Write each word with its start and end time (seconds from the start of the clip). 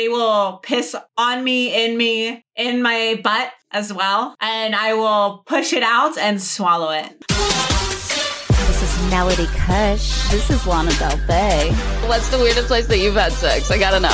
they 0.00 0.08
will 0.08 0.56
piss 0.62 0.96
on 1.18 1.44
me, 1.44 1.84
in 1.84 1.94
me, 1.98 2.42
in 2.56 2.80
my 2.80 3.20
butt 3.22 3.52
as 3.70 3.92
well. 3.92 4.34
And 4.40 4.74
I 4.74 4.94
will 4.94 5.42
push 5.44 5.74
it 5.74 5.82
out 5.82 6.16
and 6.16 6.40
swallow 6.40 6.90
it. 6.90 7.22
This 7.28 8.82
is 8.82 9.10
Melody 9.10 9.44
Kush. 9.48 10.30
This 10.30 10.48
is 10.48 10.66
Lana 10.66 10.92
Del 10.92 11.18
Bay. 11.26 11.70
What's 12.06 12.30
the 12.30 12.38
weirdest 12.38 12.68
place 12.68 12.86
that 12.86 12.96
you've 12.96 13.14
had 13.14 13.32
sex? 13.32 13.70
I 13.70 13.76
gotta 13.78 14.00
know. 14.00 14.08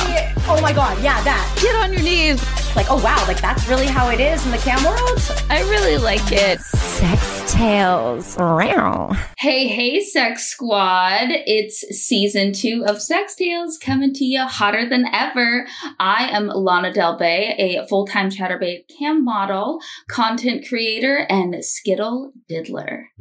Oh 0.49 0.59
my 0.61 0.73
god, 0.73 1.01
yeah, 1.01 1.23
that. 1.23 1.57
Get 1.61 1.73
on 1.77 1.93
your 1.93 2.01
knees. 2.01 2.66
Like, 2.77 2.91
oh 2.91 3.03
wow, 3.03 3.25
like 3.27 3.41
that's 3.41 3.67
really 3.67 3.87
how 3.87 4.09
it 4.09 4.19
is 4.19 4.45
in 4.45 4.51
the 4.51 4.59
cam 4.59 4.83
world? 4.85 5.19
I 5.49 5.61
really 5.61 5.97
like 5.97 6.31
it. 6.31 6.59
Sex 6.59 7.51
Tales. 7.51 8.37
Meow. 8.37 9.17
Hey, 9.39 9.67
hey, 9.67 9.99
Sex 10.03 10.47
Squad. 10.47 11.29
It's 11.47 11.79
season 11.99 12.53
two 12.53 12.85
of 12.85 13.01
Sex 13.01 13.33
Tales 13.33 13.79
coming 13.79 14.13
to 14.13 14.23
you 14.23 14.45
hotter 14.45 14.87
than 14.87 15.07
ever. 15.11 15.65
I 15.99 16.29
am 16.29 16.49
Lana 16.49 16.93
Del 16.93 17.17
Bay, 17.17 17.55
a 17.57 17.87
full 17.87 18.05
time 18.05 18.29
Chaturbate 18.29 18.83
cam 18.95 19.25
model, 19.25 19.79
content 20.07 20.63
creator, 20.69 21.25
and 21.31 21.55
Skittle 21.65 22.31
Diddler. 22.47 23.05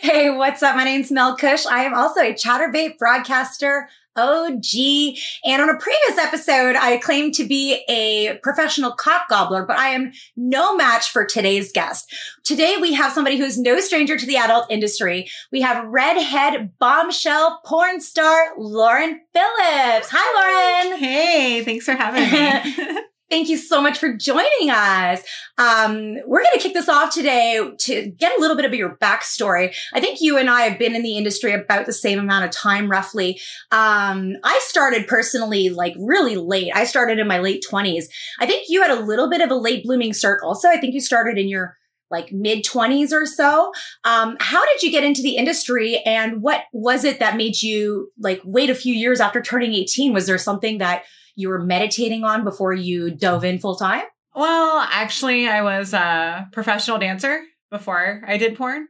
hey, 0.00 0.30
what's 0.30 0.60
up? 0.60 0.74
My 0.74 0.82
name's 0.82 1.12
Mel 1.12 1.36
Kush. 1.36 1.66
I 1.66 1.84
am 1.84 1.94
also 1.94 2.18
a 2.18 2.34
Chaturbate 2.34 2.98
broadcaster. 2.98 3.88
OG. 4.16 5.18
And 5.44 5.62
on 5.62 5.70
a 5.70 5.78
previous 5.78 6.18
episode, 6.18 6.76
I 6.76 6.98
claimed 6.98 7.34
to 7.34 7.44
be 7.44 7.84
a 7.88 8.38
professional 8.42 8.92
cock 8.92 9.28
gobbler, 9.28 9.64
but 9.64 9.78
I 9.78 9.88
am 9.88 10.12
no 10.36 10.76
match 10.76 11.10
for 11.10 11.24
today's 11.24 11.72
guest. 11.72 12.12
Today, 12.44 12.76
we 12.80 12.92
have 12.94 13.12
somebody 13.12 13.36
who's 13.36 13.58
no 13.58 13.80
stranger 13.80 14.16
to 14.16 14.26
the 14.26 14.36
adult 14.36 14.70
industry. 14.70 15.28
We 15.52 15.60
have 15.62 15.86
redhead 15.86 16.78
bombshell 16.78 17.60
porn 17.64 18.00
star 18.00 18.54
Lauren 18.58 19.20
Phillips. 19.32 20.08
Hi, 20.12 20.84
Lauren. 20.84 20.98
Hey, 20.98 21.64
thanks 21.64 21.84
for 21.84 21.92
having 21.92 22.30
me. 22.30 22.96
Thank 23.28 23.48
you 23.48 23.56
so 23.56 23.82
much 23.82 23.98
for 23.98 24.12
joining 24.16 24.70
us. 24.70 25.20
Um, 25.58 26.16
we're 26.26 26.42
going 26.42 26.54
to 26.54 26.60
kick 26.60 26.74
this 26.74 26.88
off 26.88 27.12
today 27.12 27.60
to 27.80 28.06
get 28.10 28.36
a 28.36 28.40
little 28.40 28.54
bit 28.54 28.64
of 28.64 28.72
your 28.72 28.96
backstory. 28.98 29.74
I 29.92 30.00
think 30.00 30.20
you 30.20 30.38
and 30.38 30.48
I 30.48 30.62
have 30.62 30.78
been 30.78 30.94
in 30.94 31.02
the 31.02 31.16
industry 31.16 31.52
about 31.52 31.86
the 31.86 31.92
same 31.92 32.20
amount 32.20 32.44
of 32.44 32.52
time, 32.52 32.88
roughly. 32.88 33.40
Um, 33.72 34.34
I 34.44 34.60
started 34.62 35.08
personally 35.08 35.70
like 35.70 35.94
really 35.98 36.36
late. 36.36 36.70
I 36.72 36.84
started 36.84 37.18
in 37.18 37.26
my 37.26 37.40
late 37.40 37.64
twenties. 37.68 38.08
I 38.38 38.46
think 38.46 38.66
you 38.68 38.80
had 38.80 38.92
a 38.92 39.04
little 39.04 39.28
bit 39.28 39.40
of 39.40 39.50
a 39.50 39.56
late 39.56 39.82
blooming 39.82 40.12
start. 40.12 40.42
Also, 40.44 40.68
I 40.68 40.76
think 40.76 40.94
you 40.94 41.00
started 41.00 41.36
in 41.36 41.48
your 41.48 41.76
like 42.08 42.30
mid 42.30 42.64
20s 42.64 43.10
or 43.10 43.26
so. 43.26 43.72
Um, 44.04 44.36
how 44.38 44.64
did 44.64 44.84
you 44.84 44.92
get 44.92 45.02
into 45.02 45.22
the 45.22 45.36
industry 45.36 46.00
and 46.06 46.40
what 46.40 46.62
was 46.72 47.02
it 47.02 47.18
that 47.18 47.36
made 47.36 47.60
you 47.60 48.12
like 48.20 48.40
wait 48.44 48.70
a 48.70 48.76
few 48.76 48.94
years 48.94 49.20
after 49.20 49.42
turning 49.42 49.74
18? 49.74 50.12
Was 50.12 50.26
there 50.26 50.38
something 50.38 50.78
that 50.78 51.02
you 51.36 51.48
were 51.50 51.60
meditating 51.60 52.24
on 52.24 52.42
before 52.42 52.72
you 52.72 53.10
dove 53.10 53.44
in 53.44 53.58
full 53.58 53.76
time? 53.76 54.04
Well, 54.34 54.86
actually, 54.90 55.48
I 55.48 55.62
was 55.62 55.94
a 55.94 56.48
professional 56.52 56.98
dancer 56.98 57.42
before 57.70 58.22
I 58.26 58.36
did 58.36 58.56
porn. 58.56 58.88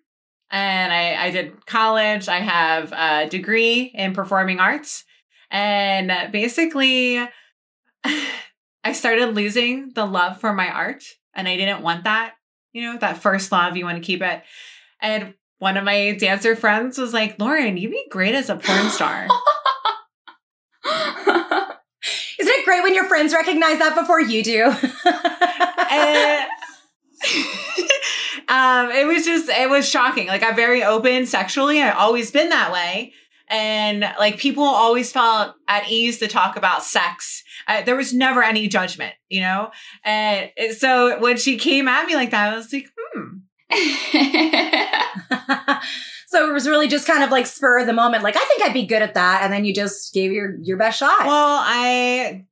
And 0.51 0.93
I, 0.93 1.27
I 1.27 1.31
did 1.31 1.67
college. 1.67 2.29
I 2.29 2.39
have 2.39 2.93
a 2.93 3.29
degree 3.29 3.93
in 3.95 4.15
performing 4.15 4.61
arts. 4.61 5.05
And 5.51 6.33
basically, 6.33 7.19
I 8.85 8.93
started 8.93 9.35
losing 9.35 9.93
the 9.95 10.07
love 10.07 10.41
for 10.41 10.53
my 10.53 10.69
art. 10.69 11.05
And 11.35 11.49
I 11.49 11.57
didn't 11.57 11.83
want 11.83 12.05
that, 12.05 12.35
you 12.73 12.83
know, 12.83 12.99
that 12.99 13.19
first 13.19 13.53
love, 13.53 13.77
you 13.77 13.85
want 13.85 13.99
to 13.99 14.07
keep 14.07 14.23
it. 14.23 14.43
And 15.01 15.35
one 15.59 15.77
of 15.77 15.85
my 15.85 16.13
dancer 16.13 16.57
friends 16.57 16.97
was 16.99 17.13
like, 17.13 17.39
Lauren, 17.39 17.77
you'd 17.77 17.91
be 17.91 18.07
great 18.11 18.35
as 18.35 18.49
a 18.49 18.57
porn 18.57 18.89
star. 18.91 19.29
Great 22.67 22.83
when 22.83 22.95
your 22.95 23.05
friends 23.05 23.33
recognize 23.33 23.79
that 23.79 23.95
before 23.95 24.21
you 24.21 24.43
do? 24.43 24.75
and, 25.91 26.49
um, 28.49 28.91
it 28.91 29.07
was 29.07 29.25
just, 29.25 29.49
it 29.49 29.71
was 29.71 29.89
shocking. 29.89 30.27
Like, 30.27 30.43
I'm 30.43 30.57
very 30.57 30.83
open 30.83 31.27
sexually. 31.27 31.81
I've 31.81 31.97
always 31.97 32.33
been 32.33 32.49
that 32.49 32.73
way. 32.73 33.13
And 33.49 34.01
like, 34.19 34.39
people 34.39 34.65
always 34.65 35.13
felt 35.13 35.55
at 35.69 35.89
ease 35.89 36.19
to 36.19 36.27
talk 36.27 36.57
about 36.57 36.83
sex. 36.83 37.45
Uh, 37.69 37.83
there 37.83 37.95
was 37.95 38.13
never 38.13 38.43
any 38.43 38.67
judgment, 38.67 39.15
you 39.29 39.43
know? 39.43 39.71
And 40.05 40.51
so 40.77 41.21
when 41.21 41.37
she 41.37 41.59
came 41.59 41.87
at 41.87 42.07
me 42.07 42.17
like 42.17 42.33
that, 42.33 42.53
I 42.53 42.57
was 42.57 42.73
like, 42.73 42.89
hmm. 42.99 43.37
so 46.27 46.49
it 46.49 46.53
was 46.53 46.69
really 46.69 46.89
just 46.89 47.07
kind 47.07 47.23
of 47.23 47.31
like 47.31 47.47
spur 47.47 47.79
of 47.79 47.87
the 47.87 47.93
moment. 47.93 48.25
Like, 48.25 48.37
I 48.37 48.45
think 48.45 48.65
I'd 48.65 48.75
be 48.75 48.87
good 48.87 49.03
at 49.03 49.15
that. 49.15 49.43
And 49.45 49.53
then 49.53 49.65
you 49.65 49.73
just 49.73 50.13
gave 50.13 50.33
your, 50.33 50.57
your 50.63 50.77
best 50.77 50.99
shot. 50.99 51.25
Well, 51.25 51.61
I 51.65 52.45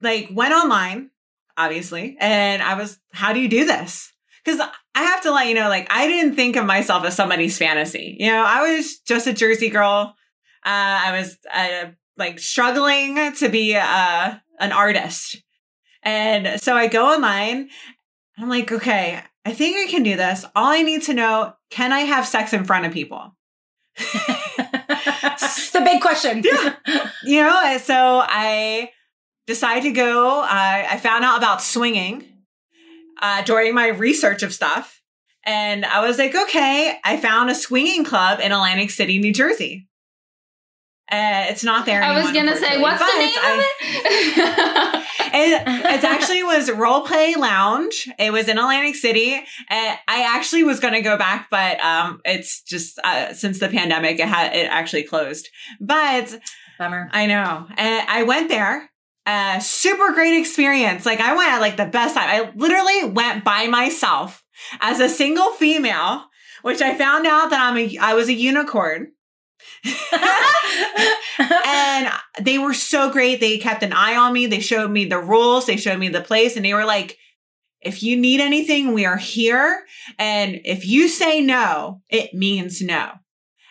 like 0.00 0.28
went 0.30 0.54
online, 0.54 1.10
obviously, 1.56 2.16
and 2.20 2.62
I 2.62 2.74
was, 2.74 2.98
how 3.12 3.32
do 3.32 3.40
you 3.40 3.48
do 3.48 3.64
this? 3.64 4.12
Because 4.44 4.60
I 4.94 5.02
have 5.02 5.22
to 5.22 5.32
let 5.32 5.48
you 5.48 5.54
know, 5.54 5.68
like, 5.68 5.88
I 5.90 6.06
didn't 6.06 6.36
think 6.36 6.56
of 6.56 6.64
myself 6.64 7.04
as 7.04 7.16
somebody's 7.16 7.58
fantasy. 7.58 8.16
You 8.20 8.30
know, 8.30 8.44
I 8.46 8.74
was 8.74 8.98
just 8.98 9.26
a 9.26 9.32
Jersey 9.32 9.70
girl. 9.70 10.14
Uh, 10.64 11.00
I 11.04 11.18
was 11.18 11.38
uh, 11.52 11.90
like 12.16 12.38
struggling 12.38 13.32
to 13.34 13.48
be 13.48 13.74
uh, 13.74 14.34
an 14.60 14.72
artist. 14.72 15.42
And 16.02 16.60
so 16.60 16.76
I 16.76 16.86
go 16.86 17.12
online. 17.12 17.68
I'm 18.38 18.48
like, 18.48 18.70
okay, 18.70 19.20
I 19.44 19.52
think 19.52 19.76
I 19.76 19.90
can 19.90 20.02
do 20.02 20.16
this. 20.16 20.44
All 20.54 20.66
I 20.66 20.82
need 20.82 21.02
to 21.04 21.14
know, 21.14 21.54
can 21.70 21.92
I 21.92 22.00
have 22.00 22.26
sex 22.26 22.52
in 22.52 22.64
front 22.64 22.86
of 22.86 22.92
people? 22.92 23.34
the 25.76 25.82
big 25.84 26.00
question. 26.00 26.42
yeah. 26.44 26.74
You 27.24 27.42
know, 27.42 27.78
so 27.78 28.22
I 28.24 28.90
decided 29.46 29.82
to 29.84 29.92
go. 29.92 30.40
I, 30.40 30.86
I 30.90 30.96
found 30.98 31.24
out 31.24 31.38
about 31.38 31.62
swinging 31.62 32.24
uh, 33.20 33.42
during 33.42 33.74
my 33.74 33.88
research 33.88 34.42
of 34.42 34.52
stuff. 34.52 35.00
And 35.44 35.84
I 35.84 36.06
was 36.06 36.18
like, 36.18 36.34
okay, 36.34 36.98
I 37.04 37.16
found 37.16 37.50
a 37.50 37.54
swinging 37.54 38.04
club 38.04 38.40
in 38.40 38.50
Atlantic 38.50 38.90
City, 38.90 39.18
New 39.18 39.32
Jersey. 39.32 39.88
Uh, 41.10 41.46
it's 41.48 41.62
not 41.62 41.86
there. 41.86 42.02
I 42.02 42.20
was 42.20 42.32
gonna 42.32 42.56
say, 42.56 42.80
what's 42.80 42.98
the 42.98 43.18
name 43.18 43.32
I, 43.36 43.52
of 43.52 43.60
it? 43.60 45.06
it, 45.34 45.62
it 45.62 46.04
actually 46.04 46.42
was 46.42 46.68
Role 46.68 47.02
Play 47.02 47.36
Lounge. 47.36 48.08
It 48.18 48.32
was 48.32 48.48
in 48.48 48.58
Atlantic 48.58 48.96
City. 48.96 49.34
And 49.34 49.98
I 50.08 50.36
actually 50.36 50.64
was 50.64 50.80
gonna 50.80 51.02
go 51.02 51.16
back, 51.16 51.46
but 51.48 51.78
um, 51.78 52.20
it's 52.24 52.60
just 52.60 52.98
uh, 53.04 53.32
since 53.34 53.60
the 53.60 53.68
pandemic, 53.68 54.18
it 54.18 54.26
had 54.26 54.52
it 54.52 54.68
actually 54.68 55.04
closed. 55.04 55.48
But 55.80 56.36
bummer. 56.76 57.08
I 57.12 57.26
know. 57.26 57.68
And 57.76 58.08
I 58.08 58.24
went 58.24 58.48
there. 58.48 58.90
Uh, 59.26 59.58
super 59.58 60.12
great 60.12 60.38
experience. 60.38 61.04
Like 61.04 61.20
I 61.20 61.34
went 61.34 61.50
at 61.50 61.60
like 61.60 61.76
the 61.76 61.86
best 61.86 62.14
time. 62.14 62.28
I 62.28 62.52
literally 62.54 63.04
went 63.10 63.44
by 63.44 63.66
myself 63.66 64.44
as 64.80 65.00
a 65.00 65.08
single 65.08 65.50
female, 65.52 66.26
which 66.62 66.80
I 66.80 66.96
found 66.96 67.26
out 67.26 67.50
that 67.50 67.60
I'm 67.60 67.76
a 67.76 67.98
I 67.98 68.14
was 68.14 68.28
a 68.28 68.32
unicorn. 68.32 69.12
and 71.66 72.08
they 72.40 72.58
were 72.58 72.74
so 72.74 73.10
great. 73.10 73.40
They 73.40 73.58
kept 73.58 73.82
an 73.82 73.92
eye 73.92 74.16
on 74.16 74.32
me. 74.32 74.46
They 74.46 74.60
showed 74.60 74.90
me 74.90 75.04
the 75.06 75.18
rules. 75.18 75.66
They 75.66 75.76
showed 75.76 75.98
me 75.98 76.08
the 76.08 76.20
place 76.20 76.56
and 76.56 76.64
they 76.64 76.74
were 76.74 76.84
like, 76.84 77.18
if 77.80 78.02
you 78.02 78.16
need 78.16 78.40
anything, 78.40 78.92
we 78.92 79.06
are 79.06 79.16
here. 79.16 79.84
And 80.18 80.60
if 80.64 80.86
you 80.86 81.08
say 81.08 81.40
no, 81.40 82.02
it 82.08 82.34
means 82.34 82.80
no. 82.80 83.12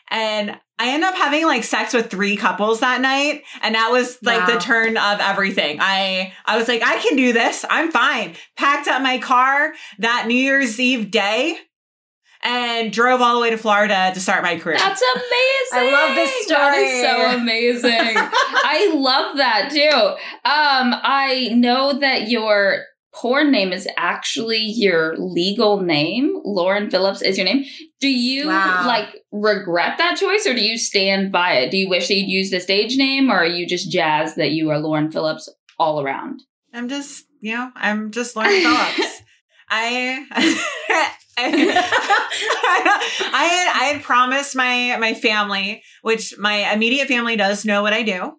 And 0.10 0.58
I 0.78 0.90
ended 0.90 1.08
up 1.08 1.16
having 1.16 1.46
like 1.46 1.64
sex 1.64 1.94
with 1.94 2.10
three 2.10 2.36
couples 2.36 2.82
that 2.82 3.00
night. 3.02 3.44
And 3.62 3.76
that 3.76 3.92
was 3.92 4.18
like 4.22 4.48
wow. 4.48 4.56
the 4.56 4.60
turn 4.60 4.98
of 4.98 5.20
everything. 5.20 5.78
I, 5.80 6.34
I 6.46 6.58
was 6.58 6.68
like, 6.68 6.84
I 6.84 6.98
can 6.98 7.16
do 7.16 7.32
this. 7.32 7.64
I'm 7.70 7.92
fine. 7.92 8.36
Packed 8.58 8.88
up 8.88 9.02
my 9.02 9.18
car 9.20 9.74
that 10.00 10.26
New 10.28 10.36
Year's 10.36 10.80
Eve 10.80 11.12
day 11.12 11.58
and 12.44 12.92
drove 12.92 13.22
all 13.22 13.36
the 13.36 13.42
way 13.42 13.50
to 13.50 13.58
Florida 13.58 14.12
to 14.14 14.20
start 14.20 14.44
my 14.44 14.58
career. 14.58 14.78
That's 14.78 15.02
amazing. 15.02 15.30
I 15.74 15.92
love 15.92 16.16
this 16.16 16.46
story. 16.46 16.60
That 16.60 16.78
is 16.78 17.02
so 17.02 17.38
amazing. 17.42 18.18
I 18.18 18.92
love 18.94 19.38
that 19.38 19.70
too. 19.72 19.98
Um, 20.48 21.00
I 21.04 21.52
know 21.56 22.00
that 22.00 22.30
your 22.30 22.84
porn 23.16 23.52
name 23.52 23.72
is 23.72 23.88
actually 23.98 24.60
your 24.60 25.16
legal 25.18 25.82
name. 25.82 26.42
Lauren 26.44 26.90
Phillips 26.90 27.22
is 27.22 27.38
your 27.38 27.46
name. 27.46 27.66
Do 28.00 28.10
you 28.10 28.48
wow. 28.48 28.84
like 28.86 29.24
regret 29.32 29.98
that 29.98 30.18
choice 30.18 30.46
or 30.46 30.54
do 30.54 30.64
you 30.64 30.78
stand 30.78 31.32
by 31.32 31.54
it? 31.54 31.72
Do 31.72 31.78
you 31.78 31.90
wish 31.90 32.10
that 32.10 32.16
you'd 32.16 32.28
used 32.28 32.54
a 32.54 32.60
stage 32.60 32.98
name 32.98 33.32
or 33.32 33.38
are 33.38 33.46
you 33.46 33.66
just 33.66 33.92
jazzed 33.92 34.36
that 34.36 34.52
you 34.52 34.70
are 34.70 34.80
Lauren 34.80 35.12
Phillips 35.12 35.50
all 35.80 36.02
around? 36.02 36.42
I'm 36.74 36.90
just, 36.90 37.26
you 37.40 37.54
know, 37.54 37.72
I'm 37.76 38.12
just 38.12 38.36
Lauren 38.36 38.52
Phillips. 38.52 39.22
I 39.70 40.26
I, 41.38 41.50
had 43.44 43.82
I 43.82 43.90
had 43.92 44.04
promised 44.04 44.56
my 44.56 44.96
my 45.00 45.14
family, 45.16 45.82
which 46.02 46.38
my 46.38 46.72
immediate 46.72 47.08
family 47.08 47.36
does 47.36 47.66
know 47.66 47.82
what 47.82 47.94
I 47.94 48.04
do. 48.04 48.34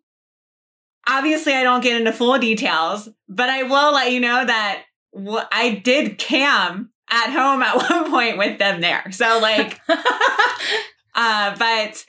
Obviously, 1.09 1.55
I 1.55 1.63
don't 1.63 1.83
get 1.83 1.99
into 1.99 2.13
full 2.13 2.39
details, 2.39 3.09
but 3.29 3.49
I 3.49 3.63
will 3.63 3.93
let 3.93 4.13
you 4.13 4.21
know 4.21 4.45
that 4.45 4.83
wh- 5.17 5.47
I 5.53 5.81
did 5.85 6.19
cam 6.19 6.91
at 7.11 7.31
home 7.31 7.63
at 7.63 7.77
one 7.91 8.11
point 8.11 8.39
with 8.39 8.59
them 8.59 8.81
there. 8.81 9.11
So 9.13 9.39
like, 9.41 9.81
uh, 9.89 11.57
but 11.57 12.05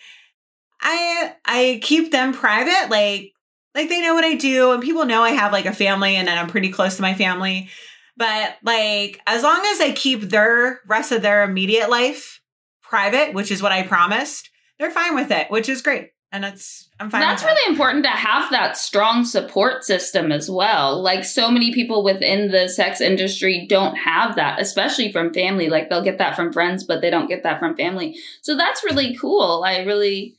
I 0.81 1.35
I 1.45 1.79
keep 1.81 2.11
them 2.11 2.33
private. 2.33 2.89
Like 2.89 3.31
like 3.75 3.89
they 3.89 4.01
know 4.01 4.15
what 4.15 4.25
I 4.25 4.35
do 4.35 4.71
and 4.71 4.81
people 4.81 5.05
know 5.05 5.21
I 5.21 5.31
have 5.31 5.51
like 5.51 5.65
a 5.65 5.73
family 5.73 6.15
and 6.15 6.27
that 6.27 6.37
I'm 6.37 6.49
pretty 6.49 6.71
close 6.71 6.95
to 6.95 7.01
my 7.01 7.13
family. 7.13 7.69
But 8.15 8.57
like 8.63 9.19
as 9.27 9.43
long 9.43 9.61
as 9.65 9.79
I 9.79 9.91
keep 9.91 10.21
their 10.21 10.81
rest 10.87 11.11
of 11.11 11.21
their 11.21 11.43
immediate 11.43 11.89
life 11.89 12.41
private, 12.81 13.33
which 13.33 13.51
is 13.51 13.61
what 13.61 13.71
I 13.71 13.83
promised, 13.83 14.49
they're 14.79 14.91
fine 14.91 15.13
with 15.13 15.31
it, 15.31 15.51
which 15.51 15.69
is 15.69 15.81
great. 15.81 16.11
And 16.31 16.43
it's 16.43 16.89
I'm 16.99 17.09
fine. 17.09 17.21
That's 17.21 17.41
with 17.41 17.51
really 17.51 17.71
important 17.71 18.03
to 18.03 18.09
have 18.09 18.51
that 18.51 18.77
strong 18.77 19.23
support 19.23 19.85
system 19.85 20.31
as 20.31 20.51
well. 20.51 21.01
Like 21.01 21.23
so 21.23 21.49
many 21.49 21.73
people 21.73 22.03
within 22.03 22.51
the 22.51 22.67
sex 22.67 22.99
industry 22.99 23.65
don't 23.69 23.95
have 23.95 24.35
that, 24.35 24.59
especially 24.59 25.11
from 25.11 25.33
family. 25.33 25.69
Like 25.69 25.89
they'll 25.89 26.03
get 26.03 26.17
that 26.17 26.35
from 26.35 26.51
friends, 26.51 26.83
but 26.83 27.01
they 27.01 27.09
don't 27.09 27.29
get 27.29 27.43
that 27.43 27.59
from 27.59 27.77
family. 27.77 28.17
So 28.41 28.57
that's 28.57 28.83
really 28.83 29.15
cool. 29.15 29.63
I 29.65 29.79
really 29.79 30.35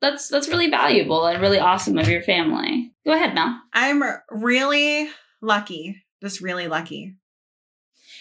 that's 0.00 0.28
that's 0.28 0.48
really 0.48 0.68
valuable 0.68 1.24
and 1.26 1.40
really 1.40 1.60
awesome 1.60 1.96
of 1.98 2.08
your 2.08 2.22
family. 2.22 2.92
Go 3.06 3.12
ahead, 3.12 3.34
Mel. 3.34 3.60
I'm 3.72 4.02
really 4.28 5.08
lucky. 5.40 6.02
Just 6.20 6.40
really 6.40 6.66
lucky. 6.66 7.14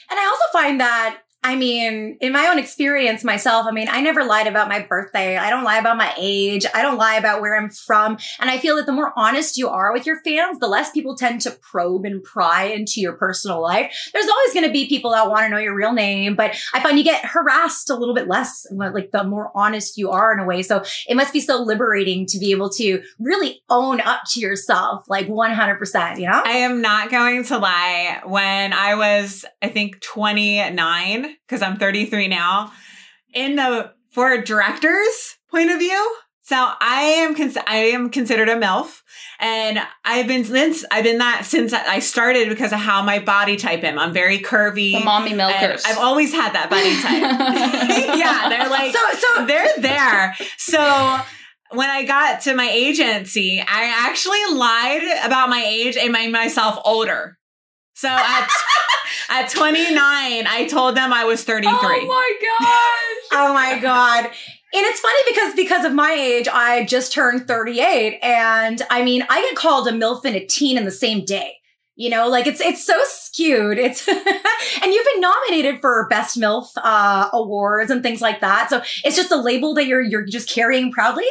And 0.09 0.19
I 0.19 0.25
also 0.25 0.43
find 0.53 0.79
that 0.79 1.21
I 1.43 1.55
mean, 1.55 2.17
in 2.21 2.31
my 2.31 2.47
own 2.47 2.59
experience 2.59 3.23
myself, 3.23 3.65
I 3.67 3.71
mean, 3.71 3.87
I 3.89 4.01
never 4.01 4.23
lied 4.23 4.45
about 4.45 4.69
my 4.69 4.79
birthday. 4.79 5.37
I 5.37 5.49
don't 5.49 5.63
lie 5.63 5.79
about 5.79 5.97
my 5.97 6.13
age. 6.17 6.65
I 6.71 6.83
don't 6.83 6.97
lie 6.97 7.15
about 7.15 7.41
where 7.41 7.57
I'm 7.57 7.69
from. 7.69 8.19
And 8.39 8.49
I 8.49 8.59
feel 8.59 8.75
that 8.75 8.85
the 8.85 8.91
more 8.91 9.11
honest 9.15 9.57
you 9.57 9.67
are 9.67 9.91
with 9.91 10.05
your 10.05 10.21
fans, 10.21 10.59
the 10.59 10.67
less 10.67 10.91
people 10.91 11.15
tend 11.15 11.41
to 11.41 11.51
probe 11.51 12.05
and 12.05 12.23
pry 12.23 12.65
into 12.65 13.01
your 13.01 13.13
personal 13.13 13.59
life. 13.59 14.09
There's 14.13 14.27
always 14.27 14.53
going 14.53 14.67
to 14.67 14.71
be 14.71 14.87
people 14.87 15.11
that 15.11 15.29
want 15.29 15.45
to 15.45 15.49
know 15.49 15.57
your 15.57 15.73
real 15.73 15.93
name, 15.93 16.35
but 16.35 16.55
I 16.75 16.79
find 16.79 16.97
you 16.97 17.03
get 17.03 17.25
harassed 17.25 17.89
a 17.89 17.95
little 17.95 18.13
bit 18.13 18.27
less, 18.27 18.67
like 18.71 19.09
the 19.11 19.23
more 19.23 19.51
honest 19.55 19.97
you 19.97 20.11
are 20.11 20.31
in 20.33 20.39
a 20.39 20.45
way. 20.45 20.61
So 20.61 20.83
it 21.07 21.15
must 21.15 21.33
be 21.33 21.39
so 21.39 21.61
liberating 21.61 22.27
to 22.27 22.37
be 22.37 22.51
able 22.51 22.69
to 22.71 23.01
really 23.19 23.63
own 23.67 23.99
up 24.01 24.21
to 24.31 24.39
yourself, 24.39 25.05
like 25.09 25.27
100%, 25.27 26.19
you 26.19 26.27
know? 26.27 26.41
I 26.45 26.57
am 26.57 26.81
not 26.81 27.09
going 27.09 27.45
to 27.45 27.57
lie. 27.57 28.21
When 28.25 28.73
I 28.73 28.93
was, 28.93 29.43
I 29.61 29.69
think, 29.69 30.01
29, 30.01 31.30
because 31.47 31.61
I'm 31.61 31.77
33 31.77 32.27
now, 32.27 32.71
in 33.33 33.55
the 33.55 33.93
for 34.11 34.31
a 34.31 34.43
director's 34.43 35.37
point 35.49 35.71
of 35.71 35.79
view. 35.79 36.15
So 36.43 36.55
I 36.57 37.03
am 37.19 37.35
cons- 37.35 37.57
I 37.65 37.77
am 37.93 38.09
considered 38.09 38.49
a 38.49 38.55
MILF, 38.55 39.03
and 39.39 39.79
I've 40.03 40.27
been 40.27 40.43
since 40.43 40.83
I've 40.91 41.03
been 41.03 41.19
that 41.19 41.45
since 41.45 41.71
I 41.71 41.99
started 41.99 42.49
because 42.49 42.73
of 42.73 42.79
how 42.79 43.03
my 43.03 43.19
body 43.19 43.55
type 43.55 43.83
am. 43.83 43.97
I'm 43.97 44.11
very 44.11 44.39
curvy. 44.39 44.97
The 44.97 45.05
mommy 45.05 45.33
milkers. 45.33 45.83
I've 45.85 45.99
always 45.99 46.33
had 46.33 46.53
that 46.53 46.69
body 46.69 46.93
type. 46.99 48.17
yeah, 48.17 48.49
they're 48.49 48.69
like 48.69 48.91
So, 48.91 48.99
so 49.17 49.45
they're 49.45 49.69
there. 49.77 50.35
So 50.57 51.21
when 51.71 51.89
I 51.89 52.03
got 52.03 52.41
to 52.41 52.55
my 52.55 52.69
agency, 52.69 53.61
I 53.65 54.07
actually 54.09 54.43
lied 54.53 55.03
about 55.23 55.49
my 55.49 55.63
age 55.65 55.95
and 55.95 56.11
made 56.11 56.31
myself 56.31 56.79
older. 56.83 57.37
So 57.93 58.09
at 58.09 58.49
at 59.29 59.49
29, 59.49 59.95
I 60.47 60.67
told 60.69 60.95
them 60.95 61.13
I 61.13 61.25
was 61.25 61.43
33. 61.43 61.71
Oh 61.71 62.07
my 62.07 62.37
gosh. 62.41 63.29
oh 63.33 63.53
my 63.53 63.79
god 63.79 64.29
and 64.73 64.85
it's 64.85 64.99
funny 64.99 65.19
because 65.27 65.55
because 65.55 65.85
of 65.85 65.93
my 65.93 66.11
age 66.11 66.47
i 66.51 66.85
just 66.85 67.11
turned 67.11 67.47
38 67.47 68.19
and 68.21 68.81
i 68.89 69.03
mean 69.03 69.25
i 69.29 69.41
get 69.41 69.55
called 69.55 69.87
a 69.87 69.91
milf 69.91 70.25
and 70.25 70.35
a 70.35 70.45
teen 70.45 70.77
in 70.77 70.85
the 70.85 70.91
same 70.91 71.23
day 71.25 71.55
you 71.95 72.09
know 72.09 72.27
like 72.27 72.47
it's 72.47 72.61
it's 72.61 72.85
so 72.85 72.97
skewed 73.05 73.77
it's 73.77 74.07
and 74.07 74.93
you've 74.93 75.05
been 75.13 75.21
nominated 75.21 75.81
for 75.81 76.07
best 76.09 76.39
milf 76.39 76.69
uh 76.77 77.29
awards 77.33 77.91
and 77.91 78.03
things 78.03 78.21
like 78.21 78.41
that 78.41 78.69
so 78.69 78.81
it's 79.03 79.15
just 79.15 79.31
a 79.31 79.41
label 79.41 79.73
that 79.73 79.85
you're 79.85 80.01
you're 80.01 80.25
just 80.25 80.49
carrying 80.49 80.91
proudly 80.91 81.25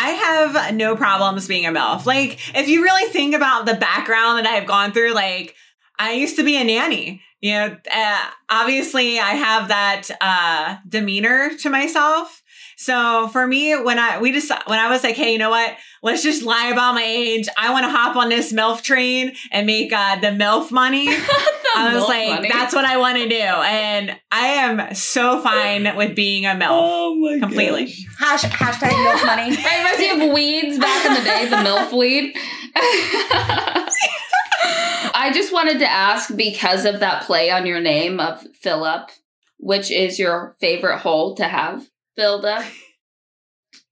I 0.00 0.10
have 0.10 0.74
no 0.76 0.94
problems 0.94 1.48
being 1.48 1.66
a 1.66 1.72
MILF. 1.72 2.06
Like, 2.06 2.38
if 2.56 2.68
you 2.68 2.84
really 2.84 3.10
think 3.10 3.34
about 3.34 3.66
the 3.66 3.74
background 3.74 4.38
that 4.38 4.46
I've 4.46 4.68
gone 4.68 4.92
through, 4.92 5.12
like, 5.12 5.56
I 5.98 6.12
used 6.12 6.36
to 6.36 6.44
be 6.44 6.56
a 6.60 6.64
nanny. 6.64 7.22
You 7.40 7.52
know, 7.52 7.76
uh, 7.94 8.30
obviously 8.48 9.18
I 9.20 9.30
have 9.30 9.68
that 9.68 10.08
uh, 10.20 10.76
demeanor 10.88 11.50
to 11.58 11.70
myself. 11.70 12.42
So 12.76 13.26
for 13.28 13.44
me, 13.44 13.74
when 13.74 13.98
I 13.98 14.20
we 14.20 14.30
just 14.30 14.52
when 14.66 14.78
I 14.78 14.88
was 14.88 15.02
like, 15.02 15.16
hey, 15.16 15.32
you 15.32 15.38
know 15.38 15.50
what? 15.50 15.76
Let's 16.00 16.22
just 16.22 16.44
lie 16.44 16.68
about 16.68 16.94
my 16.94 17.02
age. 17.02 17.48
I 17.56 17.72
want 17.72 17.84
to 17.84 17.90
hop 17.90 18.14
on 18.14 18.28
this 18.28 18.52
MILF 18.52 18.82
train 18.82 19.32
and 19.50 19.66
make 19.66 19.92
uh, 19.92 20.20
the 20.20 20.28
MILF 20.28 20.70
money. 20.70 21.08
I 21.76 21.92
was 21.92 22.04
like, 22.08 22.28
money. 22.28 22.48
that's 22.48 22.72
what 22.72 22.84
I 22.84 22.96
want 22.96 23.18
to 23.18 23.28
do, 23.28 23.34
and 23.36 24.16
I 24.30 24.46
am 24.46 24.94
so 24.94 25.40
fine 25.40 25.96
with 25.96 26.14
being 26.14 26.46
a 26.46 26.50
MILF 26.50 26.68
Oh 26.70 27.14
my 27.16 27.40
completely. 27.40 27.92
Hash, 28.18 28.42
hashtag 28.44 28.90
milf 28.90 29.26
money 29.26 29.48
It 29.50 29.78
reminds 29.78 29.98
me 29.98 30.26
of 30.26 30.32
weeds 30.32 30.78
back 30.78 31.04
in 31.04 31.14
the 31.14 31.22
day, 31.22 31.48
the 31.48 31.56
MILF 31.56 31.92
weed. 31.96 32.34
I 34.62 35.30
just 35.32 35.52
wanted 35.52 35.78
to 35.80 35.90
ask 35.90 36.34
because 36.34 36.84
of 36.84 37.00
that 37.00 37.24
play 37.24 37.50
on 37.50 37.66
your 37.66 37.80
name 37.80 38.20
of 38.20 38.44
Philip, 38.54 39.10
which 39.58 39.90
is 39.90 40.18
your 40.18 40.56
favorite 40.60 40.98
hole 40.98 41.34
to 41.36 41.44
have 41.44 41.88
filled 42.16 42.44
up? 42.44 42.64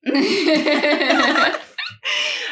I, 0.09 1.61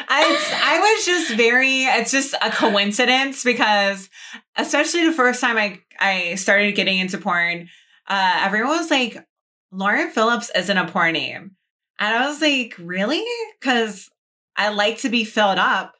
I 0.07 0.79
was 0.79 1.05
just 1.05 1.33
very 1.35 1.83
it's 1.83 2.11
just 2.11 2.33
a 2.41 2.51
coincidence 2.51 3.43
because 3.43 4.09
especially 4.57 5.05
the 5.05 5.13
first 5.13 5.41
time 5.41 5.57
I 5.57 5.79
I 5.99 6.35
started 6.35 6.75
getting 6.75 6.99
into 6.99 7.17
porn, 7.17 7.69
uh 8.07 8.41
everyone 8.43 8.77
was 8.77 8.91
like, 8.91 9.25
Lauren 9.71 10.11
Phillips 10.11 10.51
isn't 10.55 10.77
a 10.77 10.87
porn 10.87 11.13
name. 11.13 11.55
And 11.99 12.15
I 12.15 12.27
was 12.27 12.41
like, 12.41 12.75
really? 12.77 13.23
Because 13.59 14.09
I 14.57 14.69
like 14.69 14.99
to 14.99 15.09
be 15.09 15.23
filled 15.23 15.59
up. 15.59 15.93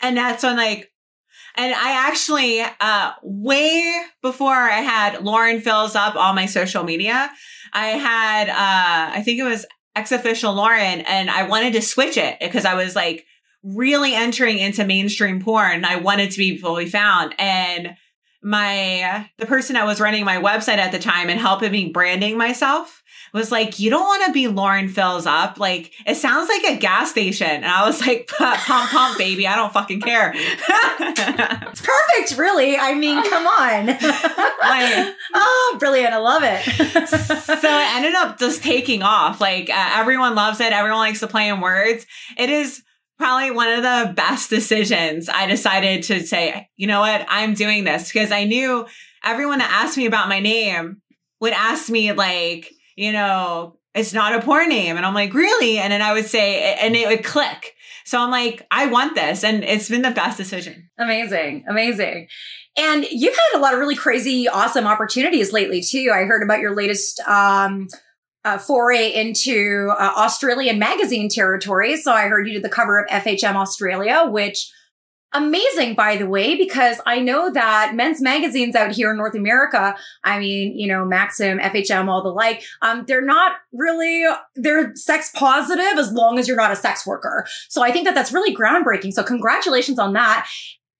And 0.00 0.16
that's 0.16 0.42
when 0.42 0.56
like 0.56 0.91
and 1.56 1.74
I 1.74 2.08
actually 2.08 2.62
uh 2.80 3.12
way 3.22 4.02
before 4.22 4.52
I 4.52 4.80
had 4.80 5.22
Lauren 5.22 5.60
fills 5.60 5.94
up 5.94 6.16
all 6.16 6.34
my 6.34 6.46
social 6.46 6.84
media, 6.84 7.30
I 7.72 7.88
had 7.88 8.48
uh 8.48 9.16
I 9.18 9.22
think 9.22 9.38
it 9.40 9.44
was 9.44 9.66
ex 9.94 10.12
official 10.12 10.54
Lauren 10.54 11.00
and 11.02 11.30
I 11.30 11.44
wanted 11.44 11.74
to 11.74 11.82
switch 11.82 12.16
it 12.16 12.38
because 12.40 12.64
I 12.64 12.74
was 12.74 12.96
like 12.96 13.24
really 13.62 14.14
entering 14.14 14.58
into 14.58 14.84
mainstream 14.84 15.40
porn. 15.40 15.84
I 15.84 15.96
wanted 15.96 16.30
to 16.32 16.38
be 16.38 16.58
fully 16.58 16.86
found. 16.86 17.34
And 17.38 17.96
my 18.42 19.30
the 19.38 19.46
person 19.46 19.74
that 19.74 19.86
was 19.86 20.00
running 20.00 20.24
my 20.24 20.36
website 20.36 20.78
at 20.78 20.90
the 20.90 20.98
time 20.98 21.28
and 21.28 21.38
helping 21.38 21.70
me 21.70 21.90
branding 21.92 22.36
myself 22.36 23.01
was 23.32 23.50
like, 23.50 23.78
you 23.78 23.90
don't 23.90 24.04
want 24.04 24.26
to 24.26 24.32
be 24.32 24.48
Lauren 24.48 24.88
fills 24.88 25.26
up. 25.26 25.58
Like 25.58 25.92
it 26.06 26.16
sounds 26.16 26.48
like 26.48 26.64
a 26.64 26.78
gas 26.78 27.10
station. 27.10 27.46
And 27.48 27.64
I 27.66 27.86
was 27.86 28.00
like, 28.00 28.26
pump, 28.38 28.58
pump, 28.60 29.18
baby. 29.18 29.46
I 29.46 29.56
don't 29.56 29.72
fucking 29.72 30.00
care. 30.00 30.32
it's 30.34 31.80
perfect 31.80 32.38
really 32.38 32.76
i 32.76 32.94
mean 32.94 33.22
come 33.28 33.46
on 33.46 33.86
Like- 33.86 35.14
oh 35.34 35.76
brilliant 35.78 36.12
i 36.12 36.18
love 36.18 36.42
it 36.44 36.62
so 37.62 37.68
it 37.68 37.94
ended 37.96 38.14
up 38.14 38.38
just 38.38 38.62
taking 38.62 39.02
off. 39.02 39.40
Like 39.40 39.70
uh, 39.70 39.90
everyone 39.94 40.34
loves 40.34 40.60
it. 40.60 40.72
Everyone 40.72 40.98
likes 41.00 41.20
to 41.20 41.26
play 41.26 41.48
in 41.48 41.60
words. 41.60 42.06
It 42.36 42.50
is 42.50 42.82
probably 43.18 43.50
one 43.50 43.68
of 43.68 43.82
the 43.82 44.12
best 44.14 44.50
decisions. 44.50 45.28
I 45.28 45.46
decided 45.46 46.02
to 46.04 46.26
say, 46.26 46.68
you 46.76 46.86
know 46.86 47.00
what, 47.00 47.24
I'm 47.28 47.54
doing 47.54 47.84
this 47.84 48.12
because 48.12 48.32
I 48.32 48.44
knew 48.44 48.86
everyone 49.24 49.58
that 49.58 49.70
asked 49.70 49.96
me 49.96 50.06
about 50.06 50.28
my 50.28 50.40
name 50.40 51.00
would 51.40 51.52
ask 51.52 51.88
me 51.90 52.12
like, 52.12 52.72
you 52.96 53.12
know, 53.12 53.78
it's 53.94 54.12
not 54.12 54.34
a 54.34 54.40
porn 54.40 54.68
name, 54.68 54.96
and 54.96 55.04
I'm 55.04 55.14
like, 55.14 55.34
really? 55.34 55.78
And 55.78 55.92
then 55.92 56.02
I 56.02 56.12
would 56.12 56.26
say, 56.26 56.74
and 56.74 56.96
it 56.96 57.08
would 57.08 57.24
click. 57.24 57.74
So 58.04 58.18
I'm 58.18 58.30
like, 58.30 58.66
I 58.70 58.86
want 58.86 59.14
this, 59.14 59.44
and 59.44 59.62
it's 59.62 59.88
been 59.88 60.02
the 60.02 60.10
best 60.10 60.38
decision. 60.38 60.90
Amazing, 60.98 61.64
amazing. 61.68 62.28
And 62.76 63.04
you've 63.10 63.34
had 63.34 63.58
a 63.58 63.60
lot 63.60 63.74
of 63.74 63.80
really 63.80 63.94
crazy, 63.94 64.48
awesome 64.48 64.86
opportunities 64.86 65.52
lately 65.52 65.82
too. 65.82 66.10
I 66.12 66.24
heard 66.24 66.42
about 66.42 66.60
your 66.60 66.74
latest 66.74 67.20
um, 67.28 67.88
uh, 68.44 68.58
foray 68.58 69.12
into 69.12 69.92
uh, 69.98 70.12
Australian 70.16 70.78
magazine 70.78 71.28
territory. 71.28 71.96
So 71.96 72.12
I 72.12 72.28
heard 72.28 72.46
you 72.46 72.54
did 72.54 72.64
the 72.64 72.70
cover 72.70 72.98
of 72.98 73.08
FHM 73.08 73.56
Australia, 73.56 74.24
which 74.26 74.70
amazing, 75.32 75.94
by 75.94 76.16
the 76.16 76.26
way, 76.26 76.56
because 76.56 77.00
I 77.06 77.20
know 77.20 77.50
that 77.52 77.92
men's 77.94 78.20
magazines 78.20 78.74
out 78.74 78.92
here 78.92 79.10
in 79.10 79.16
North 79.16 79.34
America, 79.34 79.94
I 80.24 80.38
mean, 80.38 80.78
you 80.78 80.86
know, 80.86 81.04
Maxim, 81.04 81.58
FHM, 81.58 82.08
all 82.08 82.22
the 82.22 82.30
like, 82.30 82.62
um, 82.82 83.04
they're 83.06 83.24
not 83.24 83.52
really, 83.72 84.24
they're 84.54 84.94
sex 84.94 85.30
positive 85.34 85.98
as 85.98 86.12
long 86.12 86.38
as 86.38 86.46
you're 86.46 86.56
not 86.56 86.72
a 86.72 86.76
sex 86.76 87.06
worker. 87.06 87.46
So 87.68 87.82
I 87.82 87.92
think 87.92 88.06
that 88.06 88.14
that's 88.14 88.32
really 88.32 88.54
groundbreaking. 88.54 89.12
So 89.12 89.22
congratulations 89.22 89.98
on 89.98 90.12
that. 90.14 90.48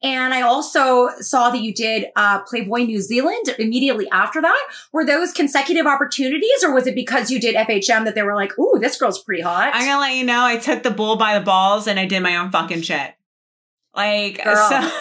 And 0.02 0.34
I 0.34 0.42
also 0.42 1.10
saw 1.20 1.50
that 1.50 1.62
you 1.62 1.72
did 1.72 2.06
uh, 2.16 2.42
Playboy 2.42 2.80
New 2.80 3.00
Zealand 3.00 3.54
immediately 3.58 4.08
after 4.10 4.42
that. 4.42 4.68
Were 4.92 5.04
those 5.04 5.32
consecutive 5.32 5.86
opportunities, 5.86 6.64
or 6.64 6.74
was 6.74 6.88
it 6.88 6.96
because 6.96 7.30
you 7.30 7.38
did 7.38 7.54
FHM 7.54 8.04
that 8.04 8.16
they 8.16 8.22
were 8.22 8.34
like, 8.34 8.58
"Ooh, 8.58 8.78
this 8.80 8.98
girl's 8.98 9.22
pretty 9.22 9.42
hot"? 9.42 9.70
I'm 9.72 9.86
gonna 9.86 10.00
let 10.00 10.16
you 10.16 10.24
know, 10.24 10.44
I 10.44 10.56
took 10.56 10.82
the 10.82 10.90
bull 10.90 11.14
by 11.16 11.38
the 11.38 11.44
balls 11.44 11.86
and 11.86 12.00
I 12.00 12.06
did 12.06 12.20
my 12.20 12.36
own 12.36 12.50
fucking 12.50 12.82
shit. 12.82 13.14
Like 13.94 14.42
Girl. 14.42 14.68
so. 14.68 14.90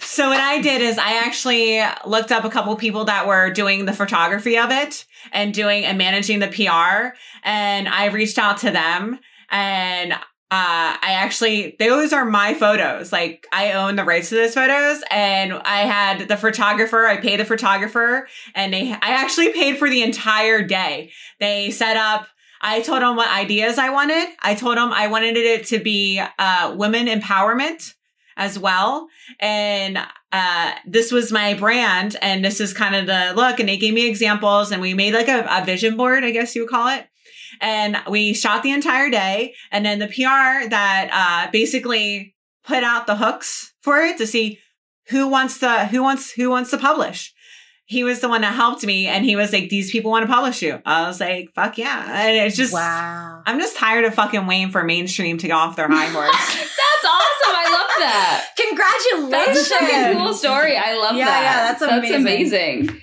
So 0.00 0.28
what 0.28 0.40
I 0.40 0.60
did 0.60 0.80
is 0.80 0.96
I 0.96 1.24
actually 1.24 1.82
looked 2.06 2.32
up 2.32 2.44
a 2.44 2.50
couple 2.50 2.74
people 2.76 3.04
that 3.04 3.26
were 3.26 3.50
doing 3.50 3.84
the 3.84 3.92
photography 3.92 4.56
of 4.56 4.70
it 4.70 5.04
and 5.32 5.52
doing 5.52 5.84
and 5.84 5.98
managing 5.98 6.38
the 6.38 6.48
PR, 6.48 7.14
and 7.44 7.88
I 7.88 8.06
reached 8.06 8.38
out 8.38 8.56
to 8.58 8.70
them 8.70 9.18
and 9.50 10.14
uh, 10.50 10.96
I 11.02 11.10
actually, 11.10 11.76
those 11.78 12.14
are 12.14 12.24
my 12.24 12.54
photos. 12.54 13.12
Like 13.12 13.46
I 13.52 13.72
own 13.72 13.96
the 13.96 14.04
rights 14.04 14.30
to 14.30 14.36
those 14.36 14.54
photos 14.54 15.02
and 15.10 15.52
I 15.52 15.80
had 15.80 16.26
the 16.26 16.38
photographer, 16.38 17.06
I 17.06 17.18
paid 17.18 17.38
the 17.38 17.44
photographer 17.44 18.26
and 18.54 18.72
they, 18.72 18.92
I 18.92 19.10
actually 19.10 19.52
paid 19.52 19.76
for 19.76 19.90
the 19.90 20.02
entire 20.02 20.62
day. 20.62 21.12
They 21.38 21.70
set 21.70 21.98
up, 21.98 22.28
I 22.62 22.80
told 22.80 23.02
them 23.02 23.14
what 23.14 23.28
ideas 23.28 23.76
I 23.76 23.90
wanted. 23.90 24.26
I 24.42 24.54
told 24.54 24.78
them 24.78 24.90
I 24.90 25.08
wanted 25.08 25.36
it 25.36 25.66
to 25.66 25.80
be, 25.80 26.22
uh, 26.38 26.74
women 26.78 27.08
empowerment 27.08 27.92
as 28.38 28.58
well. 28.58 29.08
And, 29.38 29.98
uh, 30.32 30.72
this 30.86 31.12
was 31.12 31.30
my 31.30 31.52
brand 31.52 32.16
and 32.22 32.42
this 32.42 32.60
is 32.60 32.72
kind 32.72 32.94
of 32.94 33.06
the 33.06 33.34
look. 33.36 33.60
And 33.60 33.68
they 33.68 33.76
gave 33.76 33.92
me 33.92 34.08
examples 34.08 34.72
and 34.72 34.80
we 34.80 34.94
made 34.94 35.12
like 35.12 35.28
a, 35.28 35.46
a 35.50 35.64
vision 35.64 35.98
board, 35.98 36.24
I 36.24 36.30
guess 36.30 36.54
you 36.54 36.62
would 36.62 36.70
call 36.70 36.88
it 36.88 37.06
and 37.60 37.96
we 38.08 38.34
shot 38.34 38.62
the 38.62 38.72
entire 38.72 39.10
day. 39.10 39.54
And 39.70 39.84
then 39.84 39.98
the 39.98 40.06
PR 40.06 40.68
that 40.68 41.10
uh, 41.12 41.50
basically 41.50 42.34
put 42.64 42.84
out 42.84 43.06
the 43.06 43.16
hooks 43.16 43.74
for 43.80 43.98
it 43.98 44.18
to 44.18 44.26
see 44.26 44.58
who 45.08 45.26
wants 45.26 45.58
to 45.60 45.86
who 45.86 46.02
wants 46.02 46.32
who 46.32 46.50
wants 46.50 46.70
to 46.70 46.78
publish. 46.78 47.34
He 47.90 48.04
was 48.04 48.20
the 48.20 48.28
one 48.28 48.42
that 48.42 48.54
helped 48.54 48.84
me, 48.84 49.06
and 49.06 49.24
he 49.24 49.34
was 49.34 49.50
like, 49.50 49.70
"These 49.70 49.90
people 49.90 50.10
want 50.10 50.26
to 50.26 50.30
publish 50.32 50.60
you." 50.60 50.80
I 50.84 51.06
was 51.06 51.20
like, 51.20 51.52
"Fuck 51.54 51.78
yeah!" 51.78 52.04
And 52.26 52.36
it's 52.46 52.54
just, 52.54 52.74
wow. 52.74 53.42
I'm 53.46 53.58
just 53.58 53.76
tired 53.78 54.04
of 54.04 54.14
fucking 54.14 54.46
waiting 54.46 54.70
for 54.70 54.84
mainstream 54.84 55.38
to 55.38 55.46
get 55.46 55.54
off 55.54 55.74
their 55.76 55.88
high 55.88 56.06
horse. 56.08 56.28
That's 56.36 57.04
awesome. 57.04 57.54
I 57.56 57.66
love 57.72 57.90
that. 58.00 58.46
Congratulations. 58.58 59.30
That's 59.30 59.70
a 59.70 59.74
fucking 59.74 60.18
cool 60.22 60.34
story. 60.34 60.76
I 60.76 60.96
love 60.98 61.16
Yeah, 61.16 61.24
that. 61.26 61.42
yeah, 61.42 61.72
that's 61.72 61.82
amazing 61.82 62.24
That's 62.24 62.92
amazing. 62.92 63.00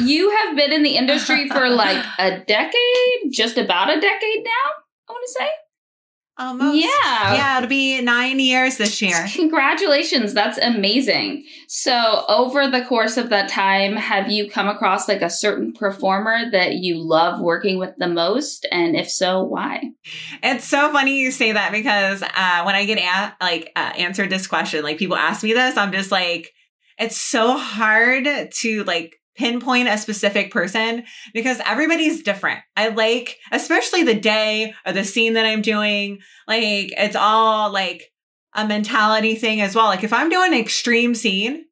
um, 0.00 0.06
you 0.06 0.30
have 0.30 0.56
been 0.56 0.72
in 0.72 0.82
the 0.82 0.96
industry 0.96 1.48
for 1.48 1.68
like 1.70 2.04
a 2.18 2.40
decade, 2.40 3.32
just 3.32 3.56
about 3.56 3.88
a 3.88 3.98
decade 4.00 4.44
now. 4.44 4.72
I 5.08 5.12
want 5.12 5.24
to 5.26 5.32
say. 5.38 5.48
Almost. 6.38 6.76
Yeah. 6.76 7.34
Yeah, 7.34 7.56
it'll 7.56 7.68
be 7.68 8.02
nine 8.02 8.38
years 8.40 8.76
this 8.76 9.00
year. 9.00 9.26
Congratulations. 9.34 10.34
That's 10.34 10.58
amazing. 10.58 11.44
So, 11.66 12.24
over 12.28 12.68
the 12.68 12.84
course 12.84 13.16
of 13.16 13.30
that 13.30 13.48
time, 13.48 13.96
have 13.96 14.30
you 14.30 14.50
come 14.50 14.68
across 14.68 15.08
like 15.08 15.22
a 15.22 15.30
certain 15.30 15.72
performer 15.72 16.50
that 16.52 16.74
you 16.74 16.98
love 16.98 17.40
working 17.40 17.78
with 17.78 17.94
the 17.96 18.08
most? 18.08 18.66
And 18.70 18.94
if 18.96 19.10
so, 19.10 19.42
why? 19.42 19.92
It's 20.42 20.66
so 20.66 20.92
funny 20.92 21.18
you 21.18 21.30
say 21.30 21.52
that 21.52 21.72
because 21.72 22.22
uh, 22.22 22.62
when 22.64 22.74
I 22.74 22.84
get 22.84 22.98
a- 22.98 23.42
like 23.42 23.72
uh, 23.74 23.92
answered 23.96 24.28
this 24.28 24.46
question, 24.46 24.84
like 24.84 24.98
people 24.98 25.16
ask 25.16 25.42
me 25.42 25.54
this, 25.54 25.76
I'm 25.78 25.92
just 25.92 26.12
like, 26.12 26.52
it's 26.98 27.16
so 27.20 27.56
hard 27.56 28.28
to 28.50 28.84
like 28.84 29.16
pinpoint 29.36 29.88
a 29.88 29.98
specific 29.98 30.50
person 30.50 31.04
because 31.34 31.60
everybody's 31.64 32.22
different. 32.22 32.60
I 32.76 32.88
like, 32.88 33.38
especially 33.52 34.02
the 34.02 34.14
day 34.14 34.74
or 34.86 34.92
the 34.92 35.04
scene 35.04 35.34
that 35.34 35.46
I'm 35.46 35.62
doing, 35.62 36.20
like 36.48 36.92
it's 36.96 37.16
all 37.16 37.70
like 37.70 38.12
a 38.54 38.66
mentality 38.66 39.34
thing 39.34 39.60
as 39.60 39.74
well. 39.74 39.86
Like 39.86 40.04
if 40.04 40.12
I'm 40.12 40.30
doing 40.30 40.52
an 40.52 40.58
extreme 40.58 41.14
scene, 41.14 41.66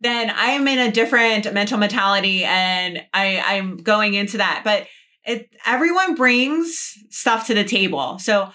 then 0.00 0.30
I'm 0.34 0.68
in 0.68 0.78
a 0.78 0.92
different 0.92 1.52
mental 1.54 1.78
mentality 1.78 2.44
and 2.44 3.02
I, 3.14 3.42
I'm 3.44 3.78
going 3.78 4.14
into 4.14 4.38
that. 4.38 4.62
But 4.62 4.86
it 5.24 5.48
everyone 5.66 6.14
brings 6.14 6.94
stuff 7.10 7.46
to 7.46 7.54
the 7.54 7.64
table. 7.64 8.18
So 8.18 8.50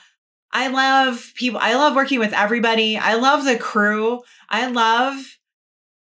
I 0.54 0.68
love 0.68 1.32
people. 1.36 1.60
I 1.62 1.76
love 1.76 1.96
working 1.96 2.20
with 2.20 2.34
everybody. 2.34 2.98
I 2.98 3.16
love 3.16 3.46
the 3.46 3.58
crew. 3.58 4.22
I 4.50 4.68
love 4.68 5.38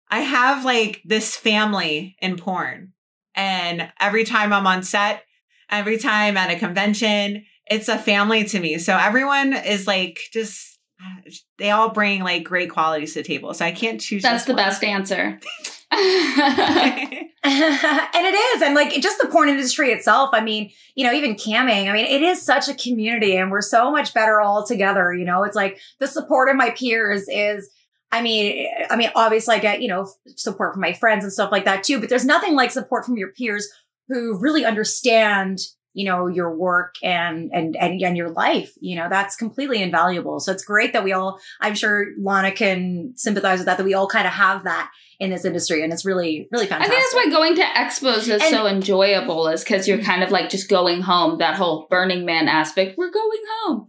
I 0.09 0.21
have 0.21 0.65
like 0.65 1.01
this 1.05 1.35
family 1.35 2.15
in 2.21 2.37
porn. 2.37 2.93
And 3.35 3.91
every 3.99 4.23
time 4.23 4.53
I'm 4.53 4.67
on 4.67 4.83
set, 4.83 5.23
every 5.69 5.97
time 5.97 6.37
at 6.37 6.51
a 6.51 6.59
convention, 6.59 7.45
it's 7.67 7.89
a 7.89 7.97
family 7.97 8.43
to 8.45 8.59
me. 8.59 8.77
So 8.77 8.97
everyone 8.97 9.53
is 9.53 9.87
like 9.87 10.19
just 10.31 10.79
they 11.57 11.71
all 11.71 11.89
bring 11.89 12.23
like 12.23 12.43
great 12.43 12.69
qualities 12.69 13.13
to 13.13 13.19
the 13.19 13.27
table. 13.27 13.53
So 13.53 13.65
I 13.65 13.71
can't 13.71 13.99
choose 13.99 14.23
That's 14.23 14.35
just 14.35 14.47
the 14.47 14.53
one. 14.53 14.63
best 14.63 14.83
answer. 14.83 15.39
and 15.91 17.29
it 17.43 18.55
is. 18.55 18.61
And 18.61 18.75
like 18.75 18.91
just 19.01 19.21
the 19.21 19.27
porn 19.27 19.49
industry 19.49 19.91
itself, 19.91 20.31
I 20.33 20.41
mean, 20.41 20.71
you 20.95 21.05
know, 21.05 21.13
even 21.13 21.35
camming, 21.35 21.89
I 21.89 21.93
mean, 21.93 22.05
it 22.05 22.21
is 22.21 22.41
such 22.41 22.67
a 22.67 22.73
community 22.73 23.37
and 23.37 23.51
we're 23.51 23.61
so 23.61 23.91
much 23.91 24.13
better 24.13 24.41
all 24.41 24.65
together. 24.65 25.13
You 25.13 25.25
know, 25.25 25.43
it's 25.43 25.55
like 25.55 25.79
the 25.99 26.07
support 26.07 26.49
of 26.49 26.55
my 26.55 26.71
peers 26.71 27.27
is, 27.29 27.69
I 28.11 28.21
mean, 28.21 28.67
I 28.89 28.95
mean, 28.95 29.09
obviously 29.15 29.55
I 29.55 29.59
get, 29.59 29.81
you 29.81 29.87
know, 29.87 30.07
support 30.35 30.73
from 30.73 30.81
my 30.81 30.93
friends 30.93 31.23
and 31.23 31.33
stuff 31.33 31.51
like 31.51 31.65
that 31.65 31.83
too, 31.83 31.99
but 31.99 32.09
there's 32.09 32.25
nothing 32.25 32.55
like 32.55 32.71
support 32.71 33.05
from 33.05 33.17
your 33.17 33.31
peers 33.31 33.67
who 34.07 34.37
really 34.39 34.63
understand 34.65 35.59
you 35.95 36.05
know 36.05 36.27
your 36.27 36.53
work 36.53 36.95
and 37.01 37.49
and 37.53 37.75
and, 37.77 38.01
and 38.01 38.17
your 38.17 38.29
life 38.29 38.73
you 38.81 38.97
know 38.97 39.07
that's 39.09 39.37
completely 39.37 39.81
invaluable 39.81 40.41
so 40.41 40.51
it's 40.51 40.65
great 40.65 40.91
that 40.91 41.05
we 41.05 41.13
all 41.13 41.39
i'm 41.61 41.73
sure 41.73 42.07
lana 42.19 42.51
can 42.51 43.13
sympathize 43.15 43.59
with 43.59 43.65
that 43.65 43.77
that 43.77 43.85
we 43.85 43.93
all 43.93 44.07
kind 44.07 44.27
of 44.27 44.33
have 44.33 44.65
that 44.65 44.91
in 45.19 45.29
this 45.29 45.45
industry 45.45 45.81
and 45.83 45.93
it's 45.93 46.05
really 46.05 46.49
really 46.51 46.67
fantastic. 46.67 46.93
I 46.93 46.99
think 46.99 47.11
that's 47.13 47.15
why 47.15 47.31
going 47.31 47.55
to 47.55 47.61
expos 47.61 48.27
is 48.27 48.41
And- 48.41 48.53
so 48.53 48.67
enjoyable, 48.67 49.47
is 49.47 49.63
because 49.63 49.87
you're 49.87 50.01
kind 50.01 50.21
of 50.21 50.31
like 50.31 50.49
just 50.49 50.69
going 50.69 51.01
home. 51.01 51.37
That 51.37 51.55
whole 51.55 51.87
Burning 51.89 52.25
Man 52.25 52.49
aspect. 52.49 52.97
We're 52.97 53.11
going 53.11 53.41
home. 53.61 53.87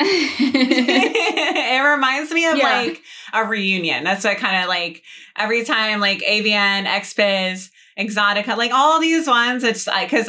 it 0.80 1.82
reminds 1.94 2.30
me 2.32 2.46
of 2.46 2.56
Yeah. 2.56 2.80
like 2.82 3.02
a 3.32 3.44
reunion. 3.44 4.04
That's 4.04 4.24
what 4.24 4.36
kind 4.38 4.62
of 4.62 4.68
like 4.68 5.02
every 5.36 5.64
time 5.64 6.00
like 6.00 6.20
AVN, 6.20 6.86
XBiz, 6.86 7.70
Exotica, 7.98 8.56
like 8.56 8.72
all 8.72 9.00
these 9.00 9.26
ones. 9.26 9.64
It's 9.64 9.86
like 9.86 10.10
because 10.10 10.28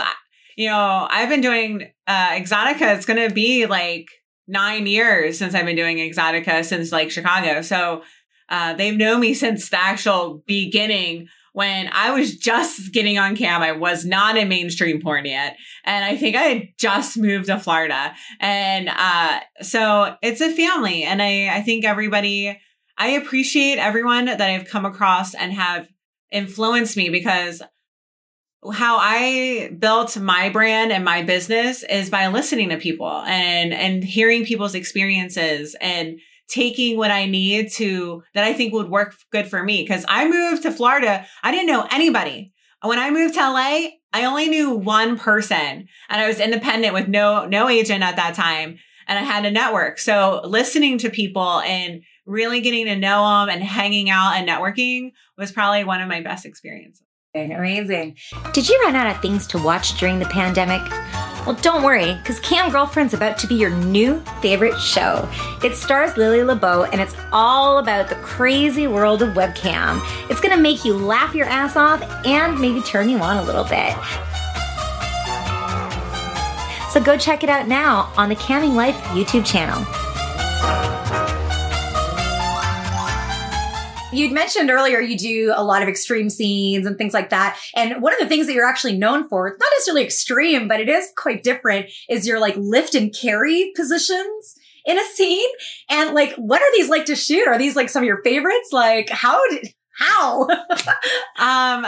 you 0.57 0.69
know 0.69 1.07
I've 1.09 1.29
been 1.29 1.41
doing 1.41 1.91
uh 2.07 2.29
Exotica. 2.31 2.95
It's 2.95 3.05
gonna 3.05 3.29
be 3.29 3.65
like 3.65 4.07
nine 4.47 4.87
years 4.87 5.37
since 5.37 5.53
I've 5.53 5.65
been 5.65 5.75
doing 5.75 5.97
Exotica 5.97 6.65
since 6.65 6.91
like 6.91 7.11
Chicago. 7.11 7.61
So 7.61 8.01
uh, 8.49 8.73
they've 8.73 8.97
known 8.97 9.19
me 9.19 9.35
since 9.35 9.69
the 9.69 9.79
actual 9.79 10.43
beginning 10.47 11.27
when 11.53 11.89
I 11.91 12.11
was 12.11 12.37
just 12.37 12.93
getting 12.93 13.17
on 13.17 13.35
cam. 13.35 13.61
I 13.61 13.71
was 13.71 14.05
not 14.05 14.37
in 14.37 14.47
mainstream 14.49 15.01
porn 15.01 15.25
yet. 15.25 15.57
And 15.83 16.05
I 16.05 16.15
think 16.17 16.35
I 16.35 16.43
had 16.43 16.67
just 16.77 17.17
moved 17.17 17.47
to 17.47 17.59
Florida. 17.59 18.13
And 18.39 18.89
uh, 18.89 19.39
so 19.61 20.15
it's 20.21 20.41
a 20.41 20.51
family. 20.51 21.03
And 21.03 21.21
I, 21.21 21.49
I 21.55 21.61
think 21.61 21.85
everybody, 21.85 22.59
I 22.97 23.09
appreciate 23.09 23.77
everyone 23.77 24.25
that 24.25 24.41
I've 24.41 24.67
come 24.67 24.85
across 24.85 25.33
and 25.33 25.53
have 25.53 25.89
influenced 26.31 26.95
me 26.95 27.09
because 27.09 27.61
how 28.73 28.97
I 28.97 29.71
built 29.79 30.17
my 30.17 30.49
brand 30.49 30.91
and 30.91 31.05
my 31.05 31.23
business 31.23 31.83
is 31.83 32.09
by 32.09 32.27
listening 32.27 32.69
to 32.69 32.77
people 32.77 33.23
and 33.25 33.73
and 33.73 34.03
hearing 34.03 34.45
people's 34.45 34.75
experiences 34.75 35.77
and 35.79 36.19
taking 36.49 36.97
what 36.97 37.11
I 37.11 37.25
need 37.25 37.71
to 37.73 38.23
that 38.33 38.43
I 38.43 38.53
think 38.53 38.73
would 38.73 38.89
work 38.89 39.15
good 39.31 39.47
for 39.47 39.63
me. 39.63 39.85
Cuz 39.85 40.05
I 40.07 40.27
moved 40.27 40.63
to 40.63 40.71
Florida 40.71 41.25
I 41.43 41.51
didn't 41.51 41.67
know 41.67 41.87
anybody. 41.91 42.51
When 42.81 42.99
I 42.99 43.09
moved 43.09 43.35
to 43.35 43.41
LA 43.41 43.89
I 44.11 44.25
only 44.25 44.49
knew 44.49 44.71
one 44.71 45.17
person 45.17 45.87
and 46.09 46.21
I 46.21 46.27
was 46.27 46.39
independent 46.39 46.93
with 46.93 47.07
no 47.07 47.45
no 47.45 47.69
agent 47.69 48.03
at 48.03 48.15
that 48.15 48.35
time 48.35 48.79
and 49.07 49.17
I 49.17 49.23
had 49.23 49.45
a 49.45 49.51
network. 49.51 49.99
So 49.99 50.41
listening 50.43 50.97
to 50.99 51.09
people 51.09 51.61
and 51.61 52.03
really 52.25 52.61
getting 52.61 52.85
to 52.85 52.95
know 52.95 53.39
them 53.39 53.49
and 53.49 53.63
hanging 53.63 54.09
out 54.09 54.35
and 54.35 54.47
networking 54.47 55.11
was 55.37 55.51
probably 55.51 55.83
one 55.83 56.01
of 56.01 56.07
my 56.07 56.21
best 56.21 56.45
experiences. 56.45 57.03
Amazing. 57.35 58.17
Did 58.53 58.69
you 58.69 58.79
run 58.83 58.95
out 58.95 59.13
of 59.13 59.21
things 59.21 59.45
to 59.47 59.61
watch 59.61 59.99
during 59.99 60.19
the 60.19 60.25
pandemic? 60.25 60.81
Well, 61.45 61.55
don't 61.61 61.83
worry, 61.83 62.15
because 62.15 62.39
Cam 62.41 62.69
Girlfriend's 62.69 63.13
about 63.13 63.37
to 63.39 63.47
be 63.47 63.55
your 63.55 63.71
new 63.71 64.19
favorite 64.41 64.77
show. 64.79 65.27
It 65.63 65.75
stars 65.75 66.15
Lily 66.15 66.43
LeBeau, 66.43 66.83
and 66.83 67.01
it's 67.01 67.15
all 67.31 67.79
about 67.79 68.09
the 68.09 68.15
crazy 68.15 68.87
world 68.87 69.21
of 69.21 69.29
webcam. 69.29 69.99
It's 70.29 70.41
gonna 70.41 70.57
make 70.57 70.85
you 70.85 70.93
laugh 70.93 71.33
your 71.33 71.47
ass 71.47 71.75
off 71.75 72.03
and 72.25 72.59
maybe 72.59 72.81
turn 72.81 73.09
you 73.09 73.17
on 73.19 73.37
a 73.37 73.43
little 73.43 73.63
bit. 73.63 73.95
So 76.91 77.01
go 77.01 77.17
check 77.17 77.43
it 77.43 77.49
out 77.49 77.67
now 77.67 78.11
on 78.17 78.29
the 78.29 78.35
Camming 78.35 78.75
Life 78.75 78.97
YouTube 79.13 79.45
channel. 79.45 79.85
You'd 84.11 84.31
mentioned 84.31 84.71
earlier 84.71 84.99
you 84.99 85.17
do 85.17 85.53
a 85.55 85.63
lot 85.63 85.83
of 85.83 85.87
extreme 85.87 86.29
scenes 86.29 86.87
and 86.87 86.97
things 86.97 87.13
like 87.13 87.29
that. 87.29 87.59
And 87.75 88.01
one 88.01 88.13
of 88.13 88.19
the 88.19 88.27
things 88.27 88.47
that 88.47 88.53
you're 88.53 88.67
actually 88.67 88.97
known 88.97 89.27
for, 89.27 89.49
not 89.49 89.69
necessarily 89.75 90.03
extreme, 90.03 90.67
but 90.67 90.79
it 90.79 90.89
is 90.89 91.11
quite 91.15 91.43
different, 91.43 91.91
is 92.09 92.27
your 92.27 92.39
like 92.39 92.55
lift 92.57 92.95
and 92.95 93.13
carry 93.13 93.71
positions 93.75 94.57
in 94.85 94.97
a 94.97 95.03
scene. 95.13 95.49
And 95.89 96.15
like, 96.15 96.33
what 96.35 96.61
are 96.61 96.71
these 96.75 96.89
like 96.89 97.05
to 97.05 97.15
shoot? 97.15 97.47
Are 97.47 97.59
these 97.59 97.75
like 97.75 97.89
some 97.89 98.01
of 98.01 98.07
your 98.07 98.23
favorites? 98.23 98.69
Like, 98.71 99.09
how 99.09 99.47
did, 99.49 99.67
how? 99.97 100.47
Um, 101.37 101.87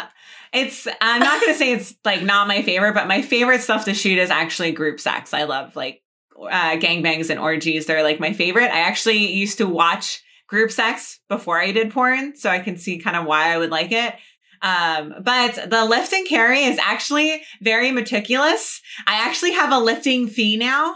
it's 0.53 0.87
I'm 1.01 1.19
not 1.19 1.41
gonna 1.41 1.53
say 1.53 1.73
it's 1.73 1.93
like 2.05 2.23
not 2.23 2.47
my 2.47 2.61
favorite, 2.61 2.93
but 2.93 3.07
my 3.07 3.21
favorite 3.21 3.61
stuff 3.61 3.85
to 3.85 3.93
shoot 3.93 4.17
is 4.17 4.29
actually 4.29 4.71
group 4.71 4.99
sex. 4.99 5.33
I 5.33 5.43
love 5.43 5.75
like 5.75 6.01
uh, 6.39 6.77
gangbangs 6.77 7.29
and 7.29 7.39
orgies. 7.39 7.85
They're 7.85 8.03
like 8.03 8.19
my 8.19 8.31
favorite. 8.31 8.71
I 8.71 8.79
actually 8.79 9.31
used 9.33 9.57
to 9.57 9.67
watch 9.67 10.23
group 10.51 10.69
sex 10.69 11.19
before 11.29 11.59
I 11.59 11.71
did 11.71 11.91
porn, 11.91 12.35
so 12.35 12.49
I 12.49 12.59
can 12.59 12.75
see 12.77 12.99
kind 12.99 13.15
of 13.15 13.25
why 13.25 13.53
I 13.53 13.57
would 13.57 13.71
like 13.71 13.91
it. 13.93 14.13
Um, 14.61 15.15
but 15.23 15.69
the 15.71 15.85
lift 15.85 16.11
and 16.13 16.27
carry 16.27 16.63
is 16.65 16.77
actually 16.77 17.41
very 17.61 17.89
meticulous. 17.91 18.81
I 19.07 19.15
actually 19.15 19.53
have 19.53 19.71
a 19.71 19.79
lifting 19.79 20.27
fee 20.27 20.57
now. 20.57 20.95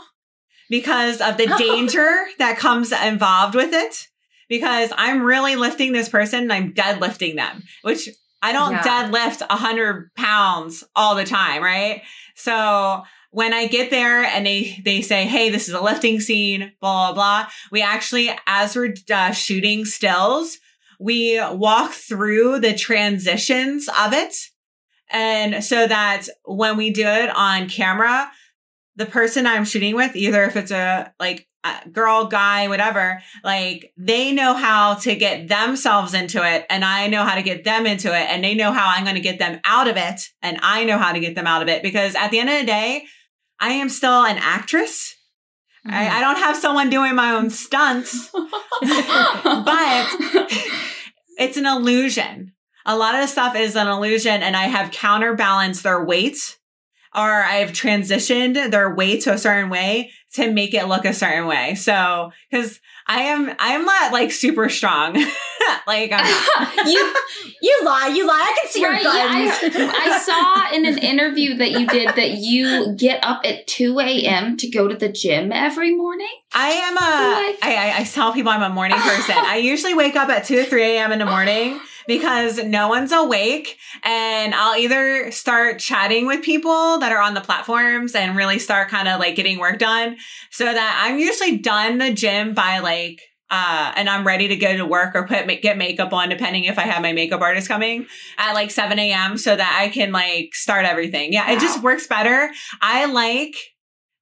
because 0.70 1.22
of 1.22 1.38
the 1.38 1.46
danger 1.58 2.26
that 2.40 2.58
comes 2.58 2.92
involved 2.92 3.56
with 3.56 3.72
it. 3.74 4.08
Because 4.50 4.92
I'm 4.98 5.22
really 5.24 5.56
lifting 5.56 5.94
this 5.94 6.10
person 6.10 6.40
and 6.44 6.54
I'm 6.54 6.74
deadlifting 6.74 7.36
them, 7.36 7.64
which 7.84 8.10
I 8.42 8.52
don't 8.52 8.74
Yeah. 8.74 8.82
deadlift 8.84 9.42
a 9.50 9.56
hundred 9.56 10.12
pounds 10.16 10.84
all 10.96 11.16
the 11.16 11.24
time, 11.24 11.64
right? 11.64 12.02
So 12.36 13.04
when 13.36 13.54
I 13.54 13.68
get 13.68 13.90
there 13.92 14.24
and 14.24 14.46
they 14.46 14.82
they 14.86 15.02
say, 15.02 15.26
"Hey, 15.26 15.50
this 15.50 15.68
is 15.68 15.74
a 15.74 15.82
lifting 15.82 16.22
scene," 16.22 16.72
blah 16.80 17.12
blah 17.12 17.14
blah. 17.14 17.52
We 17.70 17.82
actually, 17.82 18.32
as 18.48 18.78
we're 18.78 18.94
uh, 19.14 19.32
shooting 19.32 19.84
stills, 19.84 20.58
we 21.02 21.42
walk 21.52 21.92
through 21.92 22.62
the 22.62 22.74
transitions 22.74 23.90
of 23.90 24.14
it, 24.14 24.34
and 25.10 25.62
so 25.62 25.86
that 25.86 26.28
when 26.46 26.78
we 26.78 26.92
do 26.92 27.06
it 27.06 27.30
on 27.30 27.68
camera, 27.68 28.32
the 28.96 29.06
person 29.06 29.46
I'm 29.46 29.66
shooting 29.66 29.96
with, 29.96 30.16
either 30.16 30.44
if 30.44 30.56
it's 30.56 30.72
a 30.72 31.14
like 31.20 31.46
a 31.66 31.90
girl, 31.90 32.28
guy, 32.28 32.70
whatever, 32.70 33.22
like 33.44 33.92
they 33.98 34.32
know 34.32 34.54
how 34.54 34.94
to 34.94 35.14
get 35.14 35.50
themselves 35.50 36.14
into 36.14 36.42
it, 36.42 36.66
and 36.70 36.86
I 36.86 37.08
know 37.08 37.26
how 37.26 37.36
to 37.36 37.44
get 37.44 37.66
them 37.66 37.86
into 37.86 38.18
it, 38.18 38.30
and 38.30 38.42
they 38.42 38.56
know 38.56 38.72
how 38.72 38.88
I'm 38.88 39.04
going 39.04 39.16
to 39.16 39.22
get 39.22 39.40
them 39.40 39.60
out 39.66 39.90
of 39.90 39.98
it, 39.98 40.22
and 40.42 40.58
I 40.62 40.86
know 40.86 40.98
how 40.98 41.12
to 41.12 41.20
get 41.20 41.36
them 41.36 41.48
out 41.48 41.62
of 41.62 41.68
it 41.68 41.84
because 41.84 42.16
at 42.16 42.32
the 42.32 42.40
end 42.40 42.50
of 42.50 42.62
the 42.62 42.66
day, 42.66 43.04
I 43.66 43.72
am 43.72 43.90
still 43.90 44.24
an 44.24 44.38
actress. 44.38 45.16
I, 45.88 46.08
I 46.08 46.22
don't 46.22 46.38
have 46.38 46.56
someone 46.56 46.92
doing 46.92 47.16
my 47.16 47.32
own 47.32 47.50
stunts, 47.50 48.30
but 48.32 50.08
it's 51.40 51.58
an 51.58 51.66
illusion. 51.66 52.54
A 52.86 52.96
lot 52.96 53.16
of 53.16 53.22
the 53.22 53.28
stuff 53.28 53.56
is 53.56 53.76
an 53.76 53.88
illusion, 53.88 54.44
and 54.44 54.56
I 54.56 54.66
have 54.66 54.92
counterbalanced 54.92 55.82
their 55.82 56.06
weight, 56.06 56.60
or 57.16 57.44
I've 57.44 57.72
transitioned 57.72 58.72
their 58.72 58.94
weight 58.94 59.22
to 59.24 59.34
a 59.34 59.38
certain 59.38 59.70
way 59.70 60.12
to 60.34 60.52
make 60.52 60.74
it 60.74 60.88
look 60.88 61.06
a 61.06 61.14
certain 61.14 61.48
way. 61.48 61.76
So, 61.76 62.32
because 62.52 62.80
I 63.08 63.22
am, 63.22 63.50
I 63.60 63.70
am 63.74 63.86
not 63.86 64.12
like 64.12 64.32
super 64.32 64.68
strong. 64.70 65.14
like 65.88 66.12
I'm 66.12 66.26
not. 66.26 66.86
you 66.88 67.14
you 67.62 67.80
lie, 67.84 68.12
you 68.16 68.28
lie. 68.28 68.34
I 68.34 68.60
can 68.62 68.72
see 68.72 68.84
Right, 68.86 69.02
your 69.02 69.14
yeah. 69.14 69.28
I, 69.30 70.12
I 70.12 70.20
saw 70.20 70.76
in 70.76 70.86
an 70.86 70.98
interview 70.98 71.56
that 71.58 71.72
you 71.72 71.88
did 71.88 72.10
that 72.16 72.32
you 72.32 72.94
get 72.96 73.24
up 73.24 73.42
at 73.46 73.66
2 73.68 74.00
a.m. 74.00 74.58
to 74.58 74.70
go 74.70 74.88
to 74.88 74.96
the 74.96 75.10
gym 75.10 75.52
every 75.52 75.96
morning. 75.96 76.28
I 76.54 76.70
am 76.70 76.98
a. 76.98 77.00
Like- 77.00 77.60
I, 77.64 77.92
I, 77.94 78.00
I 78.00 78.04
tell 78.04 78.34
people 78.34 78.52
I'm 78.52 78.64
a 78.64 78.70
morning 78.74 78.98
person. 78.98 79.36
I 79.38 79.58
usually 79.58 79.94
wake 79.94 80.16
up 80.16 80.30
at 80.30 80.46
2 80.46 80.60
or 80.60 80.64
3 80.66 80.84
a.m. 80.84 81.12
in 81.12 81.20
the 81.20 81.26
morning 81.26 81.80
because 82.08 82.64
no 82.64 82.88
one's 82.88 83.12
awake. 83.12 83.78
And 84.04 84.54
I'll 84.54 84.78
either 84.78 85.32
start 85.32 85.80
chatting 85.80 86.26
with 86.26 86.44
people 86.44 87.00
that 87.00 87.12
are 87.12 87.22
on 87.22 87.34
the 87.34 87.42
platforms 87.42 88.16
and 88.16 88.38
really 88.38 88.60
start 88.60 88.90
kind 88.90 89.08
of 89.08 89.20
like 89.20 89.36
getting 89.36 89.60
work 89.60 89.80
done 89.80 90.18
so 90.52 90.66
that 90.66 91.04
I'm 91.06 91.20
usually 91.20 91.58
done 91.58 91.98
the 91.98 92.14
gym 92.14 92.54
by 92.54 92.80
like, 92.80 93.22
uh, 93.52 93.94
and 93.96 94.10
I'm 94.10 94.26
ready 94.26 94.48
to 94.48 94.56
go 94.56 94.76
to 94.76 94.86
work 94.86 95.16
or 95.16 95.28
put, 95.28 95.46
get 95.62 95.78
makeup 95.78 96.12
on, 96.14 96.30
depending 96.30 96.64
if 96.64 96.80
I 96.80 96.84
have 96.84 97.02
my 97.02 97.14
makeup 97.14 97.42
artist 97.42 97.68
coming 97.68 98.08
at 98.38 98.54
like 98.54 98.72
7 98.72 98.98
a.m. 98.98 99.38
so 99.38 99.56
that 99.56 99.80
I 99.80 99.90
can 99.90 100.12
like 100.12 100.56
start 100.56 100.86
everything. 100.86 101.32
Yeah. 101.32 101.52
It 101.52 101.60
just 101.60 101.84
works 101.84 102.08
better. 102.08 102.52
I 102.82 103.06
like 103.06 103.56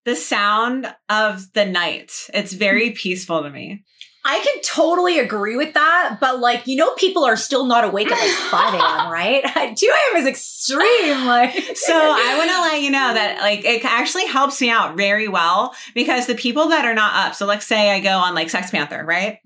the 0.06 0.16
sound 0.16 0.94
of 1.10 1.54
the 1.54 1.66
night. 1.66 2.12
It's 2.34 2.54
very 2.54 2.92
peaceful 2.92 3.44
to 3.44 3.50
me. 3.50 3.84
I 4.25 4.39
can 4.39 4.62
totally 4.62 5.20
agree 5.20 5.58
with 5.58 5.74
that, 5.74 6.18
but 6.22 6.39
like 6.39 6.65
you 6.65 6.77
know, 6.77 6.94
people 6.96 7.25
are 7.25 7.36
still 7.36 7.65
not 7.65 7.84
awake 7.84 8.10
at 8.10 8.20
like 8.20 8.30
five 8.50 8.74
a.m. 8.74 9.12
Right? 9.12 9.44
Two 9.77 9.88
a.m. 9.88 10.22
is 10.22 10.27
extreme. 10.27 11.25
Like 11.25 11.53
So 11.75 11.94
I 11.94 12.36
want 12.38 12.50
to 12.50 12.62
let 12.62 12.82
you 12.82 12.89
know 12.89 13.13
that 13.13 13.39
like 13.42 13.65
it 13.65 13.84
actually 13.84 14.25
helps 14.27 14.62
me 14.62 14.70
out 14.70 14.96
very 14.96 15.27
well 15.27 15.75
because 15.94 16.25
the 16.25 16.36
people 16.36 16.70
that 16.70 16.86
are 16.86 16.94
not 16.94 17.27
up. 17.27 17.36
So 17.36 17.46
let's 17.46 17.65
say 17.65 17.92
I 17.92 18.00
go 18.00 18.18
on 18.18 18.34
like 18.34 18.48
SextPanther, 18.48 19.06
right? 19.06 19.39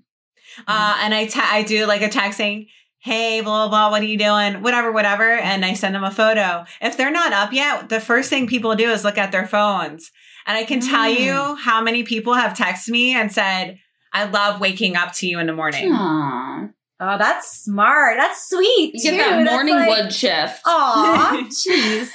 Uh, 0.66 0.98
and 1.02 1.14
I 1.14 1.26
ta- 1.26 1.48
I 1.50 1.62
do 1.62 1.86
like 1.86 2.02
a 2.02 2.08
text 2.08 2.38
saying, 2.38 2.68
"Hey, 2.98 3.40
blah 3.40 3.68
blah 3.68 3.88
blah, 3.88 3.90
what 3.90 4.02
are 4.02 4.06
you 4.06 4.18
doing? 4.18 4.62
Whatever, 4.62 4.92
whatever," 4.92 5.32
and 5.32 5.64
I 5.64 5.74
send 5.74 5.94
them 5.94 6.04
a 6.04 6.10
photo. 6.10 6.64
If 6.80 6.96
they're 6.96 7.10
not 7.10 7.32
up 7.32 7.52
yet, 7.52 7.88
the 7.88 8.00
first 8.00 8.30
thing 8.30 8.46
people 8.46 8.74
do 8.76 8.90
is 8.90 9.04
look 9.04 9.18
at 9.18 9.32
their 9.32 9.46
phones, 9.46 10.10
and 10.46 10.56
I 10.56 10.64
can 10.64 10.80
tell 10.80 11.08
you 11.08 11.56
how 11.56 11.80
many 11.82 12.02
people 12.02 12.34
have 12.34 12.56
texted 12.56 12.90
me 12.90 13.14
and 13.14 13.32
said, 13.32 13.78
"I 14.12 14.24
love 14.24 14.60
waking 14.60 14.96
up 14.96 15.12
to 15.14 15.26
you 15.26 15.38
in 15.38 15.46
the 15.46 15.54
morning." 15.54 15.92
Aww. 15.92 16.70
oh, 17.00 17.18
that's 17.18 17.62
smart. 17.62 18.16
That's 18.18 18.48
sweet. 18.48 18.92
You 18.94 19.02
get 19.02 19.10
too. 19.12 19.16
that 19.16 19.44
morning 19.44 19.74
like, 19.74 19.88
wood 19.88 20.12
shift. 20.12 20.60
Aw, 20.66 21.48
jeez. 21.68 22.10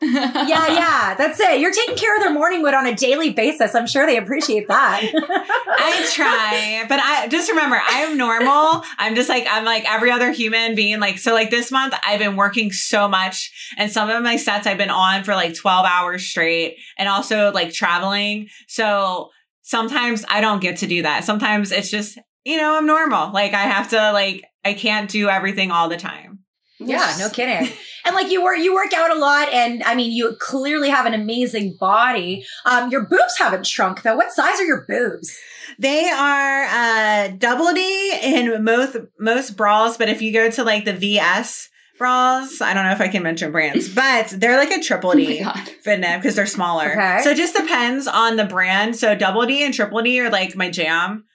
Yeah, 0.02 0.66
yeah, 0.72 1.14
that's 1.14 1.38
it. 1.40 1.60
You're 1.60 1.72
taking 1.72 1.94
care 1.94 2.16
of 2.16 2.22
their 2.22 2.32
morning 2.32 2.62
wood 2.62 2.72
on 2.72 2.86
a 2.86 2.94
daily 2.94 3.34
basis. 3.34 3.74
I'm 3.74 3.86
sure 3.86 4.06
they 4.06 4.16
appreciate 4.16 4.66
that. 4.68 5.02
I 5.68 6.10
try, 6.14 6.86
but 6.88 6.98
I 6.98 7.28
just 7.28 7.50
remember 7.50 7.78
I'm 7.84 8.16
normal. 8.16 8.82
I'm 8.96 9.14
just 9.14 9.28
like, 9.28 9.46
I'm 9.48 9.66
like 9.66 9.84
every 9.86 10.10
other 10.10 10.32
human 10.32 10.74
being. 10.74 11.00
Like, 11.00 11.18
so 11.18 11.34
like 11.34 11.50
this 11.50 11.70
month, 11.70 11.94
I've 12.06 12.18
been 12.18 12.36
working 12.36 12.72
so 12.72 13.08
much 13.08 13.52
and 13.76 13.92
some 13.92 14.08
of 14.08 14.22
my 14.22 14.36
sets 14.36 14.66
I've 14.66 14.78
been 14.78 14.88
on 14.88 15.22
for 15.22 15.34
like 15.34 15.54
12 15.54 15.84
hours 15.84 16.24
straight 16.24 16.78
and 16.96 17.06
also 17.06 17.52
like 17.52 17.74
traveling. 17.74 18.48
So 18.68 19.28
sometimes 19.70 20.24
I 20.28 20.40
don't 20.40 20.60
get 20.60 20.78
to 20.78 20.86
do 20.88 21.02
that. 21.02 21.22
Sometimes 21.22 21.70
it's 21.70 21.90
just, 21.90 22.18
you 22.44 22.56
know, 22.56 22.76
I'm 22.76 22.86
normal. 22.86 23.32
Like 23.32 23.54
I 23.54 23.62
have 23.62 23.90
to 23.90 24.12
like, 24.12 24.44
I 24.64 24.74
can't 24.74 25.08
do 25.08 25.28
everything 25.28 25.70
all 25.70 25.88
the 25.88 25.96
time. 25.96 26.40
Yeah, 26.80 27.14
no 27.18 27.30
kidding. 27.30 27.72
And 28.02 28.14
like 28.14 28.30
you 28.30 28.42
work, 28.42 28.56
you 28.56 28.72
work 28.74 28.94
out 28.94 29.14
a 29.14 29.18
lot, 29.18 29.52
and 29.52 29.82
I 29.82 29.94
mean, 29.94 30.10
you 30.10 30.34
clearly 30.40 30.88
have 30.88 31.04
an 31.04 31.12
amazing 31.12 31.76
body. 31.78 32.46
Um, 32.64 32.90
your 32.90 33.04
boobs 33.04 33.36
haven't 33.38 33.66
shrunk 33.66 34.00
though. 34.00 34.16
What 34.16 34.32
size 34.32 34.58
are 34.58 34.64
your 34.64 34.86
boobs? 34.88 35.36
They 35.78 36.08
are 36.08 36.64
uh 36.64 37.28
double 37.36 37.74
D 37.74 38.18
in 38.22 38.64
most 38.64 38.96
most 39.18 39.54
bras, 39.54 39.98
but 39.98 40.08
if 40.08 40.22
you 40.22 40.32
go 40.32 40.50
to 40.50 40.64
like 40.64 40.86
the 40.86 40.94
VS 40.94 41.68
bras, 42.00 42.60
I 42.60 42.74
don't 42.74 42.84
know 42.84 42.92
if 42.92 43.00
I 43.00 43.06
can 43.06 43.22
mention 43.22 43.52
brands, 43.52 43.88
but 43.94 44.30
they're 44.30 44.56
like 44.56 44.72
a 44.72 44.82
triple 44.82 45.10
Oh 45.10 45.14
D 45.14 45.44
God. 45.44 45.56
fit 45.56 46.00
them 46.00 46.18
because 46.18 46.34
they're 46.34 46.46
smaller. 46.46 46.90
Okay. 46.90 47.20
So 47.22 47.30
it 47.30 47.36
just 47.36 47.54
depends 47.54 48.08
on 48.08 48.34
the 48.34 48.44
brand. 48.44 48.96
So 48.96 49.14
double 49.14 49.46
D 49.46 49.64
and 49.64 49.72
triple 49.72 50.02
D 50.02 50.20
are 50.20 50.30
like 50.30 50.56
my 50.56 50.68
jam. 50.68 51.26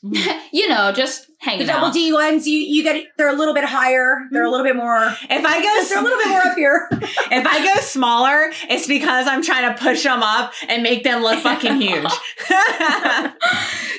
you 0.52 0.68
know, 0.68 0.92
just 0.92 1.26
hang. 1.40 1.58
The 1.58 1.64
hanging 1.64 1.66
double 1.66 1.86
out. 1.88 1.94
D 1.94 2.12
ones, 2.12 2.46
you 2.46 2.58
you 2.60 2.84
get 2.84 3.04
they're 3.16 3.34
a 3.34 3.36
little 3.36 3.54
bit 3.54 3.64
higher. 3.64 4.18
They're 4.30 4.42
a 4.42 4.44
mm-hmm. 4.44 4.52
little 4.52 4.66
bit 4.66 4.76
more. 4.76 5.16
If 5.28 5.44
I 5.44 5.62
go 5.62 5.88
They're 5.88 5.98
a 5.98 6.02
little 6.02 6.18
bit 6.18 6.28
more 6.28 6.46
up 6.46 6.56
here. 6.56 6.88
if 6.92 7.46
I 7.46 7.74
go 7.74 7.80
smaller, 7.80 8.52
it's 8.68 8.86
because 8.86 9.26
I'm 9.26 9.42
trying 9.42 9.74
to 9.74 9.82
push 9.82 10.04
them 10.04 10.22
up 10.22 10.52
and 10.68 10.84
make 10.84 11.02
them 11.02 11.22
look 11.22 11.40
fucking 11.40 11.80
huge. 11.80 12.12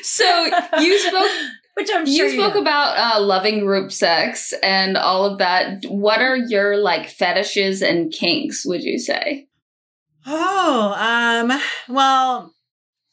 So 0.02 0.50
you 0.80 1.00
spoke 1.00 1.32
Which 1.76 1.90
I'm 1.94 2.06
sure 2.06 2.28
you 2.28 2.32
spoke 2.32 2.54
do. 2.54 2.60
about 2.60 2.98
uh, 2.98 3.22
loving 3.22 3.60
group 3.62 3.92
sex 3.92 4.54
and 4.62 4.98
all 4.98 5.26
of 5.26 5.38
that. 5.38 5.86
What 5.86 6.22
are 6.22 6.36
your 6.36 6.78
like 6.78 7.10
fetishes 7.10 7.82
and 7.82 8.12
kinks? 8.12 8.66
Would 8.66 8.84
you 8.84 9.00
say? 9.00 9.48
Oh, 10.26 10.94
um, 10.98 11.60
well, 11.88 12.54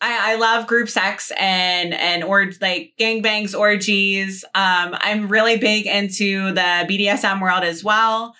I, 0.00 0.32
I 0.32 0.34
love 0.36 0.66
group 0.66 0.88
sex 0.88 1.32
and 1.38 1.94
and 1.94 2.24
or 2.24 2.50
like 2.60 2.92
gangbangs, 2.98 3.58
orgies. 3.58 4.44
Um, 4.54 4.94
I'm 5.00 5.28
really 5.28 5.56
big 5.58 5.86
into 5.86 6.52
the 6.52 6.86
BDSM 6.88 7.40
world 7.40 7.64
as 7.64 7.82
well. 7.82 8.34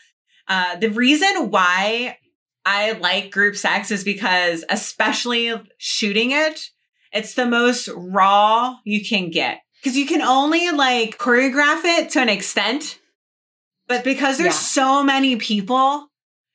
Uh, 0.49 0.77
the 0.77 0.91
reason 0.91 1.51
why 1.51 2.19
I 2.65 2.93
like 2.93 3.31
group 3.31 3.57
sex 3.57 3.91
is 3.91 4.05
because, 4.05 4.65
especially 4.69 5.55
shooting 5.79 6.33
it, 6.33 6.71
it's 7.13 7.35
the 7.35 7.47
most 7.47 7.89
raw 7.95 8.77
you 8.85 9.05
can 9.05 9.31
get 9.31 9.61
because 9.83 9.97
you 9.97 10.07
can 10.07 10.23
only 10.23 10.71
like 10.71 11.19
choreograph 11.19 11.85
it 11.85 12.11
to 12.11 12.21
an 12.21 12.29
extent, 12.29 12.99
but 13.89 14.05
because 14.05 14.39
there's 14.39 14.55
Yeah. 14.55 14.61
so 14.61 15.05
many 15.05 15.37
people, 15.37 16.09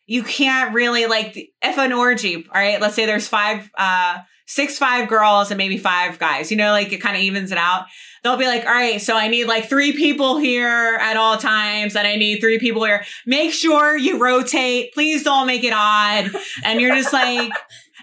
you 0.06 0.24
can't 0.24 0.74
really 0.74 1.06
like 1.06 1.36
if 1.62 1.78
an 1.78 1.94
orgy, 1.94 2.36
all 2.36 2.62
right, 2.62 2.82
let's 2.82 2.96
say 2.96 3.06
there's 3.06 3.28
five, 3.28 3.70
uh, 3.78 4.20
six, 4.48 4.78
five 4.78 5.08
girls 5.08 5.50
and 5.50 5.58
maybe 5.58 5.78
five 5.78 6.20
guys, 6.20 6.52
you 6.52 6.58
know, 6.58 6.72
like 6.72 6.92
it 6.92 6.98
kind 6.98 7.16
of 7.16 7.22
evens 7.22 7.54
it 7.54 7.58
out. 7.58 7.86
They'll 8.22 8.36
be 8.36 8.46
like, 8.48 8.66
all 8.66 8.72
right, 8.74 9.00
so 9.02 9.16
I 9.16 9.30
need 9.30 9.46
like 9.46 9.70
three 9.70 9.94
people 9.94 10.38
here 10.38 10.98
at 11.00 11.16
all 11.16 11.38
times 11.38 11.96
and 11.96 12.06
I 12.06 12.18
need 12.18 12.42
three 12.42 12.60
people 12.60 12.84
here. 12.84 13.06
Make 13.26 13.54
sure 13.54 13.96
you 13.96 14.18
rotate. 14.20 14.94
Please 14.94 15.24
don't 15.24 15.48
make 15.48 15.64
it 15.64 15.72
odd. 15.74 16.32
And 16.66 16.82
you're 16.82 16.96
just 16.96 17.14
like, 17.14 17.52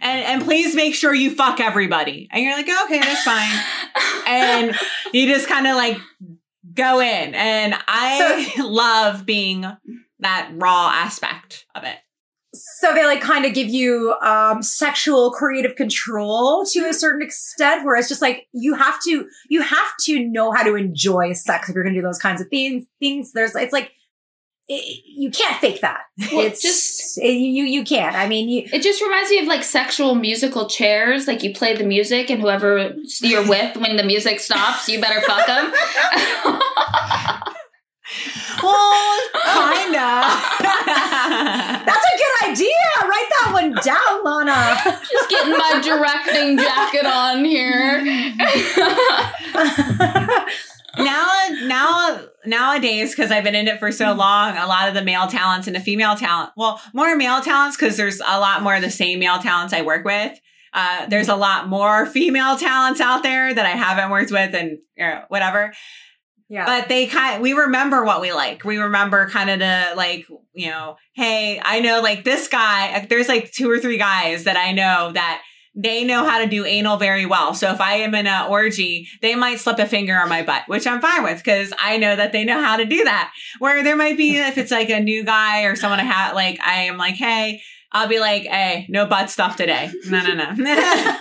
and, 0.01 0.25
and 0.25 0.43
please 0.43 0.75
make 0.75 0.95
sure 0.95 1.15
you 1.15 1.35
fuck 1.35 1.61
everybody. 1.61 2.29
And 2.31 2.43
you're 2.43 2.57
like, 2.57 2.69
okay, 2.85 3.01
that's 3.01 3.25
fine. 3.25 3.51
And 4.27 4.75
you 5.13 5.27
just 5.27 5.49
kind 5.49 5.67
of 5.67 5.77
like 5.77 5.99
go 6.75 7.01
in. 7.01 7.35
And 7.35 7.75
I 7.87 8.55
love 8.59 9.27
being 9.27 9.67
that 10.21 10.51
raw 10.55 10.91
aspect 10.93 11.67
of 11.75 11.85
it. 11.85 11.97
So 12.55 12.95
they 12.95 13.05
like 13.05 13.21
kind 13.21 13.45
of 13.45 13.53
give 13.53 13.69
you 13.69 14.15
um 14.23 14.63
sexual 14.63 15.31
creative 15.31 15.77
control 15.77 16.65
to 16.73 16.81
a 16.89 16.95
certain 16.95 17.23
extent, 17.23 17.85
where 17.85 17.95
it's 17.95 18.09
just 18.09 18.23
like 18.23 18.49
you 18.53 18.75
have 18.75 18.99
to 19.05 19.29
you 19.49 19.63
have 19.63 19.93
to 20.05 20.25
know 20.25 20.51
how 20.51 20.63
to 20.63 20.75
enjoy 20.75 21.35
sex 21.35 21.69
if 21.69 21.75
you're 21.75 21.85
gonna 21.85 21.95
do 21.95 22.03
those 22.03 22.19
kinds 22.19 22.41
of 22.41 22.49
things. 22.49 22.87
Things 23.01 23.33
there's 23.33 23.55
it's 23.55 23.73
like 23.73 23.93
it, 24.69 25.03
you 25.07 25.31
can't 25.31 25.61
fake 25.61 25.81
that. 25.81 26.01
Well, 26.33 26.45
it's 26.47 26.61
just- 26.63 27.17
you 27.17 27.31
you 27.33 27.65
you 27.65 27.85
can't. 27.85 28.15
I 28.15 28.29
mean, 28.29 28.49
you 28.49 28.69
It 28.73 28.83
just 28.83 29.01
reminds 29.03 29.31
me 29.31 29.39
of 29.41 29.47
like 29.47 29.63
sexual 29.65 30.15
musical 30.15 30.69
chairs. 30.69 31.27
Like 31.27 31.43
you 31.43 31.53
play 31.55 31.75
the 31.75 31.85
music, 31.85 32.31
and 32.31 32.41
whoever 32.41 32.95
you're 33.23 33.49
with 33.49 33.77
when 33.77 33.97
the 33.97 34.05
music 34.05 34.41
stops, 34.41 34.89
you 34.89 35.01
better 35.01 35.21
fuck 35.23 35.47
them. 35.47 35.73
Well, 38.63 39.21
kinda. 39.45 39.99
that's 40.61 42.07
a 42.07 42.17
good 42.17 42.51
idea. 42.51 42.81
Write 43.03 43.29
that 43.39 43.51
one 43.53 43.73
down, 43.85 44.25
Lana. 44.25 45.01
just 45.13 45.29
getting 45.31 45.53
my 45.53 45.81
directing 45.85 46.57
jacket 46.57 47.07
on 47.07 47.45
here. 47.45 48.03
now, 50.99 51.27
now, 51.63 52.21
nowadays, 52.45 53.15
because 53.15 53.31
I've 53.31 53.45
been 53.45 53.55
in 53.55 53.69
it 53.69 53.79
for 53.79 53.91
so 53.93 54.07
Mm-hmm. 54.07 54.19
long, 54.19 54.57
a 54.57 54.67
lot 54.67 54.89
of 54.89 54.95
the 54.95 55.03
male 55.03 55.27
talents 55.27 55.67
and 55.67 55.75
the 55.77 55.81
female 55.81 56.17
talent. 56.17 56.51
Well, 56.57 56.81
more 56.93 57.15
male 57.17 57.41
talents 57.41 57.77
because 57.77 57.97
there's 57.97 58.21
a 58.21 58.39
lot 58.41 58.63
more 58.63 58.75
of 58.75 58.83
the 58.83 58.91
same 58.91 59.19
male 59.21 59.39
talents 59.39 59.73
I 59.73 59.83
work 59.83 60.05
with. 60.05 60.39
Uh, 60.73 61.07
there's 61.07 61.29
a 61.29 61.37
lot 61.37 61.69
more 61.69 62.05
female 62.07 62.57
talents 62.57 63.01
out 63.01 63.23
there 63.23 63.55
that 63.55 63.65
I 63.67 63.71
haven't 63.71 64.11
worked 64.11 64.31
with, 64.31 64.55
and 64.55 64.79
you 64.97 65.05
know, 65.07 65.23
whatever. 65.29 65.73
yeah. 66.49 66.67
but 66.67 66.89
they 66.89 67.07
kind 67.07 67.41
we 67.43 67.53
remember 67.53 68.05
what 68.05 68.21
we 68.21 68.33
like 68.33 68.65
we 68.65 68.79
remember 68.79 69.29
kind 69.29 69.51
of 69.51 69.59
the 69.59 69.93
like 69.97 70.27
you 70.55 70.69
know 70.71 70.97
hey 71.15 71.61
i 71.63 71.79
know 71.81 72.01
like 72.01 72.25
this 72.25 72.49
guy 72.49 73.05
there's 73.11 73.29
like 73.29 73.53
two 73.53 73.71
or 73.71 73.79
three 73.79 73.99
guys 73.99 74.45
that 74.45 74.57
i 74.57 74.73
know 74.73 75.13
that 75.13 75.43
they 75.81 76.03
know 76.03 76.29
how 76.29 76.41
to 76.41 76.47
do 76.47 76.65
anal 76.67 76.97
very 76.97 77.25
well. 77.25 77.55
So 77.55 77.71
if 77.71 77.81
i 77.81 77.95
am 77.95 78.15
in 78.15 78.27
an 78.27 78.51
orgy 78.51 79.09
they 79.23 79.35
might 79.35 79.61
slip 79.61 79.79
a 79.79 79.87
finger 79.87 80.17
on 80.17 80.29
my 80.29 80.43
butt 80.43 80.65
which 80.67 80.87
i'm 80.87 81.01
fine 81.01 81.23
with 81.23 81.39
because 81.39 81.73
i 81.81 81.97
know 81.97 82.17
that 82.17 82.33
they 82.33 82.45
know 82.45 82.63
how 82.63 82.77
to 82.77 82.85
do 82.85 83.05
that. 83.05 83.33
Where 83.61 83.83
there 83.83 83.97
might 83.97 84.17
be 84.17 84.37
if 84.37 84.59
it's 84.59 84.73
like 84.73 84.91
a 84.91 85.01
new 85.01 85.25
guy 85.25 85.63
or 85.63 85.77
someone 85.77 86.01
i 86.01 86.05
have 86.05 86.35
like 86.35 86.61
i 86.61 86.83
am 86.83 86.99
like 86.99 87.15
hey 87.15 87.63
i'll 87.93 88.09
be 88.09 88.19
like 88.19 88.43
hey 88.43 88.87
no 88.89 89.07
butt 89.07 89.31
stuff 89.31 89.57
today. 89.57 89.91
No 90.09 90.21
no 90.23 90.35
no. 90.35 90.55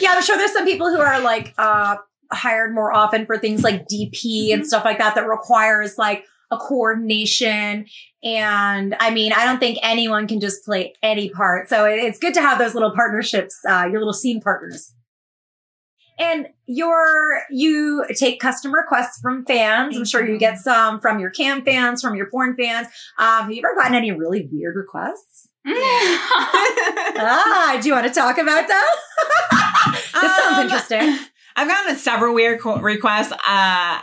Yeah, 0.00 0.14
I'm 0.14 0.22
sure 0.22 0.36
there's 0.38 0.52
some 0.52 0.64
people 0.64 0.88
who 0.88 1.00
are 1.00 1.20
like 1.20 1.54
uh 1.58 1.96
hired 2.32 2.74
more 2.74 2.92
often 2.92 3.26
for 3.26 3.38
things 3.38 3.62
like 3.62 3.86
DP 3.86 4.52
and 4.52 4.66
stuff 4.66 4.84
like 4.84 4.98
that 4.98 5.14
that 5.14 5.28
requires 5.28 5.98
like 5.98 6.24
a 6.54 6.58
coordination. 6.58 7.86
And 8.22 8.96
I 9.00 9.10
mean, 9.10 9.32
I 9.32 9.44
don't 9.44 9.58
think 9.58 9.78
anyone 9.82 10.26
can 10.26 10.40
just 10.40 10.64
play 10.64 10.94
any 11.02 11.28
part. 11.30 11.68
So 11.68 11.84
it- 11.84 11.98
it's 12.00 12.18
good 12.18 12.34
to 12.34 12.40
have 12.40 12.58
those 12.58 12.74
little 12.74 12.90
partnerships, 12.92 13.58
uh, 13.68 13.86
your 13.90 14.00
little 14.00 14.14
scene 14.14 14.40
partners. 14.40 14.92
And 16.18 16.46
your 16.66 17.40
you 17.50 18.04
take 18.16 18.38
custom 18.40 18.72
requests 18.72 19.18
from 19.20 19.44
fans. 19.44 19.96
I'm 19.96 20.04
sure 20.04 20.24
you 20.24 20.38
get 20.38 20.58
some 20.58 21.00
from 21.00 21.18
your 21.18 21.30
cam 21.30 21.64
fans, 21.64 22.00
from 22.02 22.14
your 22.14 22.30
porn 22.30 22.54
fans. 22.56 22.86
Um, 23.18 23.42
have 23.42 23.52
you 23.52 23.62
ever 23.66 23.74
gotten 23.74 23.96
any 23.96 24.12
really 24.12 24.48
weird 24.52 24.76
requests? 24.76 25.48
Ah, 27.16 27.78
do 27.80 27.88
you 27.88 27.94
want 27.94 28.06
to 28.06 28.12
talk 28.12 28.38
about 28.38 28.66
that? 28.68 28.96
this 30.20 30.36
sounds 30.36 30.58
Um, 30.58 30.64
interesting. 30.64 31.18
I've 31.56 31.68
gotten 31.68 31.96
several 31.96 32.34
weird 32.34 32.60
requests. 32.64 33.32
Uh, 33.46 34.00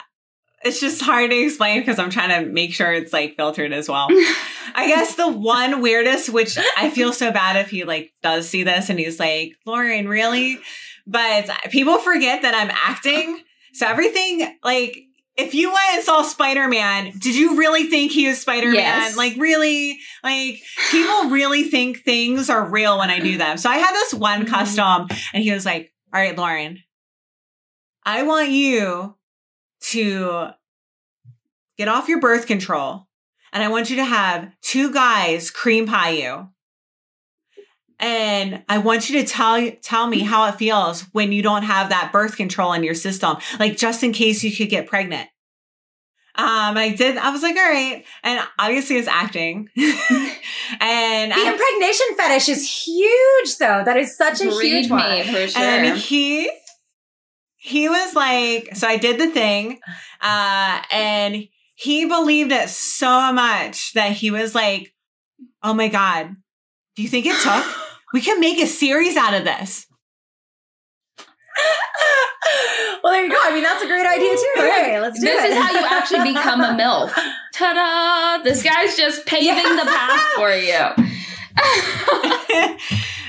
it's 0.63 0.79
just 0.79 1.01
hard 1.01 1.31
to 1.31 1.37
explain 1.37 1.79
because 1.79 1.99
I'm 1.99 2.09
trying 2.09 2.43
to 2.45 2.51
make 2.51 2.73
sure 2.73 2.91
it's 2.93 3.13
like 3.13 3.35
filtered 3.35 3.73
as 3.73 3.89
well. 3.89 4.07
I 4.75 4.85
guess 4.87 5.15
the 5.15 5.27
one 5.27 5.81
weirdest, 5.81 6.29
which 6.29 6.57
I 6.77 6.89
feel 6.89 7.13
so 7.13 7.31
bad 7.31 7.57
if 7.57 7.69
he 7.69 7.83
like 7.83 8.11
does 8.21 8.47
see 8.47 8.63
this 8.63 8.89
and 8.89 8.99
he's 8.99 9.19
like, 9.19 9.53
Lauren, 9.65 10.07
really? 10.07 10.59
But 11.07 11.49
people 11.71 11.97
forget 11.97 12.43
that 12.43 12.53
I'm 12.53 12.69
acting. 12.71 13.39
So 13.73 13.87
everything 13.87 14.57
like 14.63 14.97
if 15.37 15.53
you 15.55 15.69
went 15.71 15.89
and 15.93 16.03
saw 16.03 16.21
Spider 16.21 16.67
Man, 16.67 17.11
did 17.17 17.35
you 17.35 17.57
really 17.57 17.85
think 17.85 18.11
he 18.11 18.27
was 18.27 18.39
Spider 18.39 18.67
Man? 18.67 18.75
Yes. 18.75 19.17
Like, 19.17 19.35
really? 19.37 19.97
Like, 20.23 20.61
people 20.91 21.29
really 21.29 21.63
think 21.63 22.03
things 22.03 22.49
are 22.49 22.69
real 22.69 22.97
when 22.99 23.09
I 23.09 23.19
do 23.19 23.37
them. 23.37 23.57
So 23.57 23.69
I 23.69 23.77
had 23.77 23.93
this 23.93 24.13
one 24.13 24.43
Mhm. 24.45 24.49
custom, 24.49 25.07
and 25.33 25.41
he 25.41 25.51
was 25.51 25.65
like, 25.65 25.93
All 26.13 26.19
right, 26.19 26.37
Lauren, 26.37 26.79
I 28.05 28.23
want 28.23 28.49
you 28.49 29.15
to 29.81 30.49
get 31.77 31.87
off 31.87 32.07
your 32.07 32.19
birth 32.19 32.47
control, 32.47 33.07
and 33.53 33.63
I 33.63 33.67
want 33.69 33.89
you 33.89 33.95
to 33.97 34.05
have 34.05 34.51
two 34.61 34.93
guys 34.93 35.49
cream 35.51 35.85
pie 35.87 36.11
you. 36.11 36.49
And 37.99 38.63
I 38.67 38.79
want 38.79 39.09
you 39.09 39.21
to 39.21 39.27
tell 39.27 39.69
tell 39.83 40.07
me 40.07 40.21
how 40.21 40.47
it 40.47 40.55
feels 40.55 41.01
when 41.11 41.31
you 41.31 41.43
don't 41.43 41.63
have 41.63 41.89
that 41.89 42.11
birth 42.11 42.35
control 42.35 42.73
in 42.73 42.83
your 42.83 42.95
system, 42.95 43.37
like 43.59 43.77
just 43.77 44.03
in 44.03 44.11
case 44.11 44.43
you 44.43 44.55
could 44.55 44.69
get 44.69 44.87
pregnant. 44.87 45.29
Um, 46.33 46.77
I 46.77 46.95
did. 46.97 47.17
I 47.17 47.29
was 47.29 47.43
like, 47.43 47.57
all 47.57 47.61
right, 47.61 48.05
and 48.23 48.41
obviously 48.57 48.95
it's 48.95 49.07
acting, 49.07 49.69
and 49.77 51.31
The 51.31 51.35
I, 51.35 51.51
impregnation 51.51 52.05
fetish 52.15 52.49
is 52.49 52.85
huge, 52.85 53.57
though. 53.57 53.83
That 53.83 53.97
is 53.97 54.15
such 54.15 54.39
a 54.39 54.45
huge 54.45 54.85
me 54.85 54.89
one. 54.89 55.23
for 55.25 55.47
sure. 55.47 55.61
and 55.61 55.97
he 55.97 56.49
he 57.63 57.87
was 57.87 58.15
like, 58.15 58.75
so 58.75 58.87
I 58.87 58.97
did 58.97 59.19
the 59.19 59.27
thing, 59.27 59.79
uh, 60.19 60.81
and 60.91 61.47
he 61.75 62.05
believed 62.05 62.51
it 62.51 62.69
so 62.69 63.31
much 63.31 63.93
that 63.93 64.13
he 64.13 64.31
was 64.31 64.55
like, 64.55 64.93
oh 65.63 65.73
my 65.75 65.87
god, 65.87 66.35
do 66.95 67.03
you 67.03 67.07
think 67.07 67.25
it 67.27 67.39
took? 67.41 67.63
We 68.13 68.21
can 68.21 68.39
make 68.39 68.59
a 68.59 68.65
series 68.67 69.15
out 69.15 69.33
of 69.35 69.43
this. 69.45 69.85
well, 73.03 73.13
there 73.13 73.23
you 73.25 73.29
go. 73.31 73.37
I 73.41 73.53
mean, 73.53 73.63
that's 73.63 73.83
a 73.83 73.87
great 73.87 74.05
idea 74.07 74.35
too. 74.35 74.51
Hey, 74.55 74.99
let's 74.99 75.19
do 75.19 75.27
it. 75.27 75.31
this 75.31 75.51
is 75.51 75.57
how 75.57 75.71
you 75.79 75.85
actually 75.85 76.33
become 76.33 76.61
a 76.61 76.67
MILF. 76.77 77.13
Ta-da! 77.53 78.43
This 78.43 78.63
guy's 78.63 78.95
just 78.97 79.25
paving 79.25 79.47
Yeah. 79.47 79.83
the 79.83 79.85
path 79.89 80.21
for 80.35 80.51
you. 80.51 80.89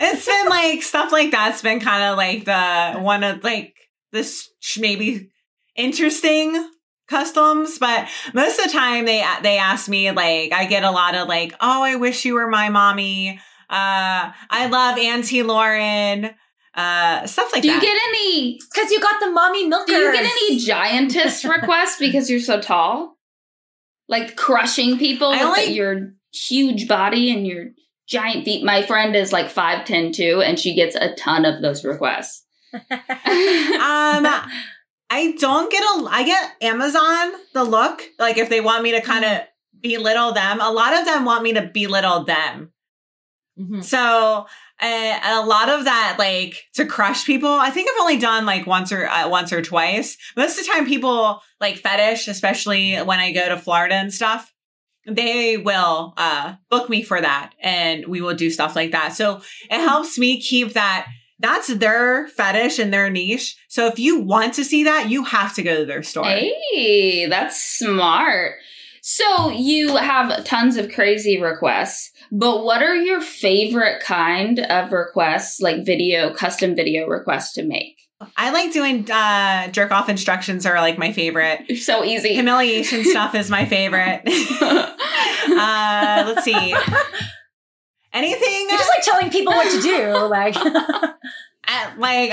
it's 0.00 0.26
been 0.26 0.48
like 0.48 0.82
stuff 0.82 1.12
like 1.12 1.30
that's 1.30 1.62
been 1.62 1.80
kind 1.80 2.02
of 2.04 2.16
like 2.16 2.44
the 2.44 2.98
one 3.00 3.22
of 3.22 3.44
like 3.44 3.74
this 4.12 4.48
sh- 4.60 4.78
maybe 4.78 5.30
interesting 5.76 6.68
customs 7.08 7.78
but 7.78 8.08
most 8.34 8.58
of 8.58 8.66
the 8.66 8.72
time 8.72 9.04
they 9.04 9.24
they 9.42 9.58
ask 9.58 9.88
me 9.88 10.10
like 10.12 10.52
i 10.52 10.64
get 10.64 10.84
a 10.84 10.90
lot 10.90 11.14
of 11.14 11.26
like 11.28 11.52
oh 11.60 11.82
i 11.82 11.96
wish 11.96 12.24
you 12.24 12.34
were 12.34 12.48
my 12.48 12.68
mommy 12.68 13.38
uh 13.68 14.30
i 14.50 14.68
love 14.70 14.96
auntie 14.98 15.42
lauren 15.42 16.30
uh 16.74 17.26
stuff 17.26 17.52
like 17.52 17.62
that. 17.62 17.68
Do 17.68 17.74
you 17.74 17.80
get 17.80 17.96
any 18.10 18.58
because 18.72 18.92
you 18.92 19.00
got 19.00 19.18
the 19.20 19.30
mommy 19.30 19.66
milkers. 19.66 19.86
do 19.88 20.00
you 20.00 20.12
get 20.12 20.24
any 20.24 20.58
giantess 20.58 21.44
requests 21.44 21.98
because 21.98 22.30
you're 22.30 22.38
so 22.38 22.60
tall? 22.60 23.16
Like 24.08 24.36
crushing 24.36 24.96
people 24.96 25.28
I 25.28 25.38
with 25.38 25.58
only- 25.58 25.72
your 25.72 26.12
huge 26.32 26.86
body 26.86 27.32
and 27.32 27.44
your 27.44 27.66
giant 28.10 28.44
feet. 28.44 28.64
My 28.64 28.82
friend 28.82 29.14
is 29.16 29.32
like 29.32 29.46
5'10 29.46 30.12
too, 30.12 30.42
and 30.44 30.58
she 30.58 30.74
gets 30.74 30.96
a 30.96 31.14
ton 31.14 31.44
of 31.44 31.62
those 31.62 31.84
requests. 31.84 32.44
um 32.74 32.80
i 35.12 35.34
don't 35.40 35.72
get 35.72 35.82
a 35.82 36.06
i 36.08 36.22
get 36.24 36.52
amazon 36.62 37.32
the 37.52 37.64
look 37.64 38.00
like 38.20 38.38
if 38.38 38.48
they 38.48 38.60
want 38.60 38.84
me 38.84 38.92
to 38.92 39.00
kind 39.00 39.24
of 39.24 39.40
belittle 39.80 40.32
them 40.32 40.60
a 40.60 40.70
lot 40.70 40.96
of 40.96 41.04
them 41.04 41.24
want 41.24 41.42
me 41.42 41.52
to 41.52 41.62
belittle 41.74 42.22
them 42.22 42.70
Mhm. 43.60 43.84
So 43.84 44.46
uh, 44.80 45.20
a 45.22 45.44
lot 45.44 45.68
of 45.68 45.84
that, 45.84 46.16
like 46.18 46.64
to 46.74 46.86
crush 46.86 47.26
people, 47.26 47.50
I 47.50 47.70
think 47.70 47.90
I've 47.90 48.00
only 48.00 48.16
done 48.18 48.46
like 48.46 48.66
once 48.66 48.92
or 48.92 49.06
uh, 49.06 49.28
once 49.28 49.52
or 49.52 49.60
twice. 49.60 50.16
Most 50.36 50.58
of 50.58 50.64
the 50.64 50.72
time, 50.72 50.86
people 50.86 51.42
like 51.60 51.76
fetish, 51.76 52.28
especially 52.28 52.96
when 52.96 53.18
I 53.18 53.32
go 53.32 53.48
to 53.48 53.58
Florida 53.58 53.96
and 53.96 54.14
stuff. 54.14 54.49
They 55.06 55.56
will 55.56 56.14
uh, 56.16 56.54
book 56.68 56.88
me 56.88 57.02
for 57.02 57.20
that, 57.20 57.52
and 57.60 58.06
we 58.06 58.20
will 58.20 58.34
do 58.34 58.50
stuff 58.50 58.76
like 58.76 58.92
that. 58.92 59.14
So 59.14 59.40
it 59.70 59.80
helps 59.80 60.18
me 60.18 60.40
keep 60.40 60.74
that. 60.74 61.06
That's 61.38 61.68
their 61.68 62.28
fetish 62.28 62.78
and 62.78 62.92
their 62.92 63.08
niche. 63.08 63.56
So 63.68 63.86
if 63.86 63.98
you 63.98 64.20
want 64.20 64.54
to 64.54 64.64
see 64.64 64.84
that, 64.84 65.08
you 65.08 65.24
have 65.24 65.54
to 65.54 65.62
go 65.62 65.76
to 65.78 65.86
their 65.86 66.02
store. 66.02 66.24
Hey, 66.24 67.26
that's 67.26 67.78
smart. 67.78 68.56
So 69.02 69.48
you 69.50 69.96
have 69.96 70.44
tons 70.44 70.76
of 70.76 70.92
crazy 70.92 71.40
requests, 71.40 72.12
but 72.30 72.64
what 72.64 72.82
are 72.82 72.94
your 72.94 73.22
favorite 73.22 74.02
kind 74.02 74.60
of 74.60 74.92
requests, 74.92 75.60
like 75.60 75.86
video, 75.86 76.34
custom 76.34 76.76
video 76.76 77.06
requests 77.06 77.54
to 77.54 77.64
make? 77.64 77.96
I 78.36 78.50
like 78.50 78.72
doing 78.72 79.10
uh, 79.10 79.68
jerk 79.68 79.92
off 79.92 80.10
instructions 80.10 80.66
are 80.66 80.76
like 80.76 80.98
my 80.98 81.10
favorite. 81.12 81.78
So 81.78 82.04
easy. 82.04 82.34
Humiliation 82.34 83.04
stuff 83.04 83.34
is 83.34 83.48
my 83.48 83.64
favorite. 83.64 84.22
uh, 85.60 86.24
let's 86.26 86.44
see. 86.44 86.74
Anything 88.12 88.66
You're 88.68 88.78
just 88.78 88.90
like 88.96 89.04
telling 89.04 89.30
people 89.30 89.52
what 89.52 89.70
to 89.70 89.80
do. 89.82 90.10
Like, 90.30 90.56
uh, 90.56 91.90
like 91.98 92.32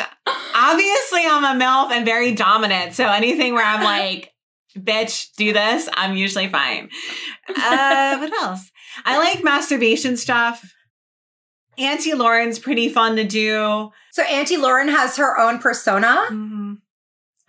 obviously 0.56 1.22
I'm 1.26 1.44
a 1.44 1.64
MILF 1.64 1.92
and 1.92 2.06
very 2.06 2.34
dominant. 2.34 2.94
So 2.94 3.08
anything 3.08 3.54
where 3.54 3.64
I'm 3.66 3.84
like, 3.84 4.34
bitch, 4.76 5.28
do 5.36 5.54
this, 5.54 5.88
I'm 5.94 6.16
usually 6.16 6.48
fine. 6.48 6.90
Uh, 7.50 8.18
what 8.18 8.32
else? 8.42 8.72
I 9.06 9.18
like 9.20 9.44
masturbation 9.44 10.18
stuff. 10.18 10.64
Auntie 11.78 12.14
Lauren's 12.16 12.58
pretty 12.58 12.90
fun 12.90 13.16
to 13.18 13.24
do. 13.24 13.92
so 14.12 14.24
Auntie 14.24 14.58
Lauren 14.58 14.88
has 14.88 15.18
her 15.18 15.38
own 15.40 15.60
persona. 15.60 16.26
Mhm. 16.32 16.78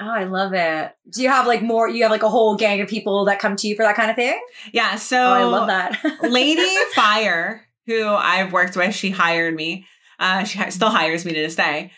Oh, 0.01 0.09
I 0.09 0.25
love 0.25 0.53
it. 0.55 0.93
Do 1.13 1.23
you 1.23 1.29
have 1.29 1.47
like 1.47 1.61
more? 1.63 1.89
You 1.89 2.03
have 2.05 2.13
like 2.13 2.23
a 2.23 2.29
whole 2.29 2.55
gang 2.57 2.81
of 2.81 2.89
people 2.89 3.25
that 3.25 3.41
come 3.41 3.57
to 3.57 3.67
you 3.67 3.75
for 3.75 3.83
that 3.83 3.97
kind 3.97 4.11
of 4.11 4.17
thing? 4.17 4.41
Yeah. 4.73 4.95
So 4.97 5.17
Oh, 5.19 5.33
I 5.33 5.45
love 5.45 5.67
that. 5.67 5.99
Lady 6.23 6.69
Fyre, 6.95 7.67
who 7.87 8.07
I've 8.09 8.53
worked 8.53 8.77
with, 8.77 8.95
she 8.95 9.11
hired 9.11 9.55
me. 9.57 9.87
Uh, 10.21 10.45
she 10.45 10.59
still 10.71 10.91
hires 10.91 11.25
me 11.25 11.33
to 11.33 11.41
this 11.41 11.57
day. 11.57 11.91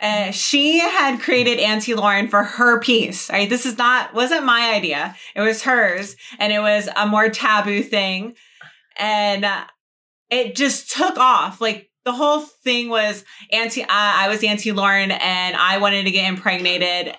Uh, 0.00 0.30
she 0.30 0.78
had 0.80 1.20
created 1.20 1.58
Auntie 1.58 1.94
Lauren 1.94 2.28
for 2.28 2.42
her 2.42 2.80
piece. 2.80 3.30
Right, 3.30 3.48
this 3.48 3.64
is 3.64 3.78
not 3.78 4.12
wasn't 4.14 4.44
my 4.44 4.72
idea. 4.74 5.14
It 5.36 5.40
was 5.40 5.62
hers, 5.62 6.16
and 6.38 6.52
it 6.52 6.60
was 6.60 6.88
a 6.96 7.06
more 7.06 7.28
taboo 7.28 7.82
thing, 7.82 8.34
and 8.98 9.44
uh, 9.44 9.64
it 10.30 10.56
just 10.56 10.90
took 10.90 11.16
off. 11.16 11.60
Like 11.60 11.90
the 12.04 12.12
whole 12.12 12.40
thing 12.40 12.88
was 12.88 13.24
Auntie. 13.50 13.82
Uh, 13.82 13.86
I 13.88 14.28
was 14.28 14.42
Auntie 14.42 14.72
Lauren, 14.72 15.10
and 15.10 15.56
I 15.56 15.78
wanted 15.78 16.04
to 16.04 16.10
get 16.10 16.28
impregnated. 16.28 17.16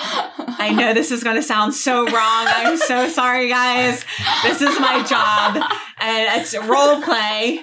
I 0.00 0.72
know 0.76 0.94
this 0.94 1.10
is 1.10 1.24
going 1.24 1.36
to 1.36 1.42
sound 1.42 1.74
so 1.74 2.04
wrong. 2.04 2.46
I'm 2.48 2.76
so 2.76 3.08
sorry, 3.08 3.48
guys. 3.48 4.04
This 4.42 4.62
is 4.62 4.78
my 4.78 5.02
job, 5.02 5.56
and 6.00 6.40
it's 6.40 6.56
role 6.56 7.02
play. 7.02 7.60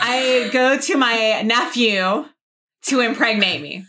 I 0.00 0.48
go 0.52 0.78
to 0.78 0.96
my 0.96 1.42
nephew 1.42 2.26
to 2.86 3.00
impregnate 3.00 3.60
me. 3.60 3.84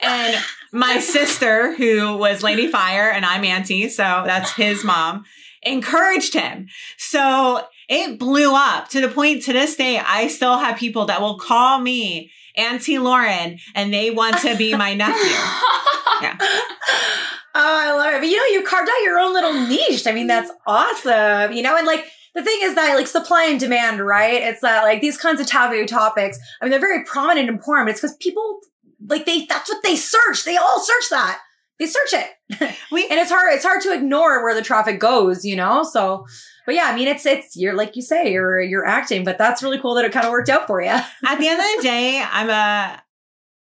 And 0.00 0.36
my 0.72 1.00
sister, 1.00 1.74
who 1.74 2.16
was 2.16 2.42
Lady 2.42 2.68
Fyre, 2.68 3.10
and 3.10 3.24
I'm 3.24 3.44
Auntie, 3.44 3.88
so 3.88 4.22
that's 4.24 4.52
his 4.52 4.84
mom, 4.84 5.24
encouraged 5.62 6.34
him. 6.34 6.68
So 6.98 7.66
it 7.88 8.18
blew 8.18 8.54
up 8.54 8.88
to 8.90 9.00
the 9.00 9.08
point 9.08 9.42
to 9.44 9.52
this 9.52 9.74
day, 9.76 9.98
I 9.98 10.28
still 10.28 10.58
have 10.58 10.78
people 10.78 11.06
that 11.06 11.20
will 11.20 11.38
call 11.38 11.80
me 11.80 12.30
Auntie 12.58 12.98
Lauren 12.98 13.58
and 13.74 13.92
they 13.92 14.10
want 14.10 14.38
to 14.38 14.56
be 14.56 14.74
my 14.74 14.94
nephew. 14.94 15.36
Yeah. 16.20 16.36
Oh, 16.40 17.80
I 17.80 17.92
love 17.92 18.14
it. 18.14 18.20
But 18.20 18.28
you 18.28 18.36
know, 18.36 18.58
you 18.58 18.66
carved 18.66 18.88
out 18.88 19.04
your 19.04 19.20
own 19.20 19.32
little 19.32 19.52
niche. 19.52 20.06
I 20.06 20.12
mean, 20.12 20.26
that's 20.26 20.50
awesome. 20.66 21.52
You 21.52 21.62
know, 21.62 21.76
and 21.76 21.86
like 21.86 22.04
the 22.34 22.42
thing 22.42 22.58
is 22.62 22.74
that 22.74 22.94
like 22.94 23.06
supply 23.06 23.44
and 23.44 23.58
demand, 23.58 24.00
right? 24.00 24.42
It's 24.42 24.60
that 24.60 24.82
like 24.82 25.00
these 25.00 25.16
kinds 25.16 25.40
of 25.40 25.46
taboo 25.46 25.86
topics. 25.86 26.38
I 26.60 26.64
mean, 26.64 26.70
they're 26.70 26.80
very 26.80 27.04
prominent 27.04 27.48
in 27.48 27.58
porn, 27.58 27.84
but 27.84 27.92
it's 27.92 28.00
because 28.00 28.16
people 28.16 28.60
like 29.06 29.26
they 29.26 29.46
that's 29.46 29.68
what 29.68 29.82
they 29.82 29.96
search. 29.96 30.44
They 30.44 30.56
all 30.56 30.80
search 30.80 31.10
that. 31.10 31.40
They 31.78 31.86
search 31.86 32.12
it. 32.12 32.70
We, 32.90 33.06
and 33.10 33.18
it's 33.18 33.30
hard 33.30 33.54
it's 33.54 33.64
hard 33.64 33.82
to 33.82 33.92
ignore 33.92 34.42
where 34.42 34.54
the 34.54 34.62
traffic 34.62 35.00
goes, 35.00 35.44
you 35.44 35.56
know? 35.56 35.82
So 35.82 36.26
but 36.68 36.74
yeah, 36.74 36.84
I 36.84 36.94
mean 36.94 37.08
it's 37.08 37.24
it's 37.24 37.56
you're 37.56 37.72
like 37.72 37.96
you 37.96 38.02
say, 38.02 38.30
you're 38.30 38.60
you're 38.60 38.84
acting, 38.84 39.24
but 39.24 39.38
that's 39.38 39.62
really 39.62 39.78
cool 39.78 39.94
that 39.94 40.04
it 40.04 40.12
kind 40.12 40.26
of 40.26 40.32
worked 40.32 40.50
out 40.50 40.66
for 40.66 40.82
you. 40.82 40.88
at 40.90 41.06
the 41.22 41.48
end 41.48 41.58
of 41.58 41.64
the 41.64 41.82
day, 41.82 42.22
I'm 42.22 42.50
a 42.50 43.02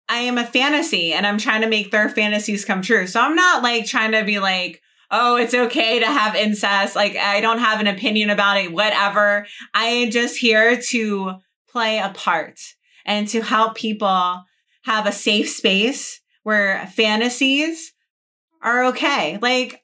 I 0.09 0.19
am 0.19 0.38
a 0.38 0.47
fantasy 0.47 1.12
and 1.12 1.27
I'm 1.27 1.38
trying 1.38 1.62
to 1.62 1.69
make 1.69 1.91
their 1.91 2.09
fantasies 2.09 2.65
come 2.65 2.81
true. 2.81 3.09
So 3.09 3.21
I'm 3.21 3.35
not 3.35 3.61
like 3.65 3.87
trying 3.87 4.12
to 4.12 4.23
be 4.23 4.38
like, 4.38 4.81
oh, 5.11 5.35
it's 5.35 5.53
okay 5.53 5.99
to 5.99 6.07
have 6.07 6.37
incest. 6.37 6.95
Like 6.95 7.17
I 7.17 7.41
don't 7.41 7.59
have 7.59 7.81
an 7.81 7.88
opinion 7.88 8.31
about 8.31 8.59
it, 8.59 8.71
whatever. 8.71 9.49
I 9.75 9.87
am 9.87 10.12
just 10.12 10.37
here 10.37 10.81
to 10.91 11.33
play 11.69 11.99
a 11.99 12.11
part 12.11 12.61
and 13.05 13.27
to 13.31 13.43
help 13.43 13.75
people 13.75 14.45
have 14.85 15.09
a 15.09 15.12
safe 15.12 15.49
space 15.49 16.21
where 16.45 16.87
fantasies 16.87 17.95
are 18.62 18.85
okay. 18.85 19.38
Like 19.43 19.83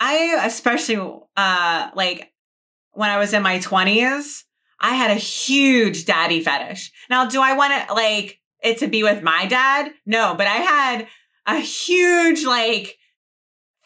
I 0.00 0.40
especially 0.44 1.16
uh 1.36 1.90
like 1.94 2.26
when 2.92 3.10
I 3.10 3.18
was 3.18 3.32
in 3.32 3.42
my 3.42 3.58
20s, 3.58 4.44
I 4.80 4.94
had 4.94 5.10
a 5.10 5.14
huge 5.14 6.06
daddy 6.06 6.42
fetish. 6.42 6.92
Now, 7.08 7.26
do 7.26 7.40
I 7.40 7.54
want 7.54 7.72
it 7.74 7.94
like 7.94 8.40
it 8.62 8.78
to 8.78 8.86
be 8.86 9.02
with 9.02 9.22
my 9.22 9.46
dad? 9.46 9.92
No, 10.06 10.34
but 10.36 10.46
I 10.46 10.56
had 10.56 11.06
a 11.46 11.58
huge 11.58 12.44
like 12.44 12.96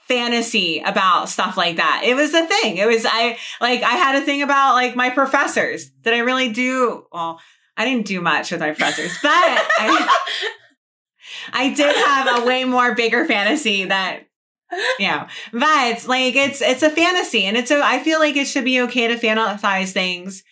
fantasy 0.07 0.81
about 0.85 1.29
stuff 1.29 1.57
like 1.57 1.77
that. 1.77 2.03
It 2.05 2.15
was 2.15 2.35
a 2.35 2.47
thing. 2.47 2.77
It 2.77 2.87
was 2.87 3.07
I 3.09 3.39
like 3.61 3.83
I 3.83 3.93
had 3.93 4.17
a 4.17 4.25
thing 4.25 4.43
about 4.43 4.75
like 4.75 4.95
my 4.95 5.11
professors. 5.11 5.91
Did 5.91 6.15
I 6.15 6.19
really 6.19 6.53
do 6.53 7.07
well, 7.13 7.41
I 7.77 7.85
didn't 7.85 8.07
do 8.07 8.21
much 8.21 8.51
with 8.51 8.61
my 8.61 8.69
professors, 8.71 9.17
but 9.23 9.31
I 9.33 10.17
I 11.53 11.75
did 11.75 11.95
have 11.97 12.43
a 12.43 12.47
way 12.47 12.65
more 12.65 12.95
bigger 12.95 13.25
fantasy 13.25 13.85
that 13.85 14.25
you 14.99 15.09
know, 15.09 15.27
but 15.53 16.07
like 16.07 16.37
it's 16.37 16.61
it's 16.61 16.83
a 16.83 16.91
fantasy 16.91 17.45
and 17.45 17.57
it's 17.57 17.71
a 17.71 17.81
I 17.85 17.99
feel 18.01 18.19
like 18.19 18.37
it 18.37 18.47
should 18.47 18.65
be 18.65 18.81
okay 18.83 19.09
to 19.09 19.17
fantasize 19.17 19.93
things 19.93 20.43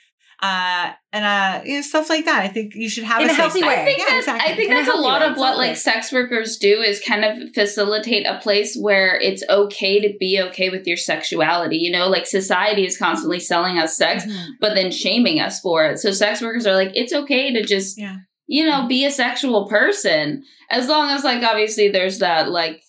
uh 0.43 0.91
and 1.13 1.25
uh 1.25 1.63
you 1.65 1.77
know, 1.77 1.83
stuff 1.83 2.09
like 2.11 2.25
that. 2.25 2.41
I 2.43 2.49
think 2.49 2.75
you 2.75 2.89
should 2.89 3.05
have 3.05 3.21
In 3.23 3.27
a 3.27 3.29
safe 3.31 3.37
healthy 3.39 3.61
space. 3.61 3.69
way. 3.69 3.81
I 3.81 3.85
think 3.85 3.99
Yeah, 4.01 4.05
that 4.07 4.19
exactly. 4.19 4.53
I 4.53 4.57
think 4.57 4.69
In 4.71 4.75
that's 4.77 4.89
a 4.89 4.91
healthy 4.93 5.07
lot 5.09 5.21
way, 5.21 5.27
of 5.29 5.37
what 5.37 5.57
like 5.57 5.77
sex 5.77 6.13
workers 6.13 6.57
do 6.57 6.81
is 6.81 7.01
kind 7.07 7.25
of 7.25 7.55
facilitate 7.55 8.27
a 8.27 8.39
place 8.41 8.77
where 8.77 9.17
it's 9.21 9.45
okay 9.49 10.01
to 10.01 10.17
be 10.19 10.41
okay 10.49 10.69
with 10.71 10.85
your 10.87 10.97
sexuality. 10.97 11.77
You 11.77 11.93
know, 11.93 12.09
like 12.09 12.27
society 12.27 12.85
is 12.85 12.99
constantly 12.99 13.39
selling 13.39 13.79
us 13.79 13.97
sex, 13.97 14.25
Mhm. 14.25 14.47
but 14.61 14.75
then 14.75 14.91
shaming 14.91 15.39
us 15.39 15.61
for 15.61 15.87
it. 15.87 15.99
So 16.01 16.11
sex 16.11 16.41
workers 16.43 16.67
are 16.67 16.75
like, 16.75 16.91
it's 16.95 17.13
okay 17.13 17.53
to 17.53 17.63
just 17.63 17.97
Yeah. 17.99 18.17
you 18.49 18.67
know 18.69 18.89
be 18.89 19.05
a 19.05 19.13
sexual 19.13 19.69
person 19.69 20.43
as 20.71 20.89
long 20.89 21.11
as 21.11 21.23
like 21.23 21.43
obviously 21.45 21.89
there's 21.89 22.19
that 22.19 22.51
like 22.51 22.83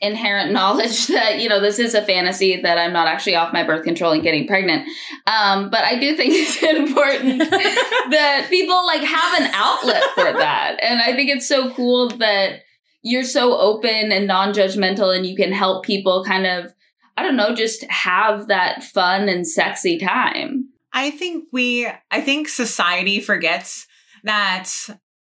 inherent 0.00 0.52
knowledge 0.58 1.06
that 1.08 1.40
you 1.40 1.48
know 1.48 1.60
this 1.60 1.78
is 1.78 1.94
a 1.94 2.02
fantasy 2.02 2.60
that 2.60 2.78
i'm 2.78 2.92
not 2.92 3.06
actually 3.06 3.36
off 3.36 3.52
my 3.52 3.62
birth 3.62 3.84
control 3.84 4.12
and 4.12 4.22
getting 4.22 4.46
pregnant. 4.46 4.86
Um 5.26 5.70
but 5.70 5.84
i 5.84 5.98
do 5.98 6.16
think 6.16 6.32
it's 6.36 6.62
important 6.62 7.38
that 7.50 8.46
people 8.50 8.86
like 8.86 9.02
have 9.02 9.40
an 9.40 9.50
outlet 9.54 10.02
for 10.14 10.32
that. 10.38 10.78
And 10.82 11.00
i 11.00 11.14
think 11.14 11.30
it's 11.30 11.48
so 11.48 11.72
cool 11.74 12.08
that 12.08 12.60
you're 13.02 13.24
so 13.24 13.58
open 13.58 14.12
and 14.12 14.26
non-judgmental 14.26 15.16
and 15.16 15.26
you 15.26 15.34
can 15.34 15.52
help 15.52 15.84
people 15.84 16.24
kind 16.24 16.46
of 16.46 16.72
i 17.16 17.22
don't 17.22 17.36
know 17.36 17.54
just 17.54 17.84
have 17.90 18.48
that 18.48 18.82
fun 18.82 19.28
and 19.28 19.46
sexy 19.46 19.98
time. 19.98 20.70
I 20.92 21.10
think 21.10 21.46
we, 21.52 21.88
I 22.10 22.20
think 22.20 22.48
society 22.48 23.20
forgets 23.20 23.86
that, 24.24 24.70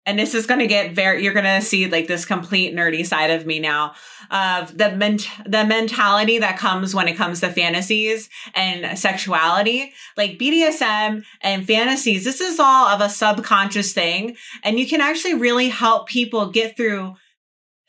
and 0.08 0.18
this 0.18 0.34
is 0.34 0.48
going 0.48 0.62
to 0.62 0.68
get 0.68 0.94
very, 0.94 1.22
you're 1.22 1.34
going 1.34 1.44
to 1.44 1.62
see 1.62 1.88
like 1.88 2.08
this 2.08 2.26
complete 2.26 2.74
nerdy 2.74 3.06
side 3.06 3.30
of 3.30 3.46
me 3.46 3.60
now 3.60 3.94
of 4.32 4.76
the 4.78 4.96
ment, 4.96 5.28
the 5.46 5.66
mentality 5.66 6.40
that 6.40 6.58
comes 6.58 6.96
when 6.96 7.10
it 7.10 7.18
comes 7.18 7.42
to 7.42 7.52
fantasies 7.52 8.30
and 8.56 8.98
sexuality, 8.98 9.94
like 10.16 10.40
BDSM 10.40 11.24
and 11.42 11.68
fantasies. 11.68 12.24
This 12.24 12.40
is 12.40 12.58
all 12.58 12.88
of 12.88 13.02
a 13.02 13.10
subconscious 13.10 13.94
thing. 13.94 14.38
And 14.64 14.80
you 14.80 14.88
can 14.88 15.02
actually 15.02 15.36
really 15.36 15.68
help 15.68 16.08
people 16.08 16.50
get 16.50 16.78
through 16.78 17.16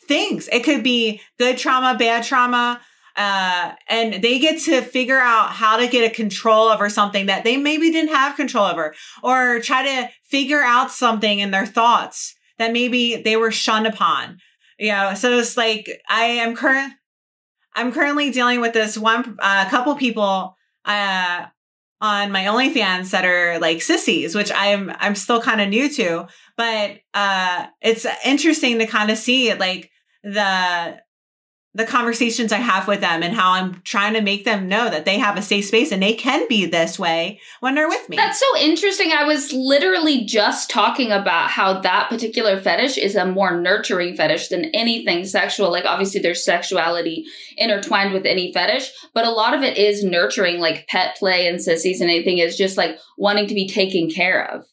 things. 0.03 0.49
It 0.49 0.65
could 0.65 0.83
be 0.83 1.21
good 1.39 1.57
trauma, 1.57 1.97
bad 1.97 2.25
trauma, 2.25 2.81
uh, 3.19 3.75
and 3.89 4.23
they 4.23 4.39
get 4.39 4.61
to 4.63 4.81
figure 4.81 5.19
out 5.19 5.51
how 5.51 5.77
to 5.77 5.89
get 5.89 6.09
a 6.09 6.15
control 6.15 6.69
over 6.69 6.89
something 6.89 7.27
that 7.27 7.43
they 7.43 7.57
maybe 7.57 7.91
didn't 7.91 8.15
have 8.15 8.37
control 8.37 8.65
over, 8.65 8.95
or 9.25 9.59
try 9.59 9.83
to 9.85 10.09
figure 10.25 10.63
out 10.63 10.93
something 10.93 11.41
in 11.41 11.51
their 11.51 11.67
thoughts 11.67 12.37
that 12.59 12.73
maybe 12.73 13.17
they 13.17 13.37
were 13.37 13.51
shunned 13.51 13.89
upon. 13.89 14.39
You 14.79 14.93
know, 14.93 15.15
so 15.15 15.37
it's 15.37 15.57
like 15.57 15.91
I 16.09 16.25
am 16.25 16.55
current. 16.55 16.95
I'm 17.75 17.93
currently 17.93 18.31
dealing 18.31 18.61
with 18.61 18.73
this 18.73 18.97
one 18.97 19.37
uh, 19.41 19.69
couple 19.69 19.97
people 19.97 20.57
uh, 20.85 21.47
on 22.01 22.31
my 22.31 22.45
OnlyFans 22.45 23.11
that 23.11 23.25
are 23.25 23.59
like 23.59 23.83
sissies, 23.83 24.37
which 24.37 24.53
I'm 24.55 24.93
I'm 25.01 25.17
still 25.17 25.41
kind 25.41 25.61
of 25.61 25.69
new 25.69 25.89
to, 25.95 26.29
but 26.57 26.99
uh, 27.15 27.67
it's 27.83 28.07
interesting 28.25 28.79
to 28.79 28.87
kind 28.87 29.11
of 29.11 29.19
see 29.19 29.53
like 29.55 29.91
the 30.23 31.01
the 31.75 31.85
conversations 31.85 32.51
I 32.51 32.57
have 32.57 32.89
with 32.89 33.01
them 33.01 33.23
and 33.23 33.35
how 33.35 33.53
I'm 33.53 33.83
trying 33.85 34.15
to 34.15 34.23
make 34.23 34.45
them 34.45 34.69
know 34.69 34.89
that 34.89 35.05
they 35.05 35.19
have 35.19 35.37
a 35.37 35.43
safe 35.43 35.67
space 35.67 35.93
and 35.93 36.03
they 36.03 36.15
can 36.15 36.49
be 36.49 36.65
this 36.65 36.99
way 36.99 37.41
when 37.61 37.75
they're 37.75 37.89
with 37.89 38.09
me. 38.09 38.17
That's 38.17 38.41
so 38.41 38.59
interesting. 38.59 39.13
I 39.13 39.25
was 39.25 39.53
literally 39.53 40.25
just 40.25 40.71
talking 40.71 41.13
about 41.13 41.51
how 41.51 41.81
that 41.81 42.09
particular 42.09 42.59
fetish 42.59 42.97
is 42.97 43.15
a 43.15 43.27
more 43.27 43.61
nurturing 43.61 44.17
fetish 44.17 44.49
than 44.49 44.65
anything 44.75 45.27
sexual. 45.27 45.71
Like, 45.71 45.85
obviously, 45.85 46.21
there's 46.21 46.45
sexuality 46.45 47.25
intertwined 47.59 48.15
with 48.15 48.25
any 48.25 48.53
fetish, 48.53 48.91
but 49.13 49.27
a 49.27 49.31
lot 49.31 49.55
of 49.55 49.63
it 49.63 49.77
is 49.77 50.03
nurturing, 50.03 50.61
like 50.61 50.89
pet 50.89 51.17
play 51.17 51.47
and 51.47 51.63
sissies 51.63 52.01
and 52.01 52.11
anything 52.11 52.39
is 52.39 52.57
just 52.57 52.79
like 52.79 52.97
wanting 53.19 53.47
to 53.47 53.55
be 53.55 53.69
taken 53.69 54.11
care 54.11 54.51
of. 54.53 54.65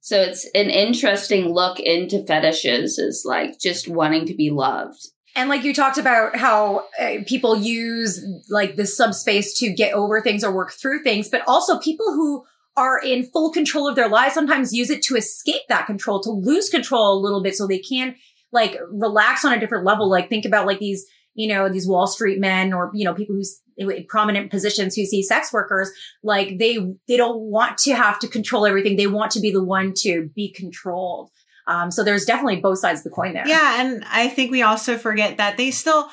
So 0.00 0.20
it's 0.20 0.44
an 0.54 0.68
interesting 0.68 1.54
look 1.54 1.80
into 1.80 2.26
fetishes, 2.26 2.98
is 2.98 3.24
like 3.24 3.58
just 3.58 3.88
wanting 3.88 4.26
to 4.26 4.34
be 4.34 4.50
loved. 4.50 5.08
And 5.34 5.48
like 5.48 5.64
you 5.64 5.72
talked 5.72 5.98
about 5.98 6.36
how 6.36 6.86
uh, 7.00 7.18
people 7.26 7.56
use 7.56 8.22
like 8.50 8.76
the 8.76 8.86
subspace 8.86 9.58
to 9.60 9.72
get 9.72 9.94
over 9.94 10.20
things 10.20 10.44
or 10.44 10.52
work 10.52 10.72
through 10.72 11.02
things, 11.02 11.28
but 11.28 11.42
also 11.46 11.78
people 11.78 12.12
who 12.12 12.44
are 12.76 12.98
in 12.98 13.24
full 13.24 13.50
control 13.50 13.88
of 13.88 13.96
their 13.96 14.08
lives 14.08 14.34
sometimes 14.34 14.72
use 14.72 14.90
it 14.90 15.02
to 15.02 15.16
escape 15.16 15.62
that 15.68 15.86
control, 15.86 16.22
to 16.22 16.30
lose 16.30 16.68
control 16.68 17.18
a 17.18 17.22
little 17.22 17.42
bit 17.42 17.54
so 17.54 17.66
they 17.66 17.78
can 17.78 18.14
like 18.50 18.78
relax 18.90 19.44
on 19.44 19.52
a 19.52 19.60
different 19.60 19.84
level. 19.84 20.10
Like 20.10 20.28
think 20.28 20.44
about 20.44 20.66
like 20.66 20.78
these, 20.78 21.06
you 21.34 21.48
know, 21.48 21.68
these 21.68 21.88
Wall 21.88 22.06
Street 22.06 22.38
men 22.38 22.72
or, 22.72 22.90
you 22.94 23.04
know, 23.04 23.14
people 23.14 23.34
who's 23.34 23.60
in 23.78 24.04
prominent 24.08 24.50
positions 24.50 24.94
who 24.94 25.06
see 25.06 25.22
sex 25.22 25.52
workers, 25.52 25.90
like 26.22 26.58
they, 26.58 26.76
they 27.08 27.16
don't 27.16 27.40
want 27.40 27.78
to 27.78 27.94
have 27.94 28.18
to 28.18 28.28
control 28.28 28.66
everything. 28.66 28.96
They 28.96 29.06
want 29.06 29.32
to 29.32 29.40
be 29.40 29.50
the 29.50 29.64
one 29.64 29.94
to 29.98 30.28
be 30.34 30.52
controlled. 30.52 31.30
Um, 31.72 31.90
so 31.90 32.04
there's 32.04 32.24
definitely 32.24 32.60
both 32.60 32.78
sides 32.78 33.00
of 33.00 33.04
the 33.04 33.10
coin 33.10 33.32
there. 33.32 33.46
Yeah, 33.46 33.80
and 33.80 34.04
I 34.10 34.28
think 34.28 34.50
we 34.50 34.62
also 34.62 34.98
forget 34.98 35.38
that 35.38 35.56
they 35.56 35.70
still 35.70 36.08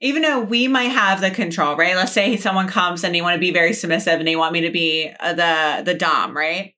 even 0.00 0.22
though 0.22 0.40
we 0.40 0.68
might 0.68 0.90
have 0.90 1.20
the 1.20 1.30
control, 1.30 1.76
right? 1.76 1.96
Let's 1.96 2.12
say 2.12 2.36
someone 2.36 2.68
comes 2.68 3.04
and 3.04 3.14
they 3.14 3.22
want 3.22 3.36
to 3.36 3.40
be 3.40 3.52
very 3.52 3.72
submissive 3.72 4.18
and 4.18 4.28
they 4.28 4.36
want 4.36 4.52
me 4.52 4.62
to 4.62 4.70
be 4.70 5.10
uh, 5.20 5.32
the 5.32 5.82
the 5.84 5.94
dom, 5.94 6.36
right? 6.36 6.74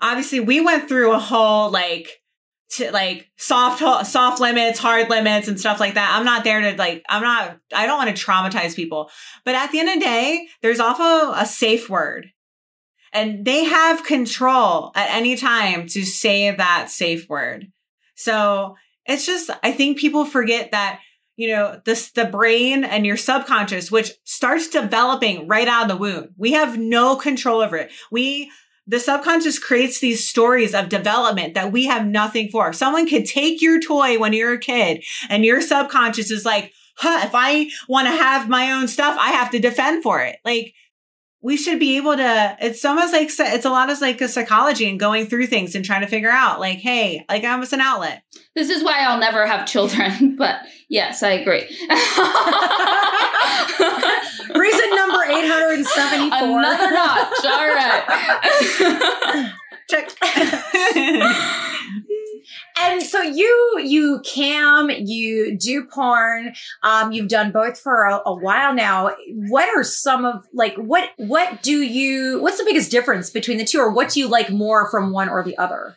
Obviously, 0.00 0.40
we 0.40 0.60
went 0.60 0.88
through 0.88 1.12
a 1.12 1.18
whole 1.18 1.70
like 1.70 2.22
to 2.70 2.90
like 2.90 3.30
soft 3.36 3.80
soft 4.06 4.40
limits, 4.40 4.78
hard 4.78 5.10
limits 5.10 5.48
and 5.48 5.58
stuff 5.58 5.80
like 5.80 5.94
that. 5.94 6.14
I'm 6.14 6.24
not 6.24 6.44
there 6.44 6.60
to 6.60 6.76
like 6.76 7.04
I'm 7.08 7.22
not 7.22 7.58
I 7.74 7.86
don't 7.86 7.98
want 7.98 8.16
to 8.16 8.24
traumatize 8.24 8.74
people. 8.74 9.10
But 9.44 9.54
at 9.54 9.70
the 9.70 9.80
end 9.80 9.88
of 9.88 9.94
the 9.96 10.00
day, 10.00 10.48
there's 10.62 10.80
also 10.80 11.32
a 11.32 11.46
safe 11.46 11.90
word. 11.90 12.30
And 13.14 13.44
they 13.44 13.64
have 13.64 14.04
control 14.04 14.90
at 14.94 15.10
any 15.10 15.36
time 15.36 15.86
to 15.88 16.04
say 16.04 16.50
that 16.50 16.90
safe 16.90 17.28
word. 17.28 17.68
So 18.16 18.76
it's 19.06 19.24
just 19.24 19.50
I 19.62 19.72
think 19.72 19.98
people 19.98 20.24
forget 20.24 20.72
that 20.72 21.00
you 21.36 21.48
know, 21.48 21.80
this, 21.84 22.12
the 22.12 22.26
brain 22.26 22.84
and 22.84 23.04
your 23.04 23.16
subconscious, 23.16 23.90
which 23.90 24.12
starts 24.24 24.68
developing 24.68 25.48
right 25.48 25.66
out 25.66 25.82
of 25.82 25.88
the 25.88 25.96
womb. 25.96 26.28
We 26.36 26.52
have 26.52 26.78
no 26.78 27.16
control 27.16 27.60
over 27.60 27.76
it. 27.76 27.90
We, 28.10 28.50
the 28.86 29.00
subconscious 29.00 29.58
creates 29.58 29.98
these 29.98 30.28
stories 30.28 30.74
of 30.74 30.88
development 30.88 31.54
that 31.54 31.72
we 31.72 31.86
have 31.86 32.06
nothing 32.06 32.50
for. 32.50 32.72
Someone 32.72 33.08
could 33.08 33.24
take 33.24 33.60
your 33.60 33.80
toy 33.80 34.18
when 34.18 34.32
you're 34.32 34.52
a 34.52 34.58
kid 34.58 35.02
and 35.28 35.44
your 35.44 35.60
subconscious 35.60 36.30
is 36.30 36.44
like, 36.44 36.72
huh, 36.96 37.22
if 37.24 37.32
I 37.34 37.68
want 37.88 38.06
to 38.06 38.12
have 38.12 38.48
my 38.48 38.70
own 38.72 38.86
stuff, 38.86 39.16
I 39.18 39.30
have 39.32 39.50
to 39.50 39.58
defend 39.58 40.02
for 40.02 40.20
it. 40.20 40.36
Like, 40.44 40.74
we 41.44 41.56
should 41.58 41.78
be 41.78 41.98
able 41.98 42.16
to 42.16 42.56
it's 42.62 42.82
almost 42.86 43.12
like 43.12 43.28
it's 43.38 43.66
a 43.66 43.70
lot 43.70 43.90
of 43.90 44.00
like 44.00 44.18
a 44.22 44.28
psychology 44.28 44.88
and 44.88 44.98
going 44.98 45.26
through 45.26 45.46
things 45.46 45.74
and 45.74 45.84
trying 45.84 46.00
to 46.00 46.06
figure 46.06 46.30
out 46.30 46.58
like 46.58 46.78
hey 46.78 47.22
like 47.28 47.44
i'm 47.44 47.60
just 47.60 47.74
an 47.74 47.80
outlet. 47.80 48.22
This 48.54 48.70
is 48.70 48.82
why 48.82 49.04
i'll 49.04 49.20
never 49.20 49.46
have 49.46 49.66
children 49.66 50.36
but 50.38 50.56
yes 50.88 51.22
i 51.22 51.30
agree. 51.32 51.68
Reason 54.54 54.90
number 54.96 55.22
874 55.22 56.58
another 56.58 56.90
notch. 56.90 57.44
All 57.44 57.68
right 57.68 59.52
check. 59.88 60.10
And 62.78 63.02
so 63.02 63.22
you 63.22 63.80
you 63.82 64.20
cam 64.24 64.90
you 64.90 65.56
do 65.56 65.86
porn 65.86 66.52
um 66.82 67.12
you've 67.12 67.28
done 67.28 67.52
both 67.52 67.78
for 67.78 68.04
a, 68.04 68.20
a, 68.26 68.34
while 68.34 68.74
now. 68.74 69.14
What 69.48 69.68
are 69.74 69.84
some 69.84 70.24
of 70.24 70.44
like 70.52 70.74
what 70.76 71.10
what 71.16 71.62
do 71.62 71.82
you 71.82 72.40
what's 72.42 72.58
the 72.58 72.64
biggest 72.64 72.90
difference 72.90 73.30
between 73.30 73.58
the 73.58 73.64
two 73.64 73.78
or 73.78 73.90
what 73.90 74.10
do 74.10 74.20
you 74.20 74.28
like 74.28 74.50
more 74.50 74.90
from 74.90 75.12
one 75.12 75.28
or 75.28 75.42
the 75.42 75.56
other? 75.56 75.96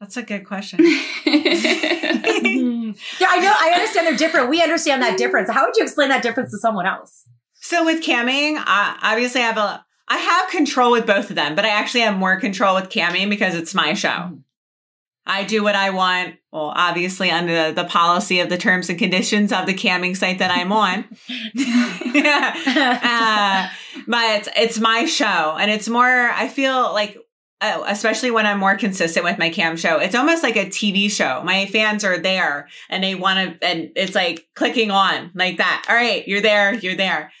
That's 0.00 0.16
a 0.16 0.22
good 0.22 0.46
question. 0.46 0.80
Yeah 3.18 3.26
i 3.28 3.40
know 3.40 3.52
i 3.58 3.72
understand 3.74 4.06
they're 4.06 4.16
different. 4.16 4.48
We 4.48 4.62
understand 4.62 5.02
that 5.02 5.18
difference. 5.18 5.50
How 5.50 5.66
would 5.66 5.76
you 5.76 5.82
explain 5.82 6.10
that 6.10 6.22
difference 6.22 6.52
to 6.52 6.58
someone 6.58 6.86
else? 6.86 7.24
So 7.54 7.84
with 7.84 8.04
camming 8.04 8.56
uh, 8.56 8.96
obviously 9.02 9.40
i 9.40 9.44
have 9.44 9.58
a 9.58 9.83
I 10.08 10.18
have 10.18 10.50
control 10.50 10.92
with 10.92 11.06
both 11.06 11.30
of 11.30 11.36
them, 11.36 11.54
but 11.54 11.64
I 11.64 11.68
actually 11.68 12.00
have 12.02 12.16
more 12.16 12.38
control 12.38 12.74
with 12.74 12.90
camming 12.90 13.30
because 13.30 13.54
it's 13.54 13.74
my 13.74 13.94
show. 13.94 14.08
Mm-hmm. 14.08 14.36
I 15.26 15.44
do 15.44 15.62
what 15.62 15.74
I 15.74 15.90
want. 15.90 16.36
Well, 16.52 16.72
obviously 16.76 17.30
under 17.30 17.72
the, 17.72 17.82
the 17.82 17.88
policy 17.88 18.40
of 18.40 18.50
the 18.50 18.58
terms 18.58 18.90
and 18.90 18.98
conditions 18.98 19.52
of 19.52 19.66
the 19.66 19.74
camming 19.74 20.16
site 20.16 20.38
that 20.38 20.50
I'm 20.50 20.70
on. 20.70 21.04
uh, 23.06 23.68
but 24.06 24.38
it's, 24.38 24.48
it's 24.56 24.78
my 24.78 25.06
show 25.06 25.56
and 25.58 25.70
it's 25.70 25.88
more, 25.88 26.04
I 26.04 26.48
feel 26.48 26.92
like, 26.92 27.16
uh, 27.60 27.82
especially 27.86 28.30
when 28.30 28.44
I'm 28.44 28.58
more 28.58 28.76
consistent 28.76 29.24
with 29.24 29.38
my 29.38 29.48
cam 29.48 29.76
show, 29.78 29.98
it's 29.98 30.14
almost 30.14 30.42
like 30.42 30.56
a 30.56 30.66
TV 30.66 31.10
show. 31.10 31.42
My 31.44 31.64
fans 31.66 32.04
are 32.04 32.18
there 32.18 32.68
and 32.90 33.02
they 33.02 33.14
want 33.14 33.60
to, 33.60 33.66
and 33.66 33.90
it's 33.96 34.14
like 34.14 34.46
clicking 34.54 34.90
on 34.90 35.30
like 35.34 35.56
that. 35.56 35.86
All 35.88 35.94
right, 35.94 36.26
you're 36.28 36.42
there, 36.42 36.74
you're 36.74 36.96
there. 36.96 37.32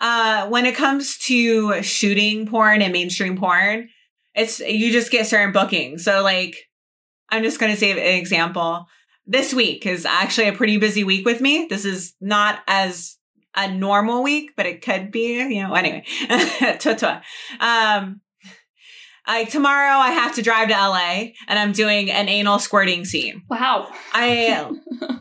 Uh, 0.00 0.48
when 0.48 0.66
it 0.66 0.74
comes 0.74 1.18
to 1.18 1.82
shooting 1.82 2.46
porn 2.46 2.82
and 2.82 2.92
mainstream 2.92 3.36
porn, 3.36 3.88
it's, 4.34 4.60
you 4.60 4.90
just 4.90 5.10
get 5.10 5.26
certain 5.26 5.52
bookings. 5.52 6.04
So 6.04 6.22
like, 6.22 6.56
I'm 7.28 7.42
just 7.42 7.60
going 7.60 7.72
to 7.72 7.78
say 7.78 7.92
an 7.92 8.18
example. 8.18 8.86
This 9.26 9.52
week 9.52 9.86
is 9.86 10.06
actually 10.06 10.48
a 10.48 10.52
pretty 10.52 10.78
busy 10.78 11.04
week 11.04 11.24
with 11.26 11.40
me. 11.40 11.66
This 11.68 11.84
is 11.84 12.14
not 12.20 12.60
as 12.66 13.18
a 13.54 13.70
normal 13.70 14.22
week, 14.22 14.52
but 14.56 14.66
it 14.66 14.82
could 14.82 15.10
be, 15.10 15.38
you 15.38 15.62
know, 15.62 15.74
anyway. 15.74 16.04
um, 17.60 18.20
like 19.26 19.50
tomorrow 19.50 19.98
I 19.98 20.10
have 20.10 20.34
to 20.36 20.42
drive 20.42 20.68
to 20.68 20.74
LA 20.74 21.32
and 21.46 21.58
I'm 21.58 21.72
doing 21.72 22.10
an 22.10 22.28
anal 22.28 22.58
squirting 22.58 23.04
scene. 23.04 23.42
Wow. 23.48 23.88
I, 24.12 24.70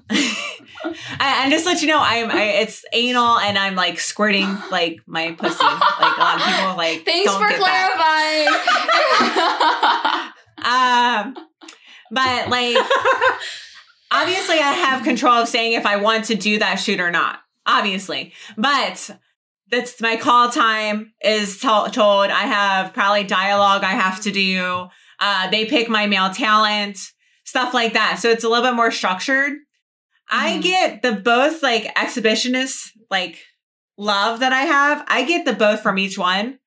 I 0.84 1.44
and 1.44 1.52
just 1.52 1.66
let 1.66 1.82
you 1.82 1.88
know 1.88 2.00
I'm 2.00 2.32
I, 2.32 2.44
it's 2.62 2.86
anal 2.94 3.38
and 3.40 3.58
I'm 3.58 3.76
like 3.76 4.00
squirting 4.00 4.58
like 4.72 5.00
my 5.06 5.34
pussy. 5.34 5.64
Like 5.64 6.18
a 6.18 6.20
lot 6.20 6.38
of 6.38 6.44
people 6.46 6.76
like 6.78 7.06
Thanks 7.06 7.34
for 7.34 7.48
clarifying. 7.50 8.48
um 11.40 11.50
but 12.12 12.50
like, 12.50 12.78
obviously, 14.12 14.60
I 14.60 14.74
have 14.74 15.04
control 15.04 15.34
of 15.34 15.48
saying 15.48 15.74
if 15.74 15.86
I 15.86 15.98
want 15.98 16.26
to 16.26 16.36
do 16.36 16.60
that 16.60 16.76
shoot 16.76 17.00
or 17.00 17.12
not. 17.12 17.40
Obviously, 17.66 18.34
but 18.58 19.12
that's 19.70 20.02
my 20.02 20.16
call 20.16 20.50
time 20.50 21.14
is 21.22 21.60
to- 21.60 21.90
told. 21.92 22.32
I 22.32 22.44
have 22.44 22.94
probably 22.94 23.26
dialogue 23.26 23.84
I 23.84 23.92
have 23.92 24.22
to 24.22 24.32
do. 24.32 24.88
Uh, 25.20 25.50
they 25.52 25.66
pick 25.66 25.90
my 25.90 26.08
male 26.08 26.32
talent, 26.32 26.98
stuff 27.44 27.74
like 27.74 27.94
that. 27.94 28.18
So 28.20 28.30
it's 28.30 28.44
a 28.44 28.50
little 28.50 28.64
bit 28.64 28.76
more 28.76 28.90
structured. 28.90 29.54
Mm-hmm. 30.32 30.46
I 30.46 30.58
get 30.60 31.02
the 31.02 31.14
both 31.14 31.64
like 31.64 31.94
exhibitionist 31.96 32.92
like 33.10 33.40
love 33.98 34.40
that 34.40 34.54
I 34.54 34.62
have. 34.62 35.04
I 35.08 35.24
get 35.24 35.46
the 35.46 35.54
both 35.54 35.82
from 35.82 35.98
each 35.98 36.18
one. 36.18 36.60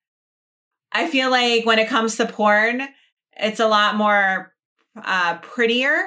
I 0.91 1.07
feel 1.07 1.31
like 1.31 1.65
when 1.65 1.79
it 1.79 1.87
comes 1.87 2.17
to 2.17 2.25
porn, 2.25 2.87
it's 3.35 3.59
a 3.59 3.67
lot 3.67 3.95
more 3.95 4.53
uh, 5.03 5.37
prettier, 5.39 6.05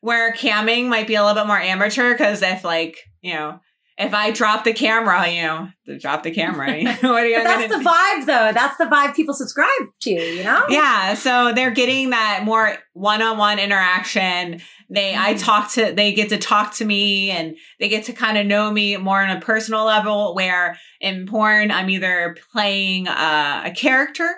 where 0.00 0.32
camming 0.32 0.88
might 0.88 1.06
be 1.06 1.16
a 1.16 1.24
little 1.24 1.42
bit 1.42 1.48
more 1.48 1.58
amateur 1.58 2.12
because 2.12 2.42
if 2.42 2.64
like 2.64 2.98
you 3.22 3.34
know 3.34 3.60
if 4.00 4.14
I 4.14 4.30
drop 4.30 4.64
the 4.64 4.72
camera, 4.72 5.28
you 5.28 5.42
know, 5.42 5.68
drop 5.98 6.22
the 6.22 6.30
camera. 6.30 6.76
You 6.76 6.84
know, 6.84 7.12
what 7.12 7.22
are 7.22 7.26
you 7.26 7.44
that's 7.44 7.72
the 7.72 7.82
vibe, 7.82 8.26
though. 8.26 8.52
That's 8.52 8.76
the 8.78 8.84
vibe 8.84 9.14
people 9.14 9.34
subscribe 9.34 9.68
to. 10.00 10.10
You 10.10 10.42
know. 10.42 10.64
Yeah. 10.68 11.14
So 11.14 11.52
they're 11.52 11.70
getting 11.70 12.10
that 12.10 12.42
more 12.44 12.78
one-on-one 12.94 13.58
interaction. 13.58 14.62
They, 14.88 15.12
mm-hmm. 15.12 15.22
I 15.22 15.34
talk 15.34 15.70
to, 15.72 15.92
they 15.92 16.12
get 16.14 16.30
to 16.30 16.38
talk 16.38 16.74
to 16.76 16.84
me, 16.84 17.30
and 17.30 17.56
they 17.78 17.88
get 17.88 18.04
to 18.04 18.12
kind 18.12 18.38
of 18.38 18.46
know 18.46 18.70
me 18.70 18.96
more 18.96 19.22
on 19.22 19.36
a 19.36 19.40
personal 19.40 19.84
level. 19.84 20.34
Where 20.34 20.78
in 21.00 21.26
porn, 21.26 21.70
I'm 21.70 21.90
either 21.90 22.36
playing 22.52 23.06
uh, 23.06 23.62
a 23.66 23.70
character 23.70 24.28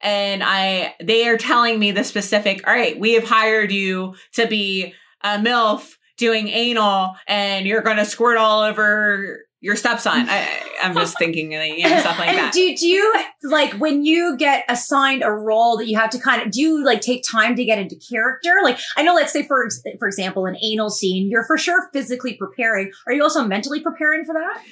and 0.00 0.42
I 0.44 0.94
they 1.00 1.28
are 1.28 1.36
telling 1.36 1.78
me 1.78 1.92
the 1.92 2.04
specific, 2.04 2.66
all 2.66 2.74
right, 2.74 2.98
we 2.98 3.14
have 3.14 3.24
hired 3.24 3.72
you 3.72 4.14
to 4.34 4.46
be 4.46 4.94
a 5.22 5.38
MILF 5.38 5.94
doing 6.18 6.48
anal 6.48 7.16
and 7.26 7.66
you're 7.66 7.82
gonna 7.82 8.04
squirt 8.04 8.36
all 8.36 8.60
over 8.60 9.44
your 9.60 9.74
stepson. 9.74 10.28
I, 10.28 10.48
I'm 10.82 10.94
just 10.94 11.18
thinking 11.18 11.52
you 11.52 11.58
know, 11.58 12.00
stuff 12.00 12.18
like 12.18 12.30
that. 12.36 12.52
Do, 12.52 12.76
do 12.76 12.86
you 12.86 13.14
like 13.42 13.72
when 13.74 14.04
you 14.04 14.36
get 14.36 14.64
assigned 14.68 15.22
a 15.22 15.30
role 15.30 15.78
that 15.78 15.88
you 15.88 15.98
have 15.98 16.10
to 16.10 16.18
kind 16.18 16.42
of 16.42 16.50
do 16.50 16.60
you 16.60 16.84
like 16.84 17.00
take 17.00 17.24
time 17.28 17.56
to 17.56 17.64
get 17.64 17.78
into 17.78 17.96
character? 17.96 18.56
Like 18.62 18.78
I 18.96 19.02
know, 19.02 19.14
let's 19.14 19.32
say 19.32 19.46
for 19.46 19.66
for 19.98 20.06
example, 20.06 20.46
an 20.46 20.56
anal 20.62 20.90
scene, 20.90 21.28
you're 21.30 21.44
for 21.44 21.58
sure 21.58 21.88
physically 21.92 22.34
preparing. 22.34 22.92
Are 23.06 23.12
you 23.12 23.22
also 23.22 23.44
mentally 23.44 23.80
preparing 23.80 24.24
for 24.24 24.34
that? 24.34 24.62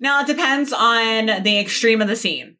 No, 0.00 0.20
it 0.20 0.26
depends 0.26 0.72
on 0.72 1.42
the 1.42 1.58
extreme 1.58 2.02
of 2.02 2.08
the 2.08 2.16
scene. 2.16 2.56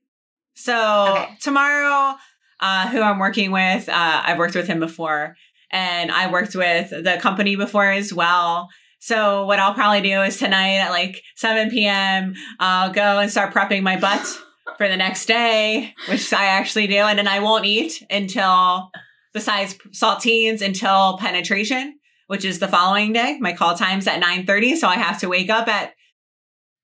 So 0.54 1.16
okay. 1.18 1.36
tomorrow, 1.40 2.16
uh, 2.60 2.88
who 2.88 3.02
I'm 3.02 3.18
working 3.18 3.50
with, 3.52 3.90
uh, 3.90 4.22
I've 4.24 4.38
worked 4.38 4.54
with 4.54 4.66
him 4.66 4.80
before, 4.80 5.36
and 5.70 6.10
I 6.10 6.30
worked 6.30 6.54
with 6.54 6.90
the 6.90 7.18
company 7.20 7.56
before 7.56 7.90
as 7.90 8.12
well. 8.12 8.68
So 8.98 9.46
what 9.46 9.58
I'll 9.58 9.74
probably 9.74 10.00
do 10.00 10.22
is 10.22 10.38
tonight 10.38 10.78
at 10.78 10.90
like 10.90 11.22
7 11.36 11.70
p.m., 11.70 12.34
I'll 12.58 12.92
go 12.92 13.18
and 13.18 13.30
start 13.30 13.54
prepping 13.54 13.82
my 13.82 13.98
butt 13.98 14.26
for 14.78 14.88
the 14.88 14.96
next 14.96 15.26
day, 15.26 15.94
which 16.08 16.32
I 16.32 16.46
actually 16.46 16.86
do, 16.86 16.96
and 16.96 17.18
then 17.18 17.28
I 17.28 17.40
won't 17.40 17.64
eat 17.64 18.02
until, 18.10 18.90
besides 19.32 19.76
saltines, 19.90 20.60
until 20.60 21.18
penetration, 21.18 21.98
which 22.26 22.44
is 22.44 22.58
the 22.58 22.68
following 22.68 23.12
day. 23.12 23.38
My 23.40 23.52
call 23.52 23.76
time's 23.76 24.06
at 24.06 24.22
9:30, 24.22 24.76
so 24.76 24.88
I 24.88 24.96
have 24.96 25.20
to 25.20 25.28
wake 25.28 25.50
up 25.50 25.68
at 25.68 25.94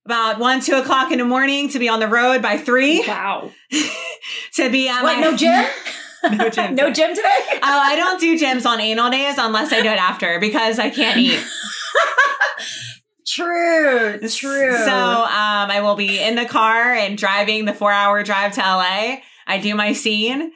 about 0.05 0.39
one, 0.39 0.61
two 0.61 0.75
o'clock 0.75 1.13
in 1.13 1.19
the 1.19 1.25
morning 1.25 1.69
to 1.71 1.79
be 1.79 1.89
on 1.89 2.01
the 2.01 2.09
road 2.09 2.43
by 2.43 2.57
three. 2.57 3.05
Wow. 3.07 3.51
to 4.55 4.71
be 4.71 4.89
at 4.89 5.03
what, 5.03 5.17
my 5.17 5.21
no 5.21 5.37
gym? 5.37 5.65
no 6.31 6.49
gym. 6.51 6.75
no 6.75 6.91
gym 6.93 7.11
today? 7.15 7.29
oh, 7.53 7.59
I 7.63 7.97
don't 7.97 8.21
do 8.21 8.39
gyms 8.39 8.67
on 8.67 8.81
anal 8.81 9.11
days 9.11 9.37
unless 9.39 9.73
I 9.73 9.83
do 9.83 9.89
it 9.89 9.99
after 9.99 10.39
because 10.41 10.79
I 10.79 10.91
can't 10.91 11.19
eat. 11.19 11.43
True, 13.27 14.19
true. 14.29 14.77
So 14.77 14.93
um, 14.93 15.71
I 15.71 15.81
will 15.81 15.95
be 15.95 16.21
in 16.21 16.35
the 16.35 16.45
car 16.45 16.93
and 16.93 17.17
driving 17.17 17.65
the 17.65 17.73
four 17.73 17.91
hour 17.93 18.23
drive 18.23 18.53
to 18.55 18.61
LA. 18.61 19.19
I 19.47 19.59
do 19.63 19.75
my 19.75 19.93
scene. 19.95 20.53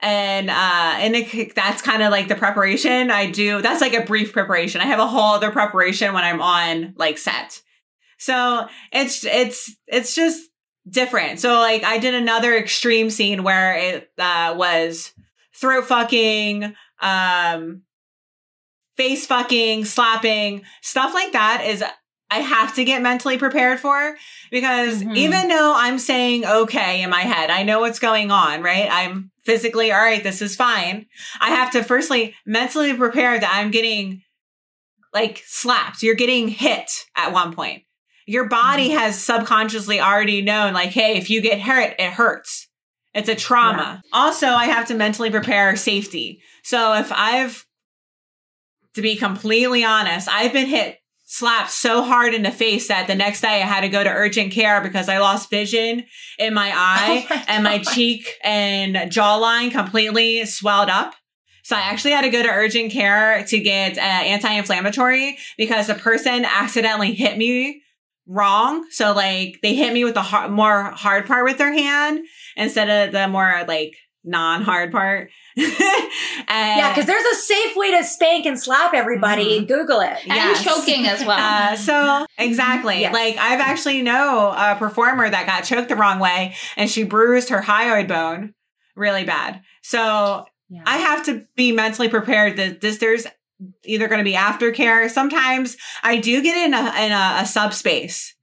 and 0.00 0.50
uh 0.50 0.52
and 0.98 1.14
it, 1.14 1.54
that's 1.54 1.80
kind 1.80 2.02
of 2.02 2.10
like 2.10 2.26
the 2.26 2.34
preparation 2.34 3.08
i 3.12 3.30
do 3.30 3.62
that's 3.62 3.80
like 3.80 3.94
a 3.94 4.04
brief 4.04 4.32
preparation 4.32 4.80
i 4.80 4.84
have 4.84 4.98
a 4.98 5.06
whole 5.06 5.34
other 5.34 5.52
preparation 5.52 6.12
when 6.12 6.24
i'm 6.24 6.42
on 6.42 6.92
like 6.96 7.16
set 7.18 7.62
so 8.18 8.66
it's 8.90 9.24
it's 9.24 9.76
it's 9.86 10.12
just 10.12 10.40
different 10.88 11.38
so 11.38 11.54
like 11.54 11.84
i 11.84 11.98
did 11.98 12.14
another 12.14 12.56
extreme 12.56 13.08
scene 13.08 13.42
where 13.44 13.76
it 13.76 14.10
uh 14.18 14.52
was 14.56 15.12
throat 15.54 15.84
fucking 15.86 16.74
um 17.00 17.82
face 18.96 19.26
fucking 19.26 19.84
slapping 19.84 20.62
stuff 20.80 21.14
like 21.14 21.32
that 21.32 21.64
is 21.66 21.82
I 22.30 22.38
have 22.38 22.74
to 22.76 22.84
get 22.84 23.02
mentally 23.02 23.36
prepared 23.36 23.78
for 23.78 24.16
because 24.50 25.02
Mhm. 25.02 25.16
even 25.18 25.48
though 25.48 25.74
I'm 25.76 25.98
saying 25.98 26.46
okay 26.46 27.02
in 27.02 27.10
my 27.10 27.20
head, 27.20 27.50
I 27.50 27.62
know 27.62 27.80
what's 27.80 27.98
going 27.98 28.30
on, 28.30 28.62
right? 28.62 28.88
I'm 28.90 29.30
physically, 29.44 29.92
all 29.92 30.00
right, 30.00 30.22
this 30.22 30.40
is 30.40 30.56
fine. 30.56 31.04
I 31.40 31.50
have 31.50 31.70
to 31.72 31.84
firstly 31.84 32.34
mentally 32.46 32.94
prepare 32.94 33.38
that 33.38 33.52
I'm 33.54 33.70
getting 33.70 34.22
like 35.12 35.42
slapped. 35.44 36.02
You're 36.02 36.14
getting 36.14 36.48
hit 36.48 36.90
at 37.14 37.34
one 37.34 37.52
point. 37.52 37.82
Your 38.26 38.48
body 38.48 38.90
has 38.90 39.22
subconsciously 39.22 40.00
already 40.00 40.42
known, 40.42 40.72
like, 40.72 40.90
hey, 40.90 41.16
if 41.16 41.30
you 41.30 41.40
get 41.40 41.60
hurt, 41.60 41.94
it 41.98 42.12
hurts. 42.12 42.68
It's 43.14 43.28
a 43.28 43.34
trauma. 43.34 44.02
Also, 44.12 44.46
I 44.46 44.66
have 44.66 44.86
to 44.88 44.94
mentally 44.94 45.30
prepare 45.30 45.76
safety. 45.76 46.40
So 46.62 46.94
if 46.94 47.12
I've, 47.12 47.66
to 48.94 49.02
be 49.02 49.16
completely 49.16 49.84
honest, 49.84 50.28
I've 50.30 50.52
been 50.52 50.68
hit 50.68 50.98
slapped 51.24 51.70
so 51.70 52.02
hard 52.02 52.34
in 52.34 52.42
the 52.42 52.50
face 52.50 52.88
that 52.88 53.06
the 53.06 53.14
next 53.14 53.40
day 53.40 53.62
I 53.62 53.66
had 53.66 53.80
to 53.80 53.88
go 53.88 54.04
to 54.04 54.10
urgent 54.10 54.52
care 54.52 54.82
because 54.82 55.08
I 55.08 55.18
lost 55.18 55.48
vision 55.48 56.04
in 56.38 56.52
my 56.52 56.70
eye 56.74 57.26
Oh 57.30 57.34
my 57.34 57.44
and 57.48 57.64
my 57.64 57.78
cheek 57.78 58.28
and 58.44 58.94
jawline 59.10 59.70
completely 59.70 60.44
swelled 60.44 60.90
up. 60.90 61.14
So 61.64 61.76
I 61.76 61.80
actually 61.80 62.10
had 62.10 62.22
to 62.22 62.30
go 62.30 62.42
to 62.42 62.50
urgent 62.50 62.92
care 62.92 63.44
to 63.46 63.58
get 63.60 63.96
uh, 63.96 64.00
anti-inflammatory 64.00 65.38
because 65.56 65.86
the 65.86 65.94
person 65.94 66.44
accidentally 66.44 67.14
hit 67.14 67.38
me 67.38 67.81
wrong. 68.26 68.86
So 68.90 69.12
like 69.12 69.58
they 69.62 69.74
hit 69.74 69.92
me 69.92 70.04
with 70.04 70.14
the 70.14 70.22
har 70.22 70.48
more 70.48 70.84
hard 70.90 71.26
part 71.26 71.44
with 71.44 71.58
their 71.58 71.72
hand 71.72 72.20
instead 72.56 72.88
of 73.08 73.12
the 73.12 73.28
more 73.28 73.64
like 73.66 73.94
non-hard 74.24 74.92
part. 74.92 75.30
and, 75.56 75.66
Yeah, 76.48 76.90
because 76.94 77.06
there's 77.06 77.24
a 77.24 77.34
safe 77.34 77.74
way 77.76 77.90
to 77.98 78.04
spank 78.04 78.46
and 78.46 78.58
slap 78.58 78.94
everybody. 78.94 79.64
Google 79.64 80.00
it. 80.00 80.16
And 80.22 80.28
Yes. 80.34 80.62
choking 80.64 81.06
as 81.06 81.24
well. 81.24 81.38
Uh, 81.38 81.76
so 81.76 82.26
exactly, 82.38 83.00
Yes. 83.00 83.12
like 83.12 83.36
I've 83.36 83.60
actually 83.60 84.02
know 84.02 84.54
a 84.56 84.76
performer 84.78 85.28
that 85.28 85.46
got 85.46 85.62
choked 85.64 85.88
the 85.88 85.96
wrong 85.96 86.18
way, 86.20 86.54
and 86.76 86.88
she 86.88 87.02
bruised 87.02 87.48
her 87.48 87.62
hyoid 87.62 88.06
bone 88.08 88.54
really 88.94 89.24
bad. 89.24 89.60
So 89.82 90.46
Yeah. 90.68 90.82
I 90.86 90.98
have 90.98 91.24
to 91.26 91.44
be 91.56 91.72
mentally 91.72 92.08
prepared 92.08 92.56
that 92.58 92.80
this 92.80 92.98
there's 92.98 93.26
either 93.84 94.08
going 94.08 94.18
to 94.18 94.24
be 94.24 94.34
aftercare. 94.34 95.08
Sometimes 95.10 95.76
I 96.02 96.18
do 96.18 96.42
get 96.42 96.56
in 96.56 96.74
a 96.74 97.04
in 97.04 97.12
a, 97.12 97.42
a 97.42 97.46
subspace. 97.46 98.34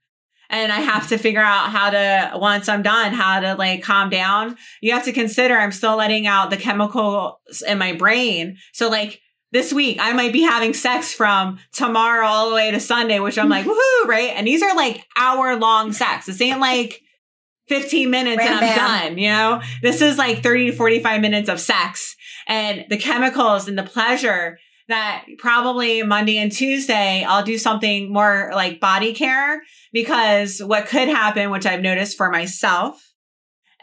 And 0.51 0.71
I 0.71 0.79
have 0.79 1.07
to 1.09 1.19
figure 1.19 1.43
out 1.43 1.69
how 1.69 1.91
to, 1.91 2.31
once 2.39 2.67
I'm 2.67 2.81
done, 2.81 3.13
how 3.13 3.39
to 3.39 3.53
like 3.53 3.83
calm 3.83 4.09
down. 4.09 4.57
You 4.81 4.93
have 4.93 5.05
to 5.05 5.11
consider 5.11 5.55
I'm 5.55 5.71
still 5.71 5.95
letting 5.95 6.25
out 6.25 6.49
the 6.49 6.57
chemicals 6.57 7.35
in 7.67 7.77
my 7.77 7.93
brain. 7.93 8.57
So 8.73 8.89
like 8.89 9.21
this 9.51 9.71
week, 9.71 9.97
I 10.01 10.13
might 10.13 10.33
be 10.33 10.41
having 10.41 10.73
sex 10.73 11.13
from 11.13 11.59
tomorrow 11.71 12.25
all 12.25 12.49
the 12.49 12.55
way 12.55 12.71
to 12.71 12.79
Sunday, 12.79 13.19
which 13.19 13.37
I'm 13.37 13.49
like, 13.49 13.65
woohoo, 13.67 14.05
right? 14.05 14.31
And 14.35 14.47
these 14.47 14.63
are 14.63 14.75
like 14.75 15.05
hour 15.15 15.55
long 15.55 15.93
sex. 15.93 16.25
This 16.25 16.41
ain't 16.41 16.59
like 16.59 16.99
15 17.67 18.09
minutes 18.09 18.41
and 18.41 18.49
I'm 18.49 18.59
bam. 18.59 18.75
done, 18.75 19.17
you 19.19 19.29
know? 19.29 19.61
This 19.83 20.01
is 20.01 20.17
like 20.17 20.41
30 20.41 20.71
to 20.71 20.77
45 20.77 21.21
minutes 21.21 21.49
of 21.49 21.59
sex 21.59 22.15
and 22.47 22.85
the 22.89 22.97
chemicals 22.97 23.67
and 23.67 23.77
the 23.77 23.83
pleasure 23.83 24.57
that 24.89 25.25
probably 25.37 26.03
Monday 26.03 26.37
and 26.37 26.51
Tuesday, 26.51 27.23
I'll 27.23 27.43
do 27.43 27.57
something 27.57 28.11
more 28.11 28.51
like 28.53 28.79
body 28.79 29.13
care 29.13 29.61
because 29.93 30.59
what 30.59 30.87
could 30.87 31.07
happen, 31.07 31.51
which 31.51 31.65
I've 31.65 31.81
noticed 31.81 32.17
for 32.17 32.29
myself, 32.29 33.05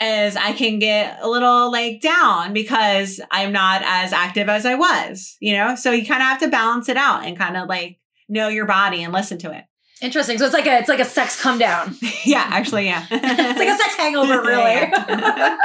is 0.01 0.37
I 0.37 0.53
can 0.53 0.79
get 0.79 1.19
a 1.23 1.29
little 1.29 1.73
like 1.73 2.01
down 2.03 2.53
because 2.53 3.21
I'm 3.31 3.53
not 3.53 3.83
as 3.85 4.13
active 4.13 4.49
as 4.49 4.67
I 4.67 4.75
was, 4.75 5.37
you 5.41 5.55
know? 5.55 5.75
So 5.75 5.91
you 5.91 6.07
kind 6.07 6.23
of 6.23 6.29
have 6.29 6.41
to 6.41 6.49
balance 6.49 6.89
it 6.89 6.99
out 6.99 7.25
and 7.25 7.37
kind 7.37 7.57
of 7.57 7.69
like 7.69 7.99
know 8.29 8.49
your 8.49 8.67
body 8.67 9.03
and 9.03 9.13
listen 9.13 9.39
to 9.39 9.57
it. 9.57 9.65
Interesting. 10.03 10.37
So 10.37 10.45
it's 10.45 10.53
like 10.53 10.67
a 10.67 10.79
it's 10.79 10.91
like 10.91 11.01
a 11.01 11.07
sex 11.07 11.41
come 11.41 11.59
down. 11.59 11.97
yeah, 12.25 12.45
actually, 12.51 12.85
yeah. 12.85 13.07
it's 13.11 13.59
like 13.59 13.69
a 13.69 13.77
sex 13.79 13.95
hangover, 13.97 14.43
really. 14.43 14.63
Yeah. 14.63 15.57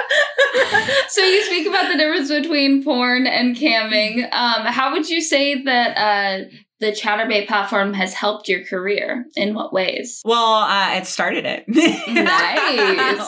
so 1.10 1.22
you 1.22 1.44
speak 1.44 1.68
about 1.68 1.92
the 1.92 1.98
difference 1.98 2.30
between 2.30 2.82
porn 2.82 3.28
and 3.28 3.58
camming. 3.58 4.24
Um, 4.32 4.66
how 4.68 4.94
would 4.94 5.10
you 5.10 5.20
say 5.20 5.62
that 5.64 5.98
uh, 5.98 6.50
the 6.80 6.94
Chaturbate 6.94 7.48
platform 7.48 7.94
has 7.94 8.14
helped 8.14 8.48
your 8.48 8.64
career? 8.64 9.26
In 9.36 9.54
what 9.54 9.74
ways? 9.74 10.22
Well, 10.24 10.54
uh, 10.64 10.96
it 10.96 11.08
started 11.08 11.46
it. 11.46 11.68
Nice. 11.68 13.26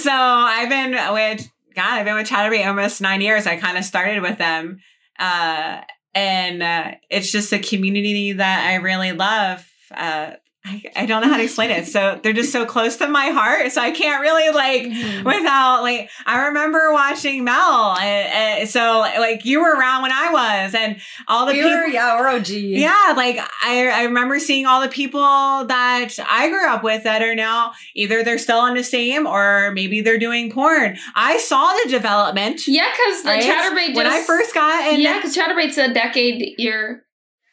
so 0.00 0.12
I've 0.12 0.68
been 0.68 0.92
with 1.12 1.50
God. 1.74 1.98
I've 1.98 2.04
been 2.04 2.14
with 2.14 2.28
Chaturbate 2.28 2.64
almost 2.66 3.00
nine 3.00 3.20
years. 3.20 3.48
I 3.48 3.56
kind 3.56 3.76
of 3.76 3.84
started 3.84 4.22
with 4.22 4.38
them, 4.38 4.78
uh, 5.18 5.80
and 6.16 6.62
uh, 6.62 6.92
it's 7.10 7.30
just 7.30 7.52
a 7.52 7.58
community 7.58 8.32
that 8.32 8.66
I 8.66 8.76
really 8.76 9.12
love. 9.12 9.68
Uh, 9.90 10.32
I, 10.66 10.82
I 10.96 11.06
don't 11.06 11.22
know 11.22 11.28
how 11.28 11.36
to 11.36 11.44
explain 11.44 11.70
it. 11.70 11.86
So 11.86 12.18
they're 12.22 12.32
just 12.32 12.50
so 12.50 12.66
close 12.66 12.96
to 12.96 13.06
my 13.06 13.26
heart. 13.28 13.70
So 13.72 13.80
I 13.80 13.92
can't 13.92 14.20
really 14.20 14.52
like 14.52 14.82
Mm-hmm. 14.86 15.24
without 15.24 15.82
like 15.82 16.10
I 16.26 16.46
remember 16.48 16.92
watching 16.92 17.44
Mel. 17.44 17.96
And, 17.98 18.60
and 18.60 18.68
so 18.68 19.00
like 19.00 19.44
you 19.44 19.60
were 19.60 19.74
around 19.74 20.02
when 20.02 20.10
I 20.12 20.30
was, 20.32 20.74
and 20.74 20.96
all 21.28 21.46
the 21.46 21.52
We 21.52 21.58
people. 21.62 21.70
were, 21.70 21.86
yeah, 21.86 22.18
we're 22.18 22.28
OG. 22.28 22.48
Yeah, 22.48 23.14
like 23.16 23.38
I, 23.62 23.88
I 23.88 24.02
remember 24.04 24.38
seeing 24.38 24.66
all 24.66 24.80
the 24.80 24.88
people 24.88 25.20
that 25.20 26.08
I 26.28 26.48
grew 26.48 26.66
up 26.68 26.82
with 26.82 27.04
that 27.04 27.22
are 27.22 27.34
now 27.34 27.72
either 27.94 28.22
they're 28.24 28.38
still 28.38 28.58
on 28.58 28.74
the 28.74 28.84
same 28.84 29.26
or 29.26 29.70
maybe 29.72 30.00
they're 30.00 30.18
doing 30.18 30.50
porn. 30.50 30.96
I 31.14 31.38
saw 31.38 31.72
the 31.84 31.90
development. 31.90 32.66
Yeah, 32.66 32.90
because 32.90 33.22
the 33.22 33.28
right? 33.30 33.42
Chaturbate 33.44 33.86
just 33.86 33.96
when 33.96 34.06
I 34.06 34.22
first 34.22 34.52
got 34.54 34.92
in. 34.92 35.00
yeah, 35.00 35.18
because 35.18 35.36
Chaturbate's 35.36 35.78
a 35.78 35.92
decade 35.94 36.54
year. 36.58 37.04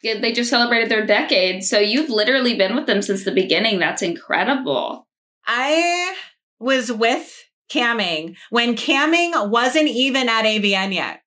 Yeah, 0.04 0.20
They 0.20 0.32
just 0.32 0.50
celebrated 0.50 0.90
their 0.90 1.06
decade, 1.06 1.64
so 1.64 1.78
you've 1.78 2.10
literally 2.10 2.54
been 2.54 2.76
with 2.76 2.86
them 2.86 3.00
since 3.00 3.24
the 3.24 3.32
beginning. 3.32 3.78
That's 3.78 4.02
incredible. 4.02 5.08
I 5.46 6.14
was 6.58 6.92
with 6.92 7.44
camming 7.70 8.36
when 8.50 8.76
camming 8.76 9.48
wasn't 9.48 9.88
even 9.88 10.28
at 10.28 10.44
AVN 10.44 10.92
yet. 10.92 11.22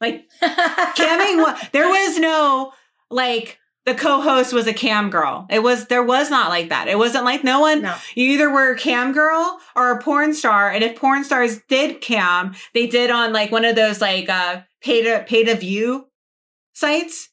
Like 0.00 0.24
camming, 0.42 1.70
there 1.72 1.88
was 1.88 2.18
no 2.18 2.72
like 3.10 3.58
the 3.84 3.94
co-host 3.94 4.52
was 4.52 4.66
a 4.66 4.72
cam 4.72 5.10
girl. 5.10 5.46
It 5.50 5.62
was 5.62 5.86
there 5.86 6.02
was 6.02 6.30
not 6.30 6.48
like 6.48 6.70
that. 6.70 6.88
It 6.88 6.96
wasn't 6.98 7.24
like 7.24 7.44
no 7.44 7.60
one. 7.60 7.82
No. 7.82 7.96
You 8.14 8.24
either 8.32 8.50
were 8.50 8.72
a 8.72 8.78
cam 8.78 9.12
girl 9.12 9.58
or 9.76 9.92
a 9.92 10.02
porn 10.02 10.32
star, 10.32 10.70
and 10.70 10.82
if 10.82 10.98
porn 10.98 11.22
stars 11.22 11.60
did 11.68 12.00
cam, 12.00 12.54
they 12.72 12.86
did 12.86 13.10
on 13.10 13.32
like 13.32 13.52
one 13.52 13.66
of 13.66 13.76
those 13.76 14.00
like 14.00 14.30
uh 14.30 14.62
pay 14.80 15.02
to 15.02 15.24
pay 15.26 15.44
to 15.44 15.54
view 15.54 16.06
sites. 16.72 17.28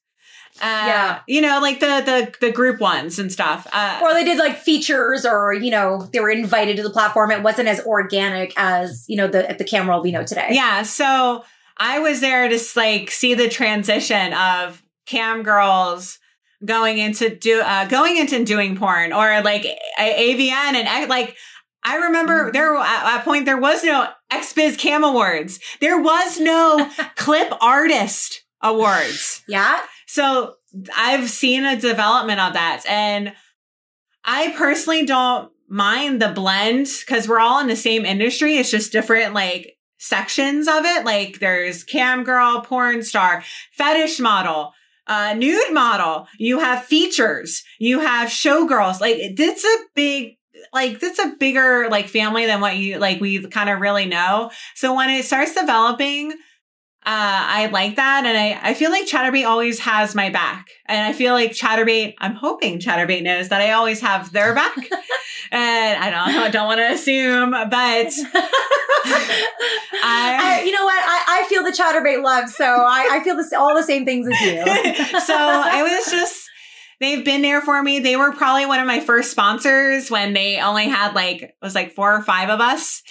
Uh, 0.62 0.86
Yeah. 0.88 1.20
you 1.28 1.42
know, 1.42 1.60
like 1.60 1.80
the 1.80 2.02
the 2.06 2.34
the 2.48 2.52
group 2.52 2.80
ones 2.80 3.20
and 3.20 3.32
stuff. 3.32 3.68
Uh, 3.74 4.00
or 4.02 4.14
they 4.14 4.24
did 4.24 4.38
like 4.38 4.58
features 4.58 5.26
or 5.26 5.54
you 5.54 5.70
know 5.72 6.08
they 6.14 6.20
were 6.20 6.30
invited 6.30 6.78
to 6.78 6.84
the 6.84 6.90
platform 6.90 7.30
it 7.32 7.44
wasn't 7.44 7.68
as 7.68 7.82
organic 7.86 8.54
as 8.58 9.04
you 9.08 9.18
know 9.18 9.28
the 9.28 9.50
at 9.50 9.58
the 9.58 9.64
camera 9.66 10.00
we 10.00 10.12
know 10.12 10.24
today 10.24 10.48
Yeah. 10.52 10.84
So 10.84 11.44
I 11.78 12.00
was 12.00 12.22
there 12.22 12.48
to 12.48 12.60
like 12.78 13.12
see 13.12 13.34
the 13.34 13.50
transition 13.50 14.34
of 14.34 14.82
cam 15.06 15.44
girls 15.44 16.20
going 16.64 16.98
into 17.00 17.36
do 17.36 17.60
uh, 17.62 17.86
going 17.86 18.16
into 18.18 18.44
doing 18.46 18.78
porn 18.78 19.12
or 19.12 19.42
like 19.42 19.66
AVN 20.00 20.52
and 20.76 20.88
I- 20.88 21.06
like 21.06 21.36
I 21.84 21.98
remember 21.98 22.52
there 22.52 22.72
were- 22.72 22.80
at 22.80 23.20
a 23.20 23.24
point 23.24 23.46
there 23.46 23.58
was 23.60 23.84
no 23.84 24.08
XBiz 24.32 24.78
Cam 24.78 25.04
Awards. 25.04 25.60
There 25.82 26.02
was 26.02 26.40
no 26.40 26.90
Clip 27.16 27.54
Artist 27.62 28.44
Awards. 28.62 29.44
yeah 29.48 29.80
So 30.06 30.56
I've 30.96 31.30
seen 31.30 31.66
a 31.66 31.80
development 31.80 32.40
of 32.40 32.54
that. 32.54 32.84
And 32.88 33.34
I 34.24 34.54
personally 34.58 35.06
don't 35.06 35.52
mind 35.68 36.22
the 36.22 36.30
blend 36.30 36.88
because 37.06 37.28
we're 37.28 37.40
all 37.40 37.60
in 37.60 37.68
the 37.68 37.76
same 37.76 38.06
industry. 38.06 38.58
It's 38.58 38.72
just 38.72 38.92
different, 38.92 39.34
like, 39.34 39.78
sections 39.98 40.68
of 40.68 40.86
it. 40.86 41.06
Like, 41.06 41.40
there's 41.40 41.84
cam 41.84 42.24
girl, 42.24 42.62
porn 42.62 43.04
star, 43.04 43.44
fetish 43.72 44.20
model. 44.20 44.74
Uh, 45.08 45.36
nude 45.36 45.72
model, 45.72 46.28
you 46.40 46.58
have 46.58 46.84
features, 46.84 47.64
you 47.78 48.00
have 48.00 48.28
showgirls. 48.28 49.00
Like, 49.00 49.18
it's 49.20 49.64
a 49.64 49.78
big, 49.94 50.38
like, 50.74 50.98
it's 51.04 51.20
a 51.20 51.36
bigger, 51.40 51.90
like, 51.92 52.08
family 52.08 52.48
than 52.48 52.60
what 52.60 52.78
you, 52.78 52.98
like, 52.98 53.22
we 53.22 53.46
kind 53.48 53.70
of 53.70 53.80
really 53.80 54.08
know. 54.08 54.50
So 54.74 54.96
when 54.96 55.12
it 55.12 55.26
starts 55.26 55.54
developing, 55.54 56.34
Uh, 57.08 57.12
I 57.12 57.68
like 57.68 57.98
that. 57.98 58.26
And 58.26 58.36
I, 58.36 58.60
I 58.72 58.74
feel 58.74 58.90
like 58.90 59.06
Chaturbate 59.06 59.46
always 59.48 59.78
has 59.80 60.16
my 60.16 60.32
back. 60.32 60.70
And 60.88 61.06
I 61.06 61.14
feel 61.14 61.34
like 61.34 61.52
Chaturbate, 61.52 62.16
I'm 62.18 62.34
hoping 62.34 62.80
Chaturbate 62.80 63.22
knows 63.22 63.50
that 63.50 63.62
I 63.62 63.74
always 63.74 64.02
have 64.02 64.32
their 64.32 64.56
back. 64.56 64.76
and 65.52 66.04
I 66.04 66.10
don't, 66.10 66.44
I 66.44 66.50
don't 66.50 66.66
want 66.66 66.80
to 66.80 66.92
assume, 66.92 67.52
but 67.52 67.70
I, 70.04 70.64
you 70.66 70.72
know 70.72 70.84
what? 70.84 70.98
I, 70.98 71.42
I 71.44 71.48
feel 71.48 71.64
the 71.64 71.70
Chaturbate 71.70 72.24
love. 72.24 72.50
So 72.50 72.66
I, 72.66 73.10
I 73.12 73.24
feel 73.24 73.38
this, 73.38 73.54
all 73.54 73.76
the 73.76 73.84
same 73.84 74.04
things 74.04 74.28
as 74.28 74.42
you. 74.42 74.64
so 75.22 75.64
it 75.64 75.84
was 75.84 76.10
just, 76.10 76.50
they've 77.00 77.24
been 77.24 77.42
there 77.42 77.62
for 77.62 77.82
me. 77.82 78.00
They 78.00 78.16
were 78.16 78.32
probably 78.32 78.66
one 78.66 78.80
of 78.80 78.88
my 78.88 79.00
first 79.00 79.32
sponsors 79.32 80.10
when 80.10 80.34
they 80.34 80.60
only 80.60 80.88
had 80.88 81.14
like, 81.14 81.42
it 81.42 81.56
was 81.62 81.76
like 81.76 81.94
four 81.94 82.14
or 82.14 82.22
five 82.22 82.50
of 82.50 82.62
us. 82.62 83.02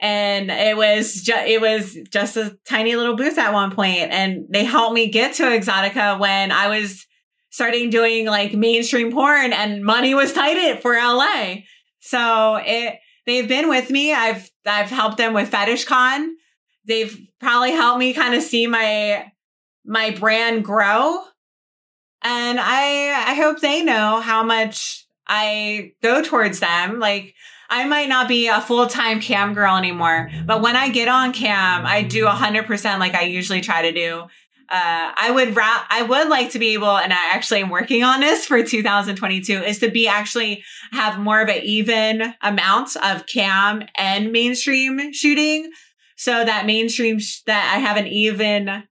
And 0.00 0.50
it 0.50 0.76
was 0.76 1.22
just 1.22 1.46
it 1.46 1.60
was 1.60 1.96
just 2.10 2.38
a 2.38 2.56
tiny 2.66 2.96
little 2.96 3.16
booth 3.16 3.36
at 3.36 3.52
one 3.52 3.70
point. 3.70 4.10
And 4.12 4.46
they 4.50 4.64
helped 4.64 4.94
me 4.94 5.10
get 5.10 5.34
to 5.34 5.42
Exxxotica 5.42 6.18
when 6.18 6.50
i 6.52 6.68
was 6.68 7.06
starting 7.50 7.90
doing 7.90 8.26
like 8.26 8.54
mainstream 8.54 9.12
porn 9.12 9.52
and 9.52 9.84
money 9.84 10.14
was 10.14 10.32
tight 10.32 10.80
for 10.80 10.94
la 10.94 11.56
so 12.00 12.56
it 12.56 12.98
they've 13.26 13.48
been 13.48 13.68
with 13.68 13.90
me. 13.90 14.12
I've 14.12 14.50
i've 14.66 14.90
helped 14.90 15.16
them 15.16 15.32
with 15.32 15.48
fetish 15.48 15.86
con. 15.86 16.36
They've 16.86 17.18
probably 17.40 17.72
helped 17.72 17.98
me 17.98 18.12
kind 18.12 18.34
of 18.34 18.42
see 18.42 18.66
my 18.66 19.32
my 19.86 20.10
brand 20.10 20.64
grow 20.64 21.22
and 22.24 22.58
i 22.58 23.30
i 23.30 23.34
hope 23.34 23.60
they 23.60 23.84
know 23.84 24.20
how 24.20 24.42
much 24.42 25.06
i 25.28 25.92
go 26.02 26.22
towards 26.22 26.60
them 26.60 26.98
like 26.98 27.34
I 27.70 27.86
might 27.86 28.08
not 28.08 28.28
be 28.28 28.46
a 28.46 28.60
full 28.60 28.86
time 28.86 29.20
cam 29.20 29.54
girl 29.54 29.76
anymore, 29.76 30.30
but 30.46 30.62
when 30.62 30.76
I 30.76 30.90
get 30.90 31.08
on 31.08 31.32
cam, 31.32 31.86
I 31.86 32.02
do 32.02 32.26
100% 32.26 32.98
like 32.98 33.14
I 33.14 33.22
usually 33.22 33.62
try 33.62 33.82
to 33.82 33.92
do. 33.92 34.26
Uh, 34.70 35.12
I 35.16 35.30
would 35.30 35.54
ra- 35.54 35.84
I 35.90 36.02
would 36.02 36.28
like 36.28 36.50
to 36.50 36.58
be 36.58 36.72
able, 36.74 36.96
and 36.96 37.12
I 37.12 37.32
actually 37.32 37.60
am 37.60 37.68
working 37.68 38.02
on 38.02 38.20
this 38.20 38.46
for 38.46 38.62
2022, 38.62 39.62
is 39.62 39.78
to 39.80 39.90
be 39.90 40.08
actually 40.08 40.64
have 40.92 41.18
more 41.18 41.42
of 41.42 41.48
an 41.48 41.62
even 41.62 42.34
amount 42.40 42.96
of 42.96 43.26
cam 43.26 43.82
and 43.96 44.32
mainstream 44.32 45.12
shooting, 45.12 45.70
so 46.16 46.44
that 46.44 46.64
mainstream 46.64 47.18
sh- 47.18 47.42
that 47.46 47.74
I 47.76 47.78
have 47.78 47.98
an 47.98 48.06
even, 48.06 48.84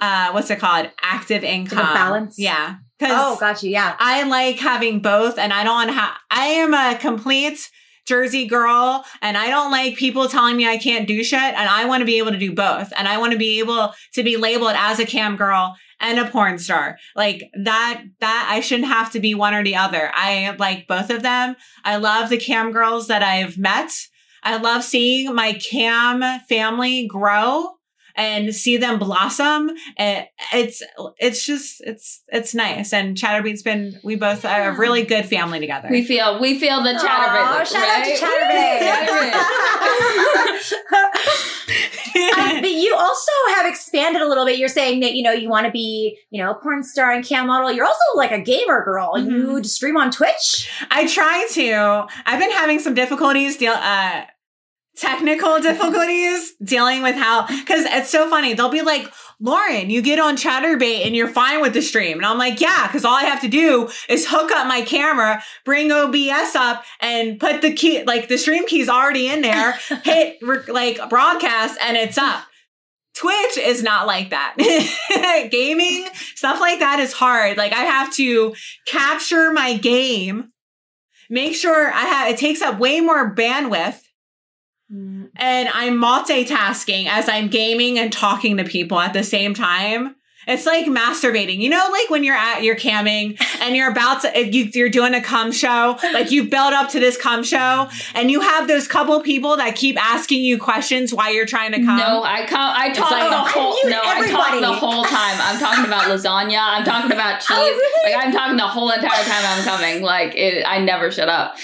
uh, 0.00 0.30
what's 0.32 0.50
it 0.50 0.58
called, 0.58 0.90
active 1.02 1.44
income 1.44 1.94
balance. 1.94 2.38
Yeah. 2.38 2.76
Oh, 3.00 3.36
got 3.38 3.62
you. 3.62 3.70
Yeah. 3.70 3.94
I 3.98 4.24
like 4.24 4.58
having 4.58 5.00
both, 5.00 5.38
and 5.38 5.52
I 5.52 5.62
don't 5.64 5.74
want 5.74 5.90
to 5.90 5.94
have. 5.94 6.14
I 6.30 6.46
am 6.46 6.74
a 6.74 6.98
complete 6.98 7.70
Jersey 8.08 8.46
girl 8.46 9.04
and 9.20 9.36
I 9.36 9.48
don't 9.50 9.70
like 9.70 9.96
people 9.96 10.28
telling 10.28 10.56
me 10.56 10.66
I 10.66 10.78
can't 10.78 11.06
do 11.06 11.22
shit 11.22 11.38
and 11.38 11.68
I 11.68 11.84
want 11.84 12.00
to 12.00 12.06
be 12.06 12.16
able 12.16 12.30
to 12.30 12.38
do 12.38 12.54
both 12.54 12.90
and 12.96 13.06
I 13.06 13.18
want 13.18 13.32
to 13.32 13.38
be 13.38 13.58
able 13.58 13.92
to 14.14 14.22
be 14.22 14.38
labeled 14.38 14.72
as 14.76 14.98
a 14.98 15.04
cam 15.04 15.36
girl 15.36 15.76
and 16.00 16.18
a 16.18 16.28
porn 16.30 16.58
star. 16.58 16.96
Like 17.14 17.50
that 17.62 18.02
that 18.20 18.48
I 18.50 18.60
shouldn't 18.60 18.88
have 18.88 19.12
to 19.12 19.20
be 19.20 19.34
one 19.34 19.52
or 19.52 19.62
the 19.62 19.76
other. 19.76 20.10
I 20.14 20.56
like 20.58 20.88
both 20.88 21.10
of 21.10 21.22
them. 21.22 21.56
I 21.84 21.96
love 21.96 22.30
the 22.30 22.38
cam 22.38 22.72
girls 22.72 23.08
that 23.08 23.22
I've 23.22 23.58
met. 23.58 23.92
I 24.42 24.56
love 24.56 24.84
seeing 24.84 25.34
my 25.34 25.52
cam 25.52 26.40
family 26.48 27.06
grow 27.06 27.74
and 28.18 28.54
see 28.54 28.76
them 28.76 28.98
blossom. 28.98 29.70
It's 29.96 30.82
it's 31.18 31.46
just 31.46 31.80
it's 31.80 32.20
it's 32.28 32.54
nice. 32.54 32.92
And 32.92 33.16
Chaturbate's 33.16 33.62
been 33.62 33.98
we 34.02 34.16
both 34.16 34.44
are 34.44 34.70
a 34.70 34.76
really 34.76 35.04
good 35.04 35.24
family 35.24 35.60
together. 35.60 35.88
We 35.90 36.04
feel 36.04 36.40
we 36.40 36.58
feel 36.58 36.82
the 36.82 36.90
Chaturbate. 36.90 37.60
Oh, 37.60 37.64
shout 37.64 37.88
out 37.88 38.04
to 38.04 38.10
Chaturbate. 38.12 38.82
um, 42.38 42.60
but 42.60 42.70
you 42.70 42.94
also 42.96 43.30
have 43.54 43.66
expanded 43.66 44.20
a 44.20 44.28
little 44.28 44.44
bit. 44.44 44.58
You're 44.58 44.68
saying 44.68 45.00
that 45.00 45.14
you 45.14 45.22
know 45.22 45.32
you 45.32 45.48
want 45.48 45.66
to 45.66 45.72
be 45.72 46.18
you 46.30 46.42
know 46.42 46.54
porn 46.54 46.82
star 46.82 47.12
and 47.12 47.24
cam 47.24 47.46
model. 47.46 47.70
You're 47.70 47.86
also 47.86 48.00
like 48.16 48.32
a 48.32 48.40
gamer 48.40 48.84
girl. 48.84 49.12
Mm-hmm. 49.16 49.30
You 49.30 49.64
stream 49.64 49.96
on 49.96 50.10
Twitch. 50.10 50.68
I 50.90 51.06
try 51.06 51.46
to. 51.52 52.06
I've 52.26 52.40
been 52.40 52.50
having 52.50 52.80
some 52.80 52.94
difficulties 52.94 53.56
deal. 53.56 53.74
Uh, 53.74 54.24
technical 54.98 55.50
mm-hmm. 55.50 55.62
difficulties 55.62 56.54
dealing 56.62 57.02
with 57.02 57.14
how 57.14 57.46
because 57.46 57.84
it's 57.86 58.10
so 58.10 58.28
funny 58.28 58.54
they'll 58.54 58.68
be 58.68 58.82
like 58.82 59.10
lauren 59.40 59.90
you 59.90 60.02
get 60.02 60.18
on 60.18 60.36
Chaturbate 60.36 61.06
and 61.06 61.14
you're 61.14 61.28
fine 61.28 61.60
with 61.60 61.72
the 61.72 61.82
stream 61.82 62.18
and 62.18 62.26
i'm 62.26 62.38
like 62.38 62.60
yeah 62.60 62.86
because 62.86 63.04
all 63.04 63.14
i 63.14 63.22
have 63.22 63.40
to 63.40 63.48
do 63.48 63.88
is 64.08 64.26
hook 64.28 64.50
up 64.50 64.66
my 64.66 64.82
camera 64.82 65.42
bring 65.64 65.92
obs 65.92 66.56
up 66.56 66.84
and 67.00 67.38
put 67.38 67.62
the 67.62 67.72
key 67.72 68.02
like 68.04 68.28
the 68.28 68.38
stream 68.38 68.66
keys 68.66 68.88
already 68.88 69.28
in 69.28 69.42
there 69.42 69.72
hit 70.04 70.42
like 70.68 71.08
broadcast 71.08 71.78
and 71.80 71.96
it's 71.96 72.18
up 72.18 72.44
Twitch 73.14 73.58
is 73.58 73.82
not 73.82 74.06
like 74.06 74.30
that. 74.30 74.54
Gaming, 75.50 76.08
stuff 76.36 76.60
like 76.60 76.78
that 76.78 77.00
is 77.00 77.12
hard. 77.12 77.56
Like 77.56 77.72
I 77.72 77.80
have 77.80 78.14
to 78.14 78.54
capture 78.86 79.50
my 79.50 79.76
game, 79.76 80.52
make 81.28 81.56
sure 81.56 81.90
I 81.90 82.02
have, 82.02 82.30
it 82.30 82.38
takes 82.38 82.62
up 82.62 82.78
way 82.78 83.00
more 83.00 83.34
bandwidth 83.34 84.02
Mm. 84.92 85.28
and 85.36 85.68
I'm 85.74 85.98
multitasking 85.98 87.08
as 87.08 87.28
I'm 87.28 87.48
gaming 87.48 87.98
and 87.98 88.10
talking 88.10 88.56
to 88.56 88.64
people 88.64 88.98
at 88.98 89.12
the 89.12 89.22
same 89.22 89.52
time. 89.52 90.16
It's 90.46 90.64
like 90.64 90.86
masturbating. 90.86 91.58
You 91.58 91.68
know, 91.68 91.88
like 91.92 92.08
when 92.08 92.24
you're 92.24 92.34
at 92.34 92.62
your 92.62 92.74
camming 92.74 93.38
and 93.60 93.76
you're 93.76 93.90
about 93.90 94.22
to, 94.22 94.46
you, 94.46 94.64
you're 94.72 94.88
doing 94.88 95.12
a 95.12 95.20
cum 95.22 95.52
show, 95.52 95.98
like 96.14 96.30
you 96.30 96.48
build 96.48 96.72
up 96.72 96.88
to 96.92 97.00
this 97.00 97.18
cum 97.18 97.44
show 97.44 97.90
and 98.14 98.30
you 98.30 98.40
have 98.40 98.66
those 98.66 98.88
couple 98.88 99.20
people 99.20 99.58
that 99.58 99.76
keep 99.76 100.02
asking 100.02 100.42
you 100.42 100.56
questions 100.56 101.12
while 101.12 101.30
you're 101.30 101.44
trying 101.44 101.72
to 101.72 101.84
come. 101.84 101.98
No, 101.98 102.22
I 102.22 102.46
come, 102.46 102.72
I 102.74 102.90
talk 102.92 103.10
like- 103.10 103.28
the 103.28 103.60
whole, 103.60 103.76
no, 103.90 104.00
I 104.02 104.26
talk 104.26 104.58
the 104.58 104.72
whole 104.72 105.04
time. 105.04 105.36
I'm 105.38 105.60
talking 105.60 105.84
about 105.84 106.04
lasagna. 106.04 106.60
I'm 106.62 106.84
talking 106.84 107.12
about 107.12 107.42
oh, 107.50 107.54
cheese. 107.54 107.76
really? 107.76 108.14
Like 108.14 108.24
I'm 108.24 108.32
talking 108.32 108.56
the 108.56 108.68
whole 108.68 108.90
entire 108.90 109.24
time 109.24 109.44
I'm 109.44 109.64
coming. 109.64 110.02
Like 110.02 110.34
it, 110.34 110.64
I 110.66 110.78
never 110.78 111.12
shut 111.12 111.28
up. 111.28 111.58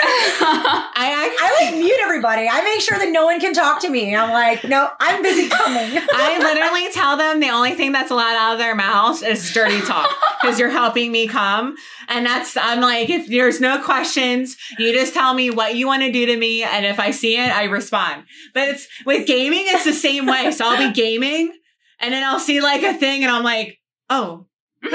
I, 0.00 1.36
I 1.40 1.64
like 1.64 1.74
mute 1.78 1.98
everybody. 2.00 2.48
I 2.48 2.62
make 2.62 2.80
sure 2.80 2.98
that 2.98 3.10
no 3.10 3.24
one 3.24 3.40
can 3.40 3.52
talk 3.52 3.80
to 3.82 3.90
me. 3.90 4.14
I'm 4.14 4.30
like, 4.30 4.64
no, 4.64 4.90
I'm 5.00 5.22
busy 5.22 5.48
coming. 5.48 5.90
I 6.12 6.38
literally 6.38 6.92
tell 6.92 7.16
them 7.16 7.40
the 7.40 7.50
only 7.50 7.74
thing 7.74 7.92
that's 7.92 8.10
allowed 8.10 8.36
out 8.36 8.52
of 8.54 8.58
their 8.58 8.74
mouth 8.74 9.22
is 9.22 9.52
dirty 9.52 9.80
talk 9.80 10.10
because 10.40 10.58
you're 10.58 10.70
helping 10.70 11.12
me 11.12 11.26
come. 11.28 11.76
And 12.08 12.26
that's, 12.26 12.56
I'm 12.56 12.80
like, 12.80 13.10
if 13.10 13.28
there's 13.28 13.60
no 13.60 13.82
questions, 13.82 14.56
you 14.78 14.92
just 14.92 15.14
tell 15.14 15.34
me 15.34 15.50
what 15.50 15.74
you 15.74 15.86
want 15.86 16.02
to 16.02 16.12
do 16.12 16.26
to 16.26 16.36
me. 16.36 16.62
And 16.62 16.86
if 16.86 16.98
I 17.00 17.10
see 17.10 17.36
it, 17.36 17.50
I 17.50 17.64
respond. 17.64 18.24
But 18.54 18.68
it's 18.68 18.88
with 19.04 19.26
gaming, 19.26 19.64
it's 19.64 19.84
the 19.84 19.92
same 19.92 20.26
way. 20.26 20.50
So 20.50 20.64
I'll 20.66 20.78
be 20.78 20.92
gaming 20.92 21.52
and 22.00 22.12
then 22.12 22.22
I'll 22.22 22.40
see 22.40 22.60
like 22.60 22.82
a 22.82 22.94
thing 22.94 23.22
and 23.22 23.30
I'm 23.30 23.42
like, 23.42 23.78
oh. 24.10 24.47
And 24.82 24.94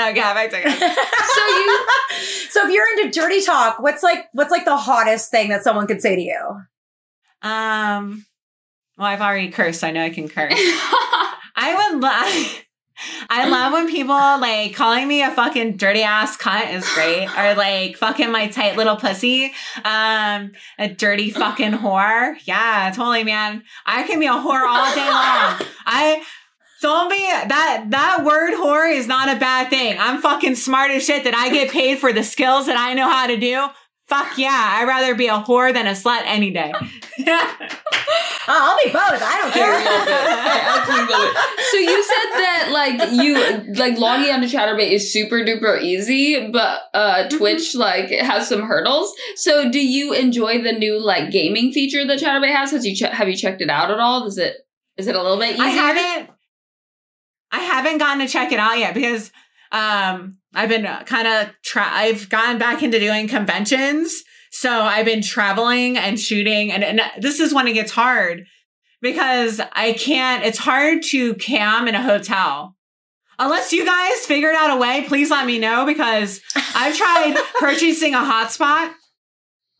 I'll 0.00 0.14
get 0.14 0.34
back 0.34 0.50
to 0.50 0.56
it. 0.56 0.78
so 0.78 1.46
you, 1.46 1.86
so 2.50 2.66
if 2.66 2.72
you're 2.72 2.98
into 2.98 3.20
dirty 3.20 3.42
talk, 3.42 3.78
what's 3.78 4.02
like 4.02 4.26
what's 4.32 4.50
like 4.50 4.64
the 4.64 4.76
hottest 4.76 5.30
thing 5.30 5.48
that 5.50 5.62
someone 5.62 5.86
could 5.86 6.02
say 6.02 6.16
to 6.16 6.22
you? 6.22 6.60
Um, 7.42 8.26
well, 8.96 9.08
I've 9.08 9.20
already 9.20 9.50
cursed. 9.50 9.80
So 9.80 9.88
I 9.88 9.90
know 9.90 10.02
I 10.02 10.10
can 10.10 10.28
curse. 10.28 10.52
I 10.56 11.90
would 11.90 12.00
love. 12.00 12.64
I 13.28 13.48
love 13.48 13.72
when 13.72 13.88
people 13.88 14.14
like 14.14 14.74
calling 14.74 15.08
me 15.08 15.22
a 15.22 15.30
fucking 15.30 15.76
dirty 15.76 16.02
ass 16.02 16.36
cunt 16.36 16.72
is 16.72 16.88
great, 16.94 17.26
or 17.36 17.54
like 17.54 17.96
fucking 17.96 18.30
my 18.30 18.48
tight 18.48 18.76
little 18.76 18.96
pussy, 18.96 19.46
um, 19.84 20.52
a 20.78 20.88
dirty 20.88 21.30
fucking 21.30 21.72
whore. 21.72 22.36
Yeah, 22.44 22.92
totally, 22.94 23.24
man. 23.24 23.64
I 23.86 24.04
can 24.04 24.20
be 24.20 24.26
a 24.26 24.32
whore 24.32 24.68
all 24.68 24.94
day 24.94 25.08
long. 25.08 25.68
I 25.84 26.22
don't 26.82 27.08
be 27.08 27.16
that 27.16 27.86
that 27.90 28.24
word 28.24 28.54
whore 28.54 28.92
is 28.92 29.06
not 29.06 29.34
a 29.34 29.38
bad 29.38 29.70
thing. 29.70 29.96
I'm 29.98 30.20
fucking 30.20 30.56
smart 30.56 30.90
as 30.90 31.04
shit 31.04 31.24
that 31.24 31.34
I 31.34 31.48
get 31.50 31.70
paid 31.70 31.98
for 31.98 32.12
the 32.12 32.24
skills 32.24 32.66
that 32.66 32.76
I 32.76 32.94
know 32.94 33.08
how 33.08 33.28
to 33.28 33.36
do. 33.36 33.66
Fuck 34.08 34.36
yeah, 34.36 34.78
I'd 34.78 34.88
rather 34.88 35.14
be 35.14 35.28
a 35.28 35.38
whore 35.38 35.72
than 35.72 35.86
a 35.86 35.92
slut 35.92 36.22
any 36.26 36.50
day. 36.50 36.72
Oh, 36.74 36.88
I'll 38.48 38.76
be 38.84 38.90
both. 38.90 39.22
I 39.22 39.38
don't 39.40 39.52
care. 39.54 39.78
so 41.70 41.76
you 41.78 42.02
said 42.02 42.30
that 42.34 42.68
like 42.72 43.12
you 43.12 43.74
like 43.74 43.96
logging 43.98 44.32
onto 44.32 44.48
Chaturbate 44.48 44.90
is 44.90 45.12
super 45.12 45.36
duper 45.36 45.80
easy, 45.80 46.50
but 46.50 46.82
uh 46.92 47.28
Twitch 47.28 47.74
like 47.74 48.10
has 48.10 48.48
some 48.48 48.62
hurdles. 48.62 49.14
So 49.36 49.70
do 49.70 49.78
you 49.78 50.12
enjoy 50.12 50.62
the 50.62 50.72
new 50.72 51.00
like 51.00 51.30
gaming 51.30 51.72
feature 51.72 52.04
that 52.06 52.18
Chaturbate 52.18 52.54
has? 52.54 52.72
Has 52.72 52.84
you 52.84 52.94
che- 52.94 53.14
have 53.14 53.28
you 53.28 53.36
checked 53.36 53.62
it 53.62 53.70
out 53.70 53.90
at 53.90 54.00
all? 54.00 54.26
Is 54.26 54.36
it 54.36 54.56
is 54.98 55.06
it 55.06 55.14
a 55.14 55.22
little 55.22 55.38
bit 55.38 55.54
easier? 55.54 55.64
I 55.64 55.68
haven't. 55.68 56.30
I 57.52 57.60
haven't 57.60 57.98
gotten 57.98 58.26
to 58.26 58.32
check 58.32 58.50
it 58.50 58.58
out 58.58 58.78
yet 58.78 58.94
because 58.94 59.30
um, 59.70 60.38
I've 60.54 60.68
been 60.68 60.84
kind 61.04 61.28
of 61.28 61.54
tra- 61.62 61.90
I've 61.90 62.28
gone 62.28 62.58
back 62.58 62.82
into 62.82 62.98
doing 62.98 63.28
conventions, 63.28 64.24
so 64.50 64.70
I've 64.70 65.06
been 65.06 65.22
traveling 65.22 65.96
and 65.96 66.18
shooting, 66.18 66.72
and, 66.72 66.82
and 66.82 67.00
this 67.20 67.40
is 67.40 67.54
when 67.54 67.68
it 67.68 67.74
gets 67.74 67.92
hard 67.92 68.44
because 69.00 69.60
I 69.72 69.92
can't. 69.92 70.44
It's 70.44 70.58
hard 70.58 71.02
to 71.04 71.34
cam 71.34 71.88
in 71.88 71.94
a 71.94 72.02
hotel. 72.02 72.76
Unless 73.38 73.72
you 73.72 73.84
guys 73.84 74.26
figured 74.26 74.54
out 74.54 74.76
a 74.76 74.80
way, 74.80 75.04
please 75.06 75.30
let 75.30 75.46
me 75.46 75.58
know 75.58 75.84
because 75.84 76.40
I've 76.74 76.96
tried 76.96 77.36
purchasing 77.58 78.14
a 78.14 78.18
hotspot. 78.18 78.92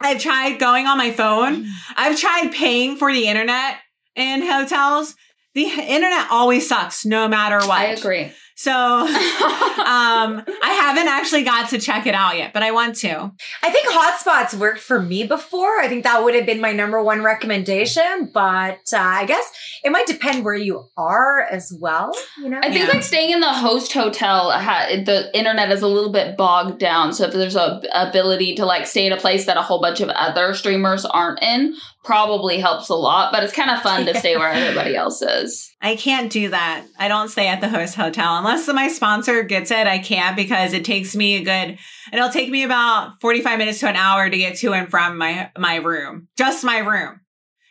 I've 0.01 0.21
tried 0.21 0.59
going 0.59 0.87
on 0.87 0.99
my 0.99 1.13
phone. 1.13 1.67
I've 1.97 2.19
tried 2.19 2.53
paying 2.53 2.97
for 2.97 3.13
the 3.13 3.29
internet 3.29 3.77
in 4.17 4.43
hotels. 4.43 5.15
The 5.55 5.65
internet 5.65 6.27
always 6.31 6.69
sucks 6.69 7.05
no 7.05 7.29
matter 7.29 7.59
what. 7.59 7.71
I 7.81 7.85
agree. 7.87 8.33
So 8.55 8.71
um, 8.73 10.43
I 10.63 10.79
haven't 10.83 11.09
actually 11.09 11.43
got 11.43 11.71
to 11.71 11.79
check 11.79 12.07
it 12.07 12.15
out 12.15 12.37
yet, 12.37 12.53
but 12.53 12.63
I 12.63 12.71
want 12.71 12.97
to. 12.97 13.33
I 13.63 13.71
think 13.71 13.89
hotspots 13.89 14.55
worked 14.59 14.81
for 14.81 15.01
me 15.01 15.25
before. 15.27 15.81
I 15.81 15.89
think 15.89 16.05
that 16.05 16.23
would 16.23 16.35
have 16.35 16.47
been 16.47 16.61
my 16.61 16.73
number 16.73 17.03
one 17.03 17.23
recommendation, 17.23 18.31
but 18.33 18.79
uh, 18.93 18.99
I 18.99 19.25
guess 19.27 19.51
it 19.83 19.91
might 19.91 20.07
depend 20.07 20.45
where 20.45 20.55
you 20.55 20.85
are 20.97 21.41
as 21.51 21.73
well. 21.81 22.13
You 22.39 22.51
know, 22.51 22.59
I 22.59 22.71
think 22.71 22.87
Yeah. 22.87 22.93
like 22.93 23.03
staying 23.03 23.31
in 23.31 23.41
the 23.41 23.53
host 23.53 23.93
hotel, 23.93 24.51
ha- 24.53 24.89
the 25.05 25.31
internet 25.37 25.73
is 25.73 25.83
a 25.83 25.89
little 25.89 26.13
bit 26.13 26.37
bogged 26.37 26.79
down. 26.79 27.13
So 27.13 27.25
if 27.25 27.33
there's 27.33 27.57
a 27.57 27.83
ability 27.95 28.55
to 28.57 28.67
like 28.67 28.87
stay 28.87 29.07
in 29.07 29.13
a 29.13 29.17
place 29.17 29.47
that 29.47 29.57
a 29.57 29.63
whole 29.63 29.81
bunch 29.81 30.01
of 30.01 30.09
other 30.11 30.55
streamers 30.55 31.05
aren't 31.05 31.43
in, 31.43 31.75
probably 32.05 32.59
helps 32.59 32.89
a 32.89 32.95
lot. 32.95 33.33
But 33.33 33.45
it's 33.45 33.53
kind 33.53 33.71
of 33.71 33.81
fun 33.83 34.07
to 34.07 34.15
stay 34.19 34.37
where 34.37 34.49
everybody 34.51 34.95
else 34.97 35.23
is. 35.23 35.71
I 35.81 35.97
can't 35.97 36.31
do 36.31 36.49
that. 36.51 36.85
I 36.99 37.09
don't 37.09 37.29
stay 37.29 37.49
at 37.49 37.61
the 37.61 37.69
host 37.69 37.95
hotel 37.95 38.37
unless 38.39 38.67
my 38.69 38.89
sponsor 38.89 39.43
gets 39.43 39.71
it. 39.71 39.87
I 39.87 39.99
can't 39.99 40.37
because 40.37 40.73
it 40.73 40.85
takes 40.85 41.15
me 41.17 41.37
a 41.37 41.43
good. 41.43 41.79
It'll 42.13 42.29
take 42.31 42.51
me 42.51 42.63
about 42.65 43.21
forty 43.21 43.41
five 43.41 43.59
minutes 43.59 43.81
to 43.81 43.89
an 43.89 43.97
hour 43.97 44.29
to 44.29 44.37
get 44.37 44.57
to 44.59 44.73
and 44.75 44.89
from 44.91 45.19
my 45.19 45.51
my 45.59 45.77
room, 45.77 46.29
just 46.37 46.63
my 46.65 46.79
room, 46.79 47.21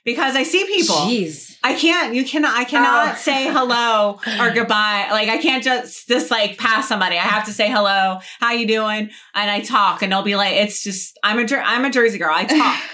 because 0.06 0.36
I 0.36 0.44
see 0.44 0.66
people. 0.66 0.96
Jeez. 0.96 1.50
I 1.64 1.76
can't. 1.76 2.16
You 2.16 2.26
cannot. 2.26 2.58
I 2.58 2.64
cannot 2.64 3.14
Oh. 3.14 3.18
say 3.18 3.48
hello 3.52 4.20
or 4.40 4.50
goodbye. 4.54 5.08
Like 5.12 5.30
I 5.30 5.38
can't 5.38 5.64
just 5.64 6.08
just 6.08 6.32
like 6.32 6.58
pass 6.58 6.88
somebody. 6.88 7.18
I 7.18 7.22
have 7.22 7.46
to 7.46 7.54
say 7.54 7.70
hello. 7.70 8.18
How 8.40 8.52
you 8.54 8.66
doing? 8.68 9.10
And 9.36 9.52
I 9.52 9.62
talk, 9.62 10.02
and 10.02 10.12
they'll 10.12 10.24
be 10.24 10.36
like, 10.36 10.54
"It's 10.56 10.84
just 10.84 11.20
I'm 11.24 11.38
a 11.40 11.46
Jer- 11.46 11.62
I'm 11.64 11.86
a 11.86 11.90
Jersey 11.92 12.18
girl. 12.18 12.34
I 12.34 12.46
talk." 12.46 12.82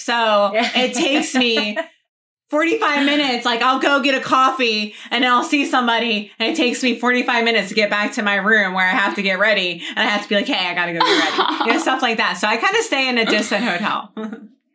so 0.00 0.52
it 0.54 0.94
takes 0.94 1.34
me 1.34 1.76
45 2.50 3.06
minutes. 3.06 3.44
Like 3.44 3.62
I'll 3.62 3.78
go 3.78 4.02
get 4.02 4.14
a 4.14 4.20
coffee 4.20 4.94
and 5.10 5.22
then 5.22 5.30
I'll 5.30 5.44
see 5.44 5.66
somebody 5.66 6.32
and 6.38 6.52
it 6.52 6.56
takes 6.56 6.82
me 6.82 6.98
45 6.98 7.44
minutes 7.44 7.68
to 7.68 7.74
get 7.74 7.90
back 7.90 8.12
to 8.14 8.22
my 8.22 8.36
room 8.36 8.74
where 8.74 8.86
I 8.86 8.90
have 8.92 9.14
to 9.16 9.22
get 9.22 9.38
ready 9.38 9.82
and 9.90 9.98
I 9.98 10.04
have 10.04 10.22
to 10.22 10.28
be 10.28 10.34
like, 10.34 10.46
hey, 10.46 10.68
I 10.68 10.74
gotta 10.74 10.92
go 10.92 10.98
get 10.98 11.38
ready. 11.38 11.64
you 11.66 11.72
know, 11.74 11.78
stuff 11.82 12.02
like 12.02 12.16
that. 12.16 12.38
So 12.38 12.48
I 12.48 12.56
kind 12.56 12.74
of 12.74 12.82
stay 12.82 13.08
in 13.08 13.18
a 13.18 13.24
distant 13.24 13.64
hotel. 13.64 14.12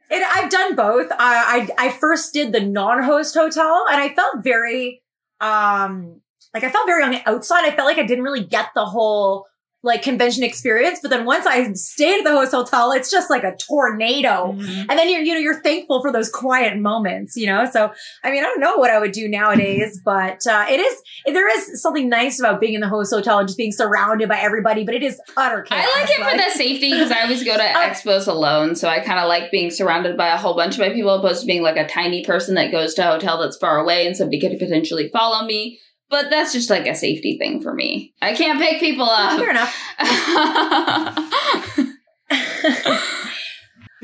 It, 0.09 0.23
I've 0.35 0.51
done 0.51 0.75
both. 0.75 1.11
I, 1.11 1.67
I 1.77 1.87
I 1.87 1.89
first 1.91 2.31
did 2.31 2.53
the 2.53 2.61
non-host 2.61 3.33
hotel, 3.33 3.87
and 3.91 3.99
I 3.99 4.13
felt 4.13 4.43
very, 4.43 5.01
um, 5.41 6.21
like 6.53 6.63
I 6.63 6.69
felt 6.69 6.85
very 6.85 7.03
on 7.03 7.09
the 7.09 7.27
outside. 7.27 7.65
I 7.65 7.75
felt 7.75 7.87
like 7.87 7.97
I 7.97 8.05
didn't 8.05 8.23
really 8.23 8.43
get 8.43 8.67
the 8.75 8.85
whole 8.85 9.47
like 9.85 10.01
convention 10.01 10.43
experience. 10.43 10.99
But 11.01 11.11
then 11.11 11.25
once 11.25 11.45
I 11.45 11.71
stayed 11.73 12.17
at 12.19 12.23
the 12.25 12.31
host 12.31 12.51
hotel, 12.51 12.91
it's 12.91 13.09
just 13.09 13.29
like 13.29 13.43
a 13.43 13.55
tornado. 13.55 14.53
Mhm. 14.57 14.87
And 14.89 14.99
then 14.99 15.09
you're, 15.09 15.21
you 15.21 15.33
know, 15.33 15.39
you're 15.39 15.61
thankful 15.61 16.01
for 16.01 16.11
those 16.11 16.29
quiet 16.29 16.77
moments, 16.77 17.37
you 17.37 17.45
know? 17.47 17.65
So, 17.71 17.91
I 18.23 18.31
mean, 18.31 18.39
I 18.43 18.47
don't 18.47 18.59
know 18.59 18.75
what 18.77 18.89
I 18.91 18.99
would 18.99 19.11
do 19.13 19.27
nowadays, 19.29 20.01
but, 20.05 20.45
uh, 20.47 20.65
it 20.69 20.79
is, 20.79 20.97
there 21.25 21.47
is 21.57 21.81
something 21.81 22.09
nice 22.09 22.39
about 22.39 22.59
being 22.59 22.73
in 22.73 22.81
the 22.81 22.89
host 22.89 23.13
hotel 23.13 23.39
and 23.39 23.47
just 23.47 23.57
being 23.57 23.71
surrounded 23.71 24.27
by 24.27 24.39
everybody, 24.39 24.83
but 24.83 24.95
it 24.95 25.03
is 25.03 25.21
utter 25.37 25.61
chaos. 25.61 25.85
I 25.87 25.99
like 26.01 26.09
it 26.09 26.31
for 26.31 26.37
the 26.37 26.57
safety 26.57 26.91
because 26.91 27.11
I 27.11 27.21
always 27.21 27.43
go 27.43 27.55
to 27.55 27.63
Oh. 27.63 27.77
expos 27.87 28.27
alone. 28.27 28.75
So 28.75 28.89
I 28.89 28.99
kind 28.99 29.19
of 29.19 29.27
like 29.27 29.51
being 29.51 29.69
surrounded 29.69 30.17
by 30.17 30.29
a 30.33 30.37
whole 30.37 30.55
bunch 30.55 30.73
of 30.75 30.79
my 30.79 30.89
people 30.89 31.11
opposed 31.13 31.41
to 31.41 31.45
being 31.47 31.61
like 31.61 31.77
a 31.77 31.87
tiny 31.87 32.25
person 32.25 32.55
that 32.55 32.71
goes 32.71 32.93
to 32.95 33.01
a 33.07 33.11
hotel 33.13 33.39
that's 33.39 33.57
far 33.57 33.77
away 33.79 34.07
and 34.07 34.17
somebody 34.17 34.39
could 34.39 34.57
potentially 34.57 35.09
follow 35.13 35.45
me. 35.45 35.79
But 36.09 36.29
that's 36.29 36.53
just 36.53 36.69
like 36.69 36.85
a 36.85 36.95
safety 36.95 37.37
thing 37.37 37.61
for 37.61 37.73
me. 37.73 38.13
I 38.21 38.35
can't 38.35 38.59
pick 38.59 38.79
people 38.79 39.09
up. 39.09 39.39
Fair 39.39 39.49
enough. 39.49 39.75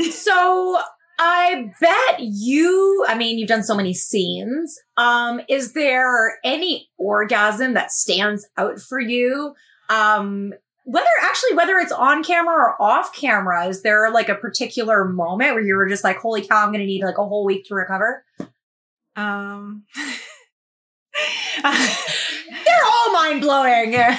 So 0.09 0.79
I 1.19 1.71
bet 1.79 2.19
you, 2.19 3.05
I 3.07 3.15
mean, 3.15 3.37
you've 3.37 3.49
done 3.49 3.63
so 3.63 3.75
many 3.75 3.93
scenes. 3.93 4.79
Um, 4.97 5.41
is 5.49 5.73
there 5.73 6.39
any 6.43 6.89
orgasm 6.97 7.73
that 7.73 7.91
stands 7.91 8.47
out 8.57 8.79
for 8.79 8.99
you? 8.99 9.53
Um, 9.89 10.53
whether 10.85 11.07
actually, 11.21 11.55
whether 11.55 11.77
it's 11.77 11.91
on 11.91 12.23
camera 12.23 12.55
or 12.55 12.81
off 12.81 13.13
camera, 13.13 13.67
is 13.67 13.83
there 13.83 14.09
like 14.11 14.29
a 14.29 14.35
particular 14.35 15.05
moment 15.05 15.53
where 15.53 15.63
you 15.63 15.75
were 15.75 15.87
just 15.87 16.03
like, 16.03 16.17
holy 16.17 16.41
cow, 16.47 16.63
I'm 16.63 16.69
going 16.69 16.79
to 16.79 16.85
need 16.85 17.03
like 17.03 17.17
a 17.17 17.27
whole 17.27 17.45
week 17.45 17.65
to 17.65 17.75
recover? 17.75 18.23
Um, 19.15 19.83
They're 22.65 22.85
all 22.85 23.13
mind 23.13 23.41
blowing. 23.41 23.91
well, 23.91 24.11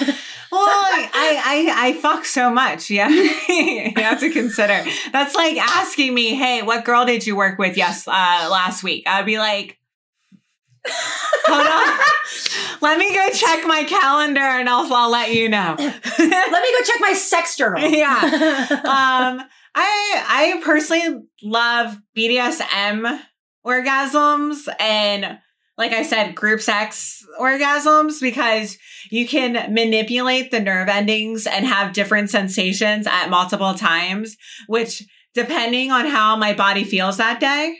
I, 0.52 1.10
I, 1.14 1.88
I 1.88 1.92
fuck 1.94 2.24
so 2.24 2.50
much. 2.50 2.90
Yeah. 2.90 3.08
you 3.48 3.92
have 3.96 4.20
to 4.20 4.30
consider. 4.30 4.84
That's 5.12 5.34
like 5.34 5.56
asking 5.56 6.14
me, 6.14 6.34
hey, 6.34 6.62
what 6.62 6.84
girl 6.84 7.04
did 7.04 7.26
you 7.26 7.36
work 7.36 7.58
with? 7.58 7.76
Yes, 7.76 8.06
uh, 8.06 8.48
last 8.50 8.82
week. 8.82 9.04
I'd 9.06 9.26
be 9.26 9.38
like, 9.38 9.78
hold 10.86 11.66
on. 11.66 11.98
Let 12.80 12.98
me 12.98 13.14
go 13.14 13.30
check 13.30 13.64
my 13.66 13.84
calendar 13.84 14.40
and 14.40 14.68
I'll, 14.68 14.92
I'll 14.92 15.10
let 15.10 15.32
you 15.32 15.48
know. 15.48 15.76
Let 15.78 15.88
me 16.18 16.28
go 16.28 16.84
check 16.84 17.00
my 17.00 17.12
sex 17.12 17.56
journal. 17.56 17.88
Yeah. 17.88 18.18
um, 18.84 19.46
I 19.74 20.24
I 20.28 20.60
personally 20.64 21.22
love 21.42 21.96
BDSM 22.16 23.20
orgasms 23.64 24.68
and 24.80 25.38
like 25.78 25.92
I 25.92 26.02
said, 26.02 26.34
group 26.34 26.60
sex 26.60 27.24
orgasms 27.40 28.20
because 28.20 28.76
you 29.10 29.26
can 29.26 29.72
manipulate 29.72 30.50
the 30.50 30.60
nerve 30.60 30.88
endings 30.88 31.46
and 31.46 31.66
have 31.66 31.94
different 31.94 32.30
sensations 32.30 33.06
at 33.06 33.30
multiple 33.30 33.74
times, 33.74 34.36
which 34.66 35.02
depending 35.34 35.90
on 35.90 36.06
how 36.06 36.36
my 36.36 36.52
body 36.52 36.84
feels 36.84 37.16
that 37.16 37.40
day, 37.40 37.76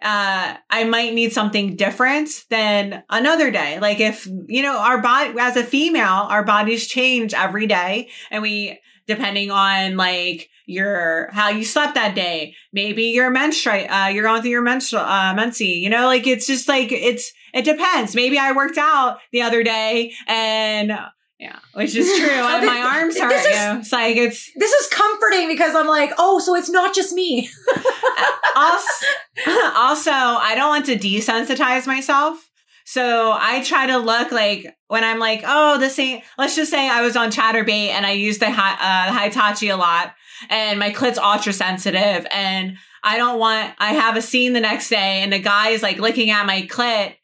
uh, 0.00 0.56
I 0.70 0.84
might 0.84 1.14
need 1.14 1.32
something 1.32 1.76
different 1.76 2.28
than 2.50 3.02
another 3.08 3.50
day. 3.50 3.78
Like 3.80 4.00
if, 4.00 4.26
you 4.46 4.62
know, 4.62 4.78
our 4.78 5.00
body, 5.00 5.34
as 5.38 5.56
a 5.56 5.64
female, 5.64 6.26
our 6.28 6.44
bodies 6.44 6.86
change 6.86 7.34
every 7.34 7.66
day 7.66 8.10
and 8.30 8.42
we, 8.42 8.80
depending 9.06 9.50
on 9.50 9.96
like 9.96 10.48
your, 10.72 11.30
how 11.32 11.48
you 11.48 11.64
slept 11.64 11.94
that 11.94 12.14
day, 12.14 12.54
maybe 12.72 13.04
your 13.04 13.30
menstruate, 13.30 13.86
uh, 13.88 14.08
you're 14.08 14.24
going 14.24 14.42
through 14.42 14.50
your 14.50 14.62
menstrual, 14.62 15.02
uh, 15.02 15.34
menses, 15.34 15.68
you 15.68 15.90
know, 15.90 16.06
like 16.06 16.26
it's 16.26 16.46
just 16.46 16.68
like, 16.68 16.90
it's, 16.90 17.32
it 17.54 17.64
depends. 17.64 18.14
Maybe 18.14 18.38
I 18.38 18.52
worked 18.52 18.78
out 18.78 19.18
the 19.30 19.42
other 19.42 19.62
day 19.62 20.12
and 20.26 20.92
yeah, 21.38 21.58
which 21.74 21.96
is 21.96 22.06
true. 22.18 22.28
and 22.30 22.64
my 22.64 22.80
arms 22.80 23.18
hurt. 23.18 23.28
This 23.28 23.46
is- 23.46 23.52
you? 23.52 23.78
It's 23.80 23.92
like, 23.92 24.16
it's, 24.16 24.50
this 24.54 24.72
is 24.72 24.86
comforting 24.88 25.48
because 25.48 25.74
I'm 25.74 25.88
like, 25.88 26.12
oh, 26.16 26.38
so 26.38 26.54
it's 26.54 26.70
not 26.70 26.94
just 26.94 27.12
me. 27.12 27.50
also, 28.56 29.06
also, 29.76 30.10
I 30.12 30.54
don't 30.54 30.68
want 30.68 30.86
to 30.86 30.96
desensitize 30.96 31.86
myself. 31.86 32.48
So 32.84 33.32
I 33.32 33.62
try 33.62 33.86
to 33.86 33.98
look 33.98 34.30
like 34.32 34.76
when 34.88 35.02
I'm 35.02 35.18
like, 35.18 35.42
oh, 35.44 35.78
this 35.78 35.98
ain't, 35.98 36.22
let's 36.38 36.54
just 36.54 36.70
say 36.70 36.88
I 36.88 37.02
was 37.02 37.16
on 37.16 37.30
Chaturbate 37.30 37.88
and 37.88 38.04
I 38.04 38.12
used 38.12 38.40
the, 38.40 38.50
hi, 38.50 39.08
uh, 39.08 39.12
the 39.12 39.20
Hitachi 39.20 39.68
a 39.68 39.76
lot 39.76 40.14
and 40.48 40.78
my 40.78 40.90
clit's 40.90 41.18
ultra 41.18 41.52
sensitive 41.52 42.26
and 42.32 42.76
I 43.04 43.16
don't 43.16 43.38
want, 43.38 43.74
I 43.78 43.94
have 43.94 44.16
a 44.16 44.22
scene 44.22 44.52
the 44.52 44.60
next 44.60 44.88
day 44.88 45.22
and 45.22 45.32
the 45.32 45.38
guy 45.38 45.70
is 45.70 45.82
like 45.82 45.98
looking 45.98 46.30
at 46.30 46.46
my 46.46 46.62
clit 46.62 47.14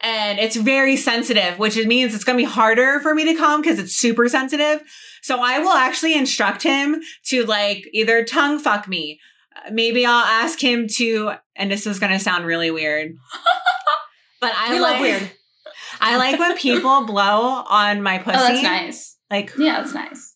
and 0.00 0.38
it's 0.38 0.56
very 0.56 0.96
sensitive, 0.96 1.58
which 1.58 1.76
means 1.86 2.14
it's 2.14 2.24
going 2.24 2.38
to 2.38 2.44
be 2.44 2.50
harder 2.50 3.00
for 3.00 3.14
me 3.14 3.24
to 3.24 3.34
come 3.34 3.60
because 3.60 3.78
it's 3.78 3.94
super 3.96 4.28
sensitive. 4.28 4.82
So 5.22 5.40
I 5.42 5.58
will 5.58 5.72
actually 5.72 6.14
instruct 6.14 6.62
him 6.62 7.00
to 7.26 7.44
like 7.44 7.88
either 7.92 8.24
tongue 8.24 8.58
fuck 8.58 8.86
me. 8.86 9.20
Maybe 9.72 10.06
I'll 10.06 10.24
ask 10.24 10.62
him 10.62 10.86
to, 10.96 11.32
and 11.56 11.70
this 11.70 11.86
is 11.86 11.98
going 11.98 12.12
to 12.12 12.20
sound 12.20 12.46
really 12.46 12.70
weird, 12.70 13.16
but 14.40 14.52
I 14.54 14.72
We 14.72 14.80
like 14.80 14.92
love 14.92 15.00
weird. 15.00 15.30
I 16.00 16.16
like 16.16 16.38
when 16.38 16.56
people 16.56 17.04
blow 17.06 17.64
on 17.68 18.02
my 18.02 18.18
pussy. 18.18 18.38
Oh, 18.38 18.40
that's 18.40 18.62
nice. 18.62 19.16
Like 19.30 19.52
Yeah, 19.58 19.80
that's 19.80 19.94
nice. 19.94 20.27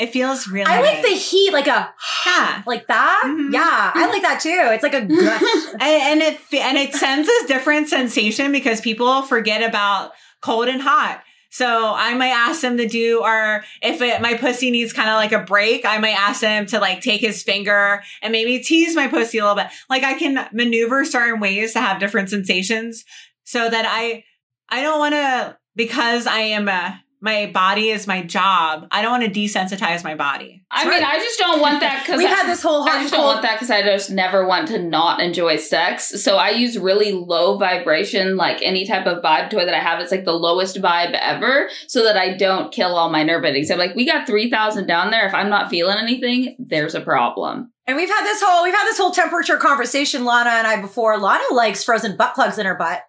It 0.00 0.12
feels 0.12 0.48
really. 0.48 0.66
I 0.66 0.80
like 0.80 1.02
the 1.02 1.08
heat, 1.08 1.52
like 1.52 1.66
a 1.66 1.92
yeah. 2.26 2.62
like 2.66 2.86
that. 2.88 3.22
Mhm. 3.26 3.52
Yeah, 3.52 3.92
I 3.94 4.06
like 4.08 4.22
that 4.22 4.40
too. 4.40 4.48
It's 4.72 4.82
like 4.82 4.94
a 4.94 5.02
gush. 5.06 5.42
and, 5.74 5.82
and 5.82 6.22
it 6.22 6.40
and 6.54 6.78
it 6.78 6.94
sends 6.94 7.28
this 7.28 7.46
different 7.46 7.88
sensation 7.88 8.50
because 8.52 8.80
people 8.80 9.22
forget 9.22 9.62
about 9.68 10.12
cold 10.40 10.68
and 10.68 10.80
hot. 10.82 11.22
So 11.52 11.66
I 11.96 12.14
might 12.14 12.28
ask 12.30 12.60
them 12.60 12.76
to 12.76 12.86
do, 12.86 13.22
or 13.24 13.64
if 13.82 14.00
it, 14.00 14.22
my 14.22 14.34
pussy 14.34 14.70
needs 14.70 14.92
kind 14.92 15.08
of 15.08 15.16
like 15.16 15.32
a 15.32 15.40
break, 15.44 15.84
I 15.84 15.98
might 15.98 16.16
ask 16.16 16.40
them 16.42 16.64
to 16.66 16.78
like 16.78 17.00
take 17.00 17.20
his 17.20 17.42
finger 17.42 18.02
and 18.22 18.30
maybe 18.30 18.60
tease 18.60 18.94
my 18.94 19.08
pussy 19.08 19.38
a 19.38 19.42
little 19.42 19.56
bit. 19.56 19.66
Like 19.88 20.04
I 20.04 20.14
can 20.14 20.48
maneuver 20.52 21.04
certain 21.04 21.40
ways 21.40 21.72
to 21.72 21.80
have 21.80 21.98
different 21.98 22.30
sensations, 22.30 23.04
so 23.42 23.68
that 23.68 23.84
I 23.86 24.22
I 24.68 24.80
don't 24.82 25.00
want 25.00 25.14
to 25.14 25.56
because 25.74 26.26
I 26.28 26.38
am 26.38 26.68
a 26.68 27.02
my 27.20 27.50
body 27.52 27.90
is 27.90 28.06
my 28.06 28.22
job. 28.22 28.86
I 28.90 29.02
don't 29.02 29.20
want 29.20 29.32
to 29.32 29.40
desensitize 29.40 30.02
my 30.02 30.14
body. 30.14 30.62
I 30.70 30.88
mean, 30.88 31.02
I 31.04 31.18
just 31.18 31.38
don't 31.38 31.60
want 31.60 31.80
that 31.80 32.02
because 32.02 32.18
We've 32.18 32.28
had 32.28 32.46
this 32.46 32.62
whole 32.62 32.82
hot 32.82 32.92
I 32.92 32.94
and 32.96 33.02
just 33.04 33.14
don't 33.14 33.24
want 33.24 33.42
that 33.42 33.56
because 33.56 33.70
I 33.70 33.82
just 33.82 34.10
never 34.10 34.46
want 34.46 34.68
to 34.68 34.78
not 34.78 35.20
enjoy 35.20 35.56
sex. 35.56 36.22
So 36.22 36.36
I 36.36 36.50
use 36.50 36.78
really 36.78 37.12
low 37.12 37.58
vibration, 37.58 38.36
like 38.36 38.62
any 38.62 38.86
type 38.86 39.06
of 39.06 39.22
vibe 39.22 39.50
toy 39.50 39.64
that 39.64 39.74
I 39.74 39.80
have. 39.80 40.00
It's 40.00 40.10
like 40.10 40.24
the 40.24 40.32
lowest 40.32 40.80
vibe 40.80 41.12
ever, 41.12 41.68
so 41.88 42.04
that 42.04 42.16
I 42.16 42.36
don't 42.36 42.72
kill 42.72 42.96
all 42.96 43.10
my 43.10 43.22
nerve 43.22 43.44
endings. 43.44 43.70
I'm 43.70 43.78
like, 43.78 43.94
we 43.94 44.06
got 44.06 44.26
three 44.26 44.50
thousand 44.50 44.86
down 44.86 45.10
there. 45.10 45.26
If 45.26 45.34
I'm 45.34 45.50
not 45.50 45.70
feeling 45.70 45.98
anything, 45.98 46.56
there's 46.58 46.94
a 46.94 47.00
problem. 47.00 47.72
And 47.86 47.96
we've 47.96 48.08
had 48.08 48.24
this 48.24 48.40
whole 48.42 48.64
we've 48.64 48.74
had 48.74 48.86
this 48.86 48.98
whole 48.98 49.10
temperature 49.10 49.56
conversation, 49.56 50.24
Lana 50.24 50.50
and 50.50 50.66
I 50.66 50.80
before. 50.80 51.18
Lana 51.18 51.52
likes 51.52 51.84
frozen 51.84 52.16
butt 52.16 52.34
plugs 52.34 52.58
in 52.58 52.64
her 52.64 52.76
butt. 52.76 53.02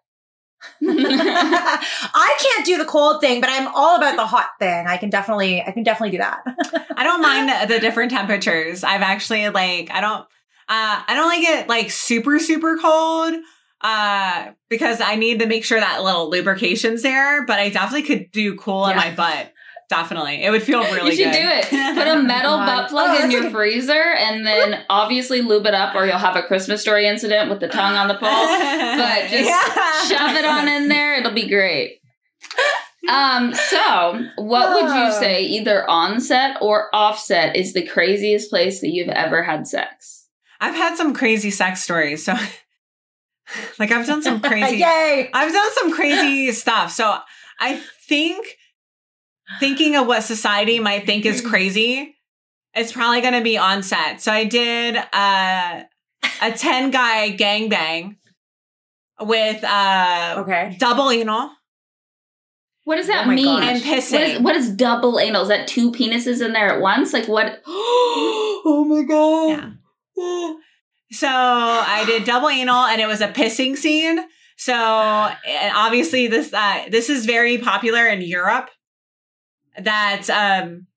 I 0.84 2.38
can't 2.40 2.66
do 2.66 2.78
the 2.78 2.86
cold 2.86 3.22
thing, 3.22 3.42
but 3.42 3.50
I'm 3.50 3.68
all 3.74 3.98
about 3.98 4.16
the 4.16 4.26
hot 4.26 4.50
thing. 4.60 4.88
I 4.88 4.98
can 4.98 5.10
definitely, 5.10 5.62
I 5.62 5.72
can 5.72 5.84
definitely 5.84 6.12
do 6.12 6.18
that. 6.20 6.44
I 6.96 7.04
don't 7.04 7.22
mind 7.22 7.50
the, 7.50 7.76
the 7.76 7.80
different 7.80 8.12
temperatures. 8.12 8.84
I've 8.84 9.02
actually 9.02 9.50
like 9.50 9.92
I 9.92 10.02
don't 10.02 10.22
uh 10.22 11.04
I 11.08 11.14
don't 11.16 11.28
like 11.28 11.44
it 11.44 11.68
like 11.68 11.92
super 11.92 12.40
super 12.40 12.78
cold 12.78 13.34
uh 13.82 14.52
because 14.70 15.02
I 15.02 15.16
need 15.16 15.40
to 15.40 15.48
make 15.48 15.66
sure 15.66 15.80
that 15.80 16.04
little 16.04 16.30
lubrication's 16.30 17.02
there, 17.02 17.46
but 17.46 17.60
I 17.60 17.70
definitely 17.70 18.04
could 18.04 18.32
do 18.32 18.56
cool 18.56 18.88
in 18.88 18.96
my 18.96 19.14
butt. 19.14 19.52
Definitely. 19.92 20.42
It 20.44 20.50
would 20.52 20.64
feel 20.64 20.80
really 20.80 21.12
good. 21.12 21.20
you 21.20 21.24
should 21.26 21.34
good. 21.34 21.66
do 21.70 21.78
it. 21.78 21.96
Put 21.96 22.08
a 22.08 22.22
metal 22.24 22.56
God. 22.58 22.66
butt 22.66 22.90
plug 22.90 23.10
Oh, 23.20 23.24
in 23.26 23.30
your 23.30 23.42
good- 23.42 23.52
freezer 23.52 23.92
and 24.02 24.46
then 24.48 24.84
obviously 24.90 25.42
lube 25.42 25.66
it 25.66 25.74
up 25.74 25.94
or 25.96 26.06
you'll 26.06 26.18
have 26.18 26.38
a 26.38 26.44
Christmas 26.44 26.82
story 26.82 27.08
incident 27.08 27.50
with 27.50 27.60
the 27.60 27.68
tongue 27.68 27.96
on 27.96 28.08
the 28.08 28.14
pole. 28.14 28.30
But 28.30 29.30
just 29.30 29.50
Yeah. 29.50 30.04
shove 30.18 30.36
it 30.38 30.46
on 30.46 30.70
in 30.70 30.88
there, 30.88 31.16
it'll 31.16 31.34
be 31.34 31.48
great. 31.50 32.00
Um, 33.10 33.54
so 33.54 34.24
what 34.38 34.70
would 34.76 34.94
you 34.96 35.08
Oh. 35.08 35.20
say, 35.20 35.42
either 35.44 35.88
on 35.90 36.22
set 36.22 36.58
or 36.62 36.88
offset 36.96 37.56
is 37.58 37.74
the 37.74 37.86
craziest 37.86 38.50
place 38.50 38.80
that 38.80 38.90
you've 38.92 39.10
ever 39.10 39.44
had 39.44 39.68
sex? 39.68 40.28
I've 40.62 40.76
had 40.76 40.96
some 40.96 41.14
crazy 41.14 41.52
sex 41.52 41.84
stories. 41.84 42.24
So 42.24 42.34
like 43.80 43.92
I've 43.92 44.08
done 44.08 44.22
some 44.22 44.40
crazy 44.40 44.78
Yay! 44.78 45.30
I've 45.34 45.52
done 45.52 45.72
some 45.74 45.92
crazy 45.92 46.52
stuff. 46.54 46.92
So 46.92 47.18
I 47.60 47.82
think 48.08 48.56
thinking 49.60 49.96
of 49.96 50.08
what 50.08 50.24
society 50.24 50.80
might 50.80 51.06
think 51.06 51.26
is 51.26 51.42
crazy, 51.42 52.16
it's 52.74 52.92
probably 52.92 53.22
going 53.22 53.34
to 53.34 53.42
be 53.44 53.58
on 53.58 53.84
set. 53.84 54.22
So 54.22 54.32
I 54.32 54.46
did 54.46 54.96
uh, 54.96 55.84
a 56.42 56.52
10 56.52 56.92
guy 56.92 57.36
gangbang 57.38 58.16
with 59.20 59.64
uh, 59.64 60.36
Okay. 60.40 60.76
double 60.80 61.12
anal 61.12 61.52
What 62.86 62.96
does 62.96 63.08
that 63.08 63.28
Oh 63.28 63.30
mean? 63.32 63.46
gosh. 63.46 63.64
and 63.64 63.84
What 63.86 63.98
is, 63.98 64.10
pissing. 64.10 64.42
what 64.42 64.56
is 64.56 64.70
double 64.72 65.20
anal? 65.20 65.44
Is 65.44 65.48
that 65.50 65.68
two 65.68 65.92
penises 65.92 66.44
in 66.44 66.54
there 66.54 66.74
at 66.74 66.82
once? 66.82 67.14
Like 67.14 67.28
what? 67.28 67.62
oh 67.68 68.86
my 68.88 69.04
god! 69.04 69.78
Yeah. 70.18 70.54
So 71.14 71.28
I 71.28 72.06
did 72.06 72.24
double 72.24 72.48
anal 72.48 72.86
and 72.86 73.02
it 73.02 73.06
was 73.06 73.20
a 73.20 73.28
pissing 73.28 73.76
scene. 73.76 74.18
So 74.56 74.74
and 74.74 75.74
obviously 75.76 76.28
this 76.28 76.54
uh, 76.54 76.86
this 76.90 77.10
is 77.10 77.26
very 77.26 77.58
popular 77.58 78.08
in 78.08 78.22
Europe 78.22 78.70
that 79.78 80.30
um 80.30 80.88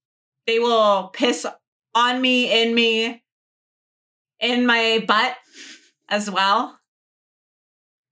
they 0.46 0.58
will 0.58 1.08
piss 1.08 1.46
on 1.94 2.20
me 2.20 2.62
in 2.62 2.74
me 2.74 3.22
in 4.40 4.66
my 4.66 5.04
butt 5.06 5.36
as 6.08 6.30
well. 6.30 6.78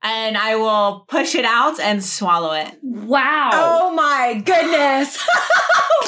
And 0.02 0.36
I 0.36 0.56
will 0.56 1.04
push 1.08 1.34
it 1.34 1.44
out 1.44 1.78
and 1.78 2.02
swallow 2.02 2.52
it. 2.52 2.78
Wow, 2.82 3.50
Oh 3.52 3.94
my 3.94 4.42
goodness! 4.44 5.18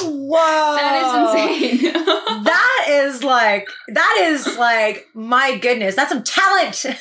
Whoa! 0.03 0.77
that 0.77 1.71
is 1.71 1.81
insane. 1.81 2.05
That 2.45 2.87
is 2.89 3.23
like 3.25 3.67
that 3.89 4.19
is 4.23 4.59
like 4.59 5.07
my 5.15 5.57
goodness. 5.59 5.95
That's 5.95 6.11
some 6.11 6.23
talent. 6.23 6.85
and 6.85 6.95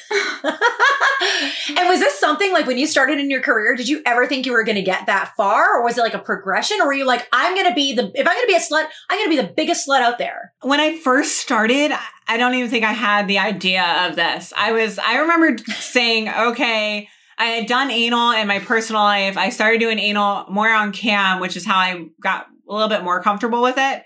was 1.90 2.00
this 2.00 2.18
something 2.20 2.54
like 2.54 2.66
when 2.66 2.78
you 2.78 2.88
started 2.88 3.20
in 3.20 3.30
your 3.30 3.42
career? 3.42 3.76
Did 3.76 3.90
you 3.90 4.02
ever 4.06 4.26
think 4.28 4.46
you 4.46 4.54
were 4.54 4.64
going 4.64 4.76
to 4.76 4.82
get 4.82 5.08
that 5.08 5.34
far, 5.36 5.76
or 5.76 5.84
was 5.84 5.98
it 5.98 6.02
like 6.02 6.14
a 6.14 6.20
progression? 6.20 6.78
Or 6.80 6.88
were 6.88 6.94
you 6.94 7.06
like, 7.06 7.28
I'm 7.34 7.56
going 7.56 7.68
to 7.68 7.74
be 7.74 7.94
the 7.94 8.12
if 8.14 8.26
I'm 8.28 8.34
going 8.34 8.46
to 8.46 8.48
be 8.48 8.56
a 8.56 8.60
slut, 8.60 8.86
I'm 9.10 9.18
going 9.18 9.32
to 9.32 9.42
be 9.42 9.48
the 9.48 9.54
biggest 9.54 9.88
slut 9.88 10.02
out 10.02 10.18
there? 10.18 10.54
when 10.62 10.80
I 10.80 10.98
first 10.98 11.40
started, 11.40 11.92
I 12.28 12.38
don't 12.38 12.54
even 12.56 12.70
think 12.70 12.86
I 12.86 12.94
had 12.94 13.28
the 13.28 13.40
idea 13.40 14.08
of 14.08 14.16
this. 14.16 14.54
I 14.56 14.72
was, 14.72 14.98
I 15.00 15.18
remember 15.20 15.58
saying, 15.58 16.30
okay, 16.30 17.10
I 17.38 17.46
had 17.46 17.68
done 17.68 17.92
anal 17.92 18.32
in 18.32 18.48
my 18.48 18.60
personal 18.60 19.02
life. 19.02 19.38
I 19.38 19.50
started 19.50 19.80
doing 19.80 20.00
anal 20.00 20.46
more 20.50 20.70
on 20.70 20.92
cam, 20.94 21.40
which 21.40 21.58
is 21.58 21.66
how 21.66 21.78
I 21.78 22.06
got 22.22 22.48
a 22.70 22.74
little 22.74 22.90
bit 22.90 23.04
more 23.04 23.22
comfortable 23.22 23.62
with 23.62 23.76
it. 23.78 24.04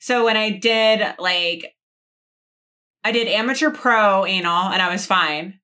So 0.00 0.24
when 0.24 0.36
I 0.36 0.50
did 0.50 1.02
like, 1.18 1.74
I 3.04 3.12
did 3.12 3.28
amateur 3.28 3.70
pro 3.70 4.24
anal 4.24 4.68
and 4.70 4.80
I 4.80 4.90
was 4.90 5.06
fine. 5.06 5.60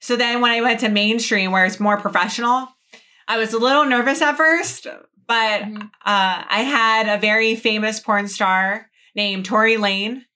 So 0.00 0.16
then 0.16 0.40
when 0.40 0.50
I 0.50 0.60
went 0.60 0.80
to 0.80 0.88
mainstream 0.88 1.52
where 1.52 1.64
it's 1.64 1.80
more 1.80 1.96
professional, 1.96 2.68
I 3.28 3.38
was 3.38 3.52
a 3.52 3.58
little 3.58 3.84
nervous 3.84 4.20
at 4.20 4.36
first, 4.36 4.86
but 5.26 5.62
Mhm. 5.62 5.82
uh, 5.84 5.88
I 6.48 6.62
had 6.68 7.08
a 7.08 7.20
very 7.20 7.54
famous 7.56 8.00
porn 8.00 8.28
star 8.28 8.90
named 9.14 9.44
Tory 9.44 9.76
Lane, 9.76 10.26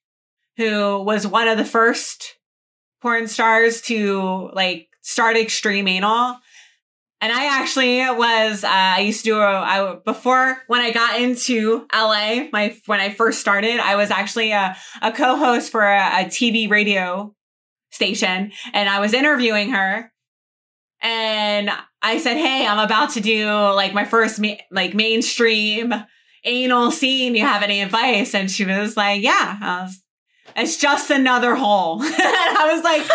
who 0.56 1.02
was 1.02 1.26
one 1.26 1.48
of 1.48 1.58
the 1.58 1.64
first 1.64 2.36
porn 3.02 3.28
stars 3.28 3.80
to 3.82 4.50
like 4.52 4.88
start 5.02 5.36
extreme 5.36 5.86
anal. 5.88 6.38
And 7.20 7.32
I 7.32 7.60
actually 7.60 7.98
was, 8.00 8.62
uh, 8.62 8.68
I 8.68 9.00
used 9.00 9.24
to 9.24 9.30
do, 9.30 9.38
a, 9.38 9.46
I, 9.46 9.96
before 10.04 10.62
when 10.66 10.82
I 10.82 10.90
got 10.90 11.20
into 11.20 11.86
LA, 11.92 12.48
my, 12.52 12.76
when 12.86 13.00
I 13.00 13.10
first 13.10 13.40
started, 13.40 13.80
I 13.80 13.96
was 13.96 14.10
actually 14.10 14.52
a, 14.52 14.76
a 15.00 15.12
co-host 15.12 15.72
for 15.72 15.82
a, 15.82 15.96
a 15.96 16.24
TV 16.26 16.70
radio 16.70 17.34
station 17.90 18.52
and 18.74 18.88
I 18.88 19.00
was 19.00 19.14
interviewing 19.14 19.70
her 19.70 20.12
and 21.00 21.70
I 22.02 22.18
said, 22.18 22.36
Hey, 22.36 22.66
I'm 22.66 22.78
about 22.78 23.10
to 23.10 23.20
do 23.20 23.48
like 23.48 23.94
my 23.94 24.04
first 24.04 24.38
ma- 24.38 24.54
like 24.70 24.94
mainstream 24.94 25.94
anal 26.44 26.90
scene. 26.90 27.34
You 27.34 27.42
have 27.42 27.62
any 27.62 27.80
advice? 27.80 28.34
And 28.34 28.50
she 28.50 28.64
was 28.64 28.96
like, 28.96 29.22
Yeah. 29.22 29.58
I 29.60 29.82
was, 29.84 30.02
it's 30.56 30.76
just 30.78 31.10
another 31.10 31.54
hole. 31.54 32.02
and 32.04 32.14
I 32.16 32.72
was 32.74 32.82
like, 32.84 33.06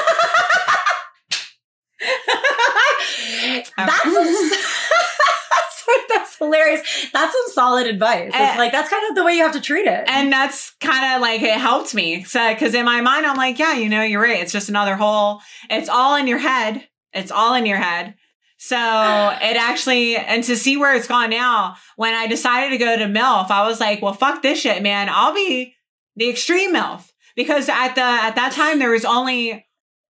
that's, 3.77 4.09
that's 6.09 6.37
hilarious. 6.37 6.81
That's 7.13 7.33
some 7.33 7.53
solid 7.53 7.87
advice. 7.87 8.27
It's 8.27 8.35
Eh. 8.35 8.57
like 8.57 8.71
that's 8.71 8.89
kind 8.89 9.03
of 9.09 9.15
the 9.15 9.23
way 9.23 9.33
you 9.33 9.43
have 9.43 9.53
to 9.53 9.61
treat 9.61 9.87
it. 9.87 10.03
and 10.07 10.31
that's 10.31 10.71
kind 10.79 11.15
of 11.15 11.21
like 11.21 11.41
it 11.41 11.59
helped 11.59 11.93
me. 11.93 12.23
So, 12.23 12.53
cause 12.55 12.73
in 12.73 12.85
my 12.85 13.01
mind, 13.01 13.25
I'm 13.25 13.37
like, 13.37 13.59
yeah, 13.59 13.73
you 13.73 13.89
know, 13.89 14.03
you're 14.03 14.21
right. 14.21 14.39
It's 14.41 14.51
just 14.53 14.69
another 14.69 14.95
hole. 14.95 15.41
It's 15.69 15.89
all 15.89 16.15
in 16.15 16.27
your 16.27 16.37
head. 16.39 16.87
It's 17.13 17.31
all 17.31 17.53
in 17.55 17.65
your 17.65 17.77
head. 17.77 18.15
So 18.57 18.77
it 18.77 19.57
actually, 19.57 20.15
and 20.15 20.43
to 20.43 20.55
see 20.55 20.77
where 20.77 20.95
it's 20.95 21.07
gone 21.07 21.31
now, 21.31 21.75
when 21.95 22.13
I 22.13 22.27
decided 22.27 22.69
to 22.69 22.77
go 22.77 22.95
to 22.95 23.05
MILF, 23.05 23.49
I 23.49 23.67
was 23.67 23.79
like, 23.79 24.01
well, 24.03 24.13
fuck 24.13 24.43
this 24.43 24.59
shit, 24.61 24.83
man. 24.83 25.09
I'll 25.09 25.33
be 25.33 25.73
the 26.15 26.29
extreme 26.29 26.73
MILF 26.75 27.10
because 27.35 27.69
at 27.69 27.95
the, 27.95 28.01
at 28.01 28.35
that 28.35 28.51
time, 28.53 28.79
there 28.79 28.91
was 28.91 29.05
only 29.05 29.65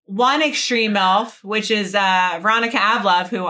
one 0.05 0.41
extreme 0.41 0.97
elf, 0.97 1.43
which 1.43 1.69
is, 1.71 1.93
uh, 1.95 2.39
Veronica 2.41 2.77
Avluv, 2.77 3.27
who 3.27 3.49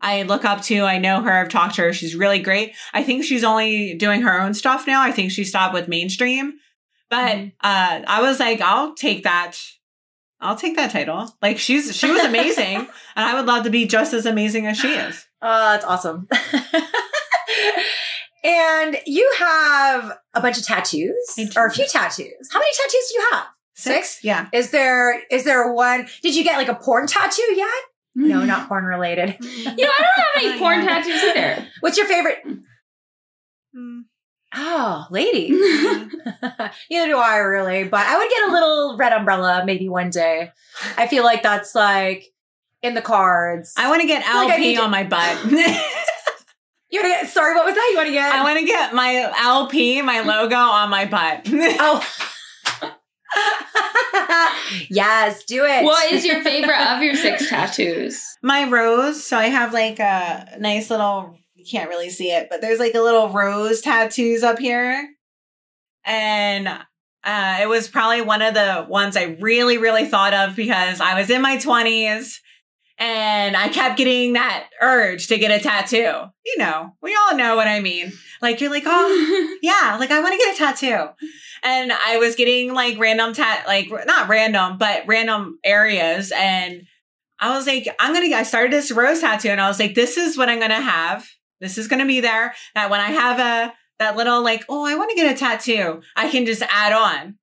I 0.00 0.22
look 0.22 0.44
up 0.44 0.62
to. 0.62 0.80
I 0.80 0.98
know 0.98 1.20
her. 1.20 1.30
I've 1.32 1.48
talked 1.48 1.76
to 1.76 1.82
her. 1.82 1.92
She's 1.92 2.14
really 2.16 2.40
great. 2.40 2.74
I 2.92 3.02
think 3.02 3.24
she's 3.24 3.44
only 3.44 3.94
doing 3.94 4.22
her 4.22 4.40
own 4.40 4.54
stuff 4.54 4.86
now. 4.86 5.02
I 5.02 5.12
think 5.12 5.30
she 5.30 5.44
stopped 5.44 5.74
with 5.74 5.86
mainstream. 5.88 6.54
But 7.10 7.36
Mhm. 7.36 7.52
uh, 7.62 8.00
I 8.06 8.22
was 8.22 8.40
like, 8.40 8.60
I'll 8.60 8.94
take 8.94 9.22
that. 9.24 9.58
I'll 10.40 10.56
take 10.56 10.74
that 10.76 10.90
title. 10.90 11.32
Like 11.40 11.58
she's 11.58 11.94
she 11.94 12.10
was 12.10 12.24
amazing, 12.24 12.76
and 12.78 12.88
I 13.14 13.34
would 13.34 13.46
love 13.46 13.62
to 13.64 13.70
be 13.70 13.86
just 13.86 14.12
as 14.12 14.26
amazing 14.26 14.66
as 14.66 14.76
she 14.78 14.88
is. 14.88 15.24
Oh, 15.40 15.72
that's 15.72 15.84
awesome. 15.84 16.26
and 18.44 18.96
you 19.06 19.30
have 19.38 20.18
a 20.34 20.40
bunch 20.40 20.58
of 20.58 20.64
tattoos, 20.64 21.38
or 21.56 21.66
a 21.66 21.70
few 21.72 21.86
tattoos. 21.86 22.48
How 22.52 22.58
many 22.58 22.70
tattoos 22.76 23.08
do 23.08 23.14
you 23.14 23.28
have? 23.32 23.46
Six? 23.74 24.22
Yeah. 24.24 24.48
Is 24.52 24.70
there 24.70 25.20
is 25.30 25.44
there 25.44 25.72
one? 25.72 26.06
Did 26.22 26.34
you 26.36 26.44
get 26.44 26.56
like 26.58 26.68
a 26.68 26.74
porn 26.74 27.06
tattoo 27.06 27.42
yet? 27.54 27.68
Mm-hmm. 28.18 28.28
No, 28.28 28.44
not 28.44 28.68
porn 28.68 28.84
related. 28.84 29.36
You 29.44 29.64
know, 29.64 29.72
I 29.72 29.74
don't 29.76 30.24
have 30.24 30.42
any 30.42 30.58
porn 30.58 30.80
Yeah. 30.82 30.86
tattoos 30.88 31.22
either. 31.24 31.66
What's 31.80 31.96
your 31.96 32.06
favorite? 32.06 32.38
Mm. 32.46 32.62
mm. 33.76 34.00
Oh, 34.54 35.06
lady. 35.10 35.50
Mm-hmm. 35.50 36.66
Neither 36.90 37.06
do 37.06 37.16
I 37.16 37.38
really, 37.38 37.84
but 37.84 38.04
I 38.06 38.18
would 38.18 38.28
get 38.28 38.48
a 38.50 38.52
little 38.52 38.96
red 38.98 39.12
umbrella 39.14 39.62
maybe 39.64 39.88
one 39.88 40.10
day. 40.10 40.50
I 40.98 41.06
feel 41.06 41.24
like 41.24 41.42
that's 41.42 41.74
like 41.74 42.26
in 42.82 42.92
the 42.92 43.00
cards. 43.00 43.72
I 43.78 43.88
want 43.88 44.02
to 44.02 44.06
get 44.06 44.26
LP 44.28 44.58
need 44.58 44.76
to- 44.76 44.82
on 44.82 44.90
my 44.90 45.04
butt. 45.04 45.38
You 46.92 47.02
want 47.02 47.14
to 47.14 47.20
get? 47.22 47.32
Sorry, 47.32 47.54
what 47.54 47.64
was 47.64 47.74
that? 47.74 47.88
You 47.90 47.96
want 47.96 48.08
to 48.08 48.12
get? 48.12 48.32
I 48.32 48.42
want 48.44 48.58
to 48.58 48.66
get 48.66 48.94
my 48.94 49.32
LP, 49.38 50.02
my 50.02 50.20
logo 50.20 50.56
on 50.56 50.90
my 50.90 51.06
butt. 51.06 51.42
oh. 51.50 52.06
yes, 54.90 55.44
do 55.44 55.64
it. 55.64 55.84
what 55.84 56.12
is 56.12 56.24
your 56.24 56.42
favorite 56.42 56.78
of 56.78 57.02
your 57.02 57.14
six 57.14 57.48
tattoos? 57.48 58.22
my 58.42 58.68
rose. 58.68 59.24
So 59.24 59.38
I 59.38 59.46
have 59.46 59.72
like 59.72 60.00
a 60.00 60.56
nice 60.58 60.90
little, 60.90 61.38
you 61.54 61.64
can't 61.64 61.88
really 61.88 62.10
see 62.10 62.30
it, 62.30 62.48
but 62.50 62.60
there's 62.60 62.78
like 62.78 62.94
a 62.94 63.00
little 63.00 63.30
rose 63.30 63.80
tattoos 63.80 64.42
up 64.42 64.58
here. 64.58 65.08
And 66.04 66.68
uh, 66.68 67.58
it 67.62 67.68
was 67.68 67.88
probably 67.88 68.20
one 68.20 68.42
of 68.42 68.54
the 68.54 68.84
ones 68.88 69.16
I 69.16 69.36
really, 69.40 69.78
really 69.78 70.04
thought 70.04 70.34
of 70.34 70.56
because 70.56 71.00
I 71.00 71.18
was 71.18 71.30
in 71.30 71.40
my 71.40 71.56
20s 71.56 72.34
and 73.02 73.56
I 73.56 73.68
kept 73.68 73.96
getting 73.96 74.34
that 74.34 74.68
urge 74.80 75.26
to 75.26 75.36
get 75.36 75.50
a 75.50 75.60
tattoo. 75.60 76.30
You 76.46 76.58
know, 76.58 76.92
we 77.02 77.16
all 77.16 77.36
know 77.36 77.56
what 77.56 77.66
I 77.66 77.80
mean. 77.80 78.12
Like, 78.40 78.60
you're 78.60 78.70
like, 78.70 78.84
oh, 78.86 79.58
yeah, 79.62 79.96
like 79.98 80.12
I 80.12 80.20
want 80.20 80.34
to 80.34 80.38
get 80.38 80.54
a 80.54 80.58
tattoo. 80.58 81.08
And 81.64 81.92
I 81.92 82.18
was 82.18 82.36
getting 82.36 82.72
like 82.74 83.00
random 83.00 83.34
tat, 83.34 83.66
like 83.66 83.90
not 84.06 84.28
random, 84.28 84.78
but 84.78 85.02
random 85.08 85.58
areas. 85.64 86.32
And 86.32 86.86
I 87.40 87.56
was 87.56 87.66
like, 87.66 87.88
I'm 87.98 88.14
gonna. 88.14 88.32
I 88.36 88.44
started 88.44 88.72
this 88.72 88.92
rose 88.92 89.20
tattoo, 89.20 89.48
and 89.48 89.60
I 89.60 89.66
was 89.66 89.80
like, 89.80 89.96
this 89.96 90.16
is 90.16 90.38
what 90.38 90.48
I'm 90.48 90.60
gonna 90.60 90.80
have. 90.80 91.28
This 91.60 91.78
is 91.78 91.88
gonna 91.88 92.06
be 92.06 92.20
there. 92.20 92.54
That 92.76 92.88
when 92.88 93.00
I 93.00 93.08
have 93.08 93.40
a 93.40 93.74
that 93.98 94.16
little 94.16 94.44
like, 94.44 94.64
oh, 94.68 94.86
I 94.86 94.94
want 94.94 95.10
to 95.10 95.16
get 95.16 95.34
a 95.34 95.36
tattoo, 95.36 96.02
I 96.14 96.28
can 96.28 96.46
just 96.46 96.62
add 96.62 96.92
on. 96.92 97.36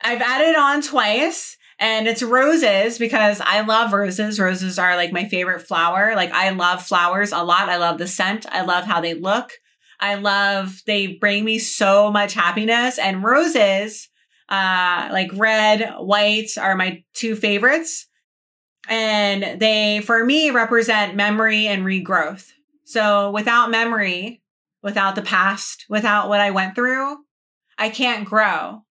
I've 0.00 0.22
added 0.22 0.54
on 0.56 0.82
twice. 0.82 1.57
And 1.78 2.08
it's 2.08 2.22
roses 2.22 2.98
because 2.98 3.40
I 3.40 3.60
love 3.60 3.92
roses. 3.92 4.40
Roses 4.40 4.78
are 4.78 4.96
like 4.96 5.12
my 5.12 5.28
favorite 5.28 5.60
flower. 5.60 6.14
Like 6.16 6.32
I 6.32 6.50
love 6.50 6.82
flowers 6.82 7.32
a 7.32 7.44
lot. 7.44 7.68
I 7.68 7.76
love 7.76 7.98
the 7.98 8.08
scent. 8.08 8.46
I 8.50 8.62
love 8.62 8.84
how 8.84 9.00
they 9.00 9.14
look. 9.14 9.52
I 10.00 10.16
love 10.16 10.82
they 10.86 11.06
bring 11.06 11.44
me 11.44 11.58
so 11.58 12.10
much 12.10 12.34
happiness 12.34 12.98
and 12.98 13.22
roses 13.22 14.08
uh 14.48 15.08
like 15.12 15.30
red, 15.34 15.94
white 15.98 16.56
are 16.58 16.74
my 16.74 17.04
two 17.14 17.36
favorites. 17.36 18.06
And 18.88 19.60
they 19.60 20.00
for 20.00 20.24
me 20.24 20.50
represent 20.50 21.14
memory 21.14 21.68
and 21.68 21.84
regrowth. 21.84 22.50
So 22.84 23.30
without 23.30 23.70
memory, 23.70 24.42
without 24.82 25.14
the 25.14 25.22
past, 25.22 25.84
without 25.88 26.28
what 26.28 26.40
I 26.40 26.50
went 26.50 26.74
through, 26.74 27.18
I 27.76 27.90
can't 27.90 28.24
grow. 28.24 28.82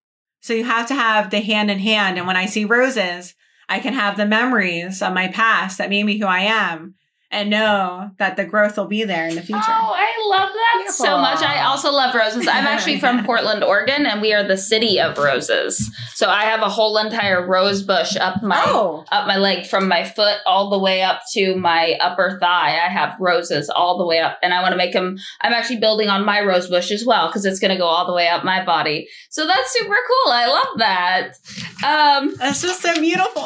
So 0.48 0.54
you 0.54 0.64
have 0.64 0.88
to 0.88 0.96
have 0.96 1.30
the 1.30 1.42
hand 1.42 1.70
in 1.70 1.80
hand. 1.80 2.18
And 2.18 2.26
when 2.26 2.38
I 2.38 2.46
see 2.46 2.64
roses, 2.64 3.36
I 3.68 3.80
can 3.80 3.94
have 3.94 4.16
the 4.16 4.26
memories 4.26 5.02
of 5.02 5.14
my 5.14 5.28
past 5.28 5.78
that 5.78 5.90
made 5.90 6.06
me 6.06 6.18
who 6.18 6.26
I 6.26 6.40
am 6.40 6.96
and 7.30 7.50
know 7.50 8.12
that 8.18 8.38
the 8.38 8.46
growth 8.46 8.78
will 8.78 8.88
be 8.88 9.04
there 9.04 9.28
in 9.28 9.36
the 9.36 9.42
future. 9.42 9.62
Oh, 9.68 9.94
I 9.94 10.30
love 10.30 10.48
that 10.48 10.74
Beautiful. 10.78 11.06
so 11.06 11.18
much. 11.18 11.40
I 11.42 11.57
also 11.78 11.92
love 11.96 12.16
roses. 12.16 12.48
I'm 12.48 12.66
actually 12.66 13.00
from 13.00 13.24
Portland, 13.26 13.64
Oregon, 13.64 14.06
and 14.08 14.20
we 14.22 14.34
are 14.34 14.44
the 14.48 14.58
city 14.58 15.00
of 15.00 15.18
roses. 15.18 15.92
So 16.16 16.28
I 16.30 16.44
have 16.44 16.62
a 16.62 16.70
whole 16.70 16.98
entire 16.98 17.46
rose 17.46 17.84
bush 17.84 18.16
up 18.18 18.42
my 18.42 18.64
Oh. 18.66 19.06
up 19.12 19.28
my 19.28 19.38
leg 19.38 19.68
from 19.68 19.88
my 19.88 20.04
foot 20.04 20.38
all 20.48 20.70
the 20.72 20.80
way 20.80 21.04
up 21.04 21.22
to 21.34 21.56
my 21.56 21.96
upper 22.02 22.38
thigh. 22.42 22.80
I 22.84 22.90
have 22.90 23.16
roses 23.20 23.70
all 23.70 23.98
the 24.00 24.06
way 24.08 24.20
up, 24.20 24.40
and 24.42 24.54
I 24.54 24.62
want 24.62 24.72
to 24.74 24.78
make 24.78 24.94
them. 24.94 25.18
I'm 25.42 25.54
actually 25.54 25.80
building 25.80 26.10
on 26.10 26.26
my 26.26 26.42
rose 26.42 26.68
bush 26.68 26.92
as 26.92 27.06
well 27.06 27.28
because 27.28 27.46
it's 27.46 27.60
going 27.60 27.72
to 27.72 27.78
go 27.78 27.86
all 27.86 28.08
the 28.08 28.14
way 28.14 28.28
up 28.28 28.44
my 28.44 28.66
body. 28.66 29.08
So 29.30 29.46
that's 29.46 29.72
super 29.72 29.96
cool. 30.08 30.32
I 30.32 30.48
love 30.48 30.78
that. 30.78 31.30
Um, 31.86 32.36
That's 32.40 32.62
just 32.62 32.82
so 32.82 32.94
beautiful. 33.00 33.46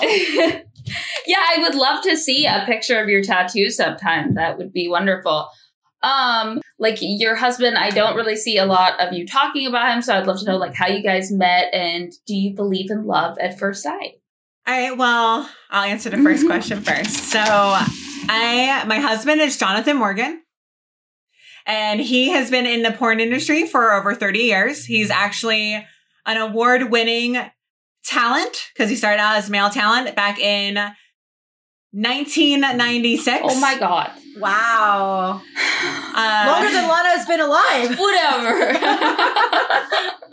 yeah, 1.28 1.44
I 1.56 1.58
would 1.60 1.76
love 1.76 2.02
to 2.04 2.16
see 2.16 2.46
a 2.46 2.64
picture 2.66 3.02
of 3.02 3.10
your 3.10 3.22
tattoo 3.24 3.70
sometime. 3.70 4.36
That 4.36 4.58
would 4.58 4.72
be 4.72 4.88
wonderful. 4.88 5.50
Um, 6.04 6.62
like 6.80 6.98
your 7.00 7.36
husband, 7.36 7.78
I 7.78 7.92
don't 7.92 8.16
really 8.16 8.36
see 8.36 8.58
a 8.58 8.66
lot 8.66 9.00
of 9.00 9.14
you 9.14 9.28
talking 9.28 9.68
about 9.68 9.94
him, 9.94 10.02
so 10.02 10.16
I'd 10.16 10.26
love 10.26 10.40
to 10.40 10.46
know 10.46 10.58
like 10.58 10.74
how 10.74 10.88
you 10.88 11.04
guys 11.04 11.32
met 11.32 11.74
and 11.74 12.12
do 12.26 12.34
you 12.36 12.56
believe 12.56 12.90
in 12.90 13.06
love 13.06 13.38
at 13.40 13.60
first 13.60 13.84
sight? 13.84 14.22
All 14.68 14.74
right. 14.74 14.98
Well, 14.98 15.50
I'll 15.70 15.90
answer 15.90 16.10
the 16.10 16.18
first 16.18 16.46
question 16.46 16.82
first. 16.84 17.32
So, 17.32 17.40
I 17.40 18.84
my 18.88 19.00
husband 19.00 19.42
is 19.42 19.58
Jonathan 19.58 19.98
Morgan, 19.98 20.42
and 21.66 22.00
he 22.00 22.30
has 22.30 22.50
been 22.50 22.66
in 22.66 22.84
the 22.84 22.92
porn 22.92 23.20
industry 23.20 23.68
for 23.68 23.94
over 23.94 24.16
thirty 24.16 24.40
years. 24.40 24.86
He's 24.86 25.10
actually 25.10 25.86
an 26.26 26.38
award-winning 26.38 27.38
talent 28.04 28.70
because 28.74 28.90
he 28.90 28.96
started 28.96 29.20
out 29.20 29.38
as 29.38 29.50
male 29.50 29.70
talent 29.70 30.16
back 30.16 30.40
in 30.40 30.78
1996. 31.92 33.42
Oh 33.44 33.60
my 33.60 33.78
god. 33.78 34.12
Wow. 34.38 35.42
Uh, 36.16 36.44
Longer 36.48 36.72
than 36.72 36.88
Lana's 36.88 37.26
been 37.26 37.42
alive. 37.42 38.00
Whatever. 38.00 38.80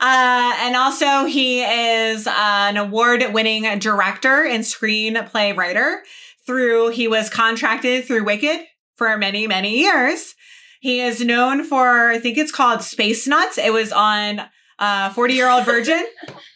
Uh, 0.00 0.52
and 0.58 0.76
also, 0.76 1.24
he 1.24 1.62
is 1.62 2.28
an 2.30 2.76
award-winning 2.76 3.78
director 3.78 4.44
and 4.44 4.62
screenplay 4.62 5.56
writer. 5.56 6.02
Through 6.46 6.90
he 6.90 7.08
was 7.08 7.28
contracted 7.28 8.04
through 8.04 8.24
Wicked 8.24 8.60
for 8.96 9.16
many, 9.18 9.46
many 9.46 9.78
years. 9.78 10.34
He 10.80 11.00
is 11.00 11.24
known 11.24 11.64
for 11.64 12.10
I 12.10 12.18
think 12.18 12.38
it's 12.38 12.52
called 12.52 12.82
Space 12.82 13.26
Nuts. 13.26 13.58
It 13.58 13.72
was 13.72 13.92
on 13.92 14.42
uh, 14.78 15.10
Forty 15.10 15.34
Year 15.34 15.50
Old 15.50 15.64
Virgin. 15.64 16.04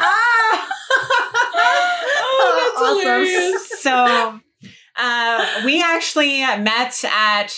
ah! 0.00 0.68
Oh, 2.28 2.72
that's 2.76 3.02
hilarious. 3.02 3.80
so 3.80 4.40
uh, 4.96 5.62
we 5.64 5.82
actually 5.82 6.40
met 6.40 7.04
at 7.04 7.54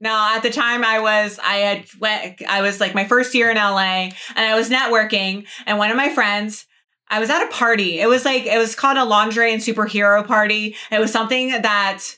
now 0.00 0.36
at 0.36 0.42
the 0.42 0.50
time 0.50 0.84
I 0.84 1.00
was 1.00 1.38
I 1.42 1.54
had 1.56 1.84
went 2.00 2.42
I 2.48 2.62
was 2.62 2.80
like 2.80 2.94
my 2.94 3.04
first 3.04 3.34
year 3.34 3.50
in 3.50 3.56
LA 3.56 4.10
and 4.10 4.12
I 4.36 4.54
was 4.54 4.70
networking 4.70 5.46
and 5.66 5.78
one 5.78 5.90
of 5.90 5.96
my 5.96 6.08
friends 6.10 6.66
I 7.10 7.20
was 7.20 7.30
at 7.30 7.42
a 7.42 7.48
party. 7.48 8.00
It 8.00 8.08
was 8.08 8.24
like 8.24 8.46
it 8.46 8.58
was 8.58 8.74
called 8.74 8.98
a 8.98 9.04
lingerie 9.04 9.52
and 9.52 9.62
superhero 9.62 10.26
party. 10.26 10.76
It 10.90 11.00
was 11.00 11.10
something 11.10 11.48
that 11.48 12.16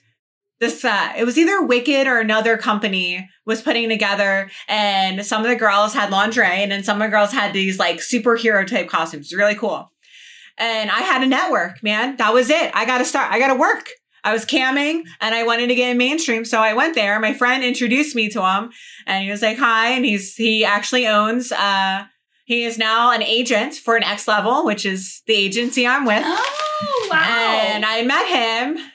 this 0.60 0.84
uh 0.84 1.12
it 1.16 1.24
was 1.24 1.38
either 1.38 1.62
Wicked 1.62 2.06
or 2.06 2.20
another 2.20 2.56
company 2.56 3.28
was 3.46 3.62
putting 3.62 3.88
together 3.88 4.50
and 4.68 5.24
some 5.24 5.42
of 5.42 5.48
the 5.48 5.56
girls 5.56 5.94
had 5.94 6.10
lingerie 6.10 6.62
and 6.62 6.70
then 6.70 6.84
some 6.84 7.00
of 7.00 7.06
the 7.06 7.10
girls 7.10 7.32
had 7.32 7.52
these 7.52 7.78
like 7.78 7.96
superhero 7.96 8.66
type 8.66 8.88
costumes. 8.88 9.32
Really 9.32 9.54
cool. 9.54 9.90
And 10.58 10.90
I 10.90 11.00
had 11.00 11.22
a 11.22 11.26
network, 11.26 11.82
man. 11.82 12.16
That 12.16 12.34
was 12.34 12.50
it. 12.50 12.70
I 12.74 12.84
got 12.84 12.98
to 12.98 13.04
start. 13.04 13.32
I 13.32 13.38
got 13.38 13.48
to 13.48 13.58
work. 13.58 13.88
I 14.22 14.34
was 14.34 14.44
camming 14.44 15.04
and 15.20 15.34
I 15.34 15.44
wanted 15.44 15.68
to 15.68 15.74
get 15.74 15.90
in 15.90 15.96
mainstream. 15.96 16.44
So 16.44 16.60
I 16.60 16.74
went 16.74 16.94
there. 16.94 17.18
My 17.18 17.32
friend 17.32 17.64
introduced 17.64 18.14
me 18.14 18.28
to 18.28 18.42
him 18.44 18.70
and 19.06 19.24
he 19.24 19.30
was 19.30 19.40
like, 19.40 19.56
hi. 19.56 19.88
And 19.88 20.04
he's, 20.04 20.34
he 20.34 20.62
actually 20.62 21.06
owns, 21.06 21.50
uh, 21.52 22.04
he 22.44 22.64
is 22.64 22.76
now 22.76 23.12
an 23.12 23.22
agent 23.22 23.74
for 23.74 23.96
an 23.96 24.02
X 24.02 24.28
level, 24.28 24.66
which 24.66 24.84
is 24.84 25.22
the 25.26 25.34
agency 25.34 25.86
I'm 25.86 26.04
with. 26.04 26.22
Oh 26.82 27.08
wow. 27.10 27.62
And 27.66 27.84
I 27.84 28.02
met 28.02 28.26
him 28.26 28.89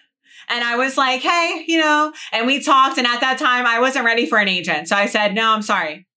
and 0.49 0.63
I 0.63 0.77
was 0.77 0.97
like, 0.97 1.21
hey, 1.21 1.63
you 1.67 1.79
know, 1.79 2.13
and 2.31 2.45
we 2.47 2.61
talked. 2.61 2.97
And 2.97 3.07
at 3.07 3.21
that 3.21 3.37
time, 3.37 3.65
I 3.65 3.79
wasn't 3.79 4.05
ready 4.05 4.25
for 4.25 4.37
an 4.37 4.47
agent. 4.47 4.87
So 4.87 4.95
I 4.95 5.05
said, 5.05 5.33
no, 5.33 5.51
I'm 5.51 5.61
sorry. 5.61 6.07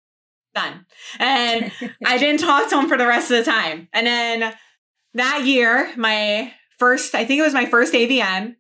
Done. 0.55 0.87
And 1.19 1.73
I 2.05 2.19
didn't 2.19 2.41
talk 2.41 2.69
to 2.71 2.79
him 2.79 2.89
for 2.89 2.97
the 2.97 3.07
rest 3.07 3.31
of 3.31 3.45
the 3.45 3.51
time. 3.51 3.89
And 3.93 4.07
then 4.07 4.55
that 5.15 5.45
year, 5.45 5.93
my 5.97 6.53
first, 6.79 7.15
I 7.15 7.25
think 7.25 7.41
it 7.41 7.45
was 7.45 7.55
my 7.55 7.67
first 7.67 7.93
AVN, 7.95 8.55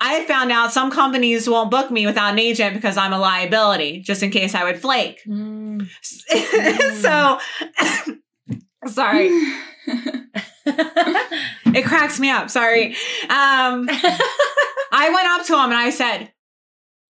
I 0.00 0.24
found 0.24 0.50
out 0.50 0.72
some 0.72 0.90
companies 0.90 1.48
won't 1.48 1.70
book 1.70 1.90
me 1.90 2.06
without 2.06 2.32
an 2.32 2.38
agent 2.38 2.74
because 2.74 2.96
I'm 2.96 3.12
a 3.12 3.18
liability, 3.18 4.00
just 4.00 4.22
in 4.22 4.30
case 4.30 4.54
I 4.54 4.64
would 4.64 4.80
flake. 4.80 5.20
Mm. 5.28 5.86
so, 7.02 7.38
sorry, 8.86 9.28
it 11.74 11.84
cracks 11.84 12.20
me 12.20 12.30
up. 12.30 12.50
Sorry. 12.50 12.92
Um, 13.28 13.88
I 14.92 15.10
went 15.12 15.28
up 15.28 15.46
to 15.46 15.54
him 15.54 15.70
and 15.70 15.74
I 15.74 15.90
said, 15.90 16.32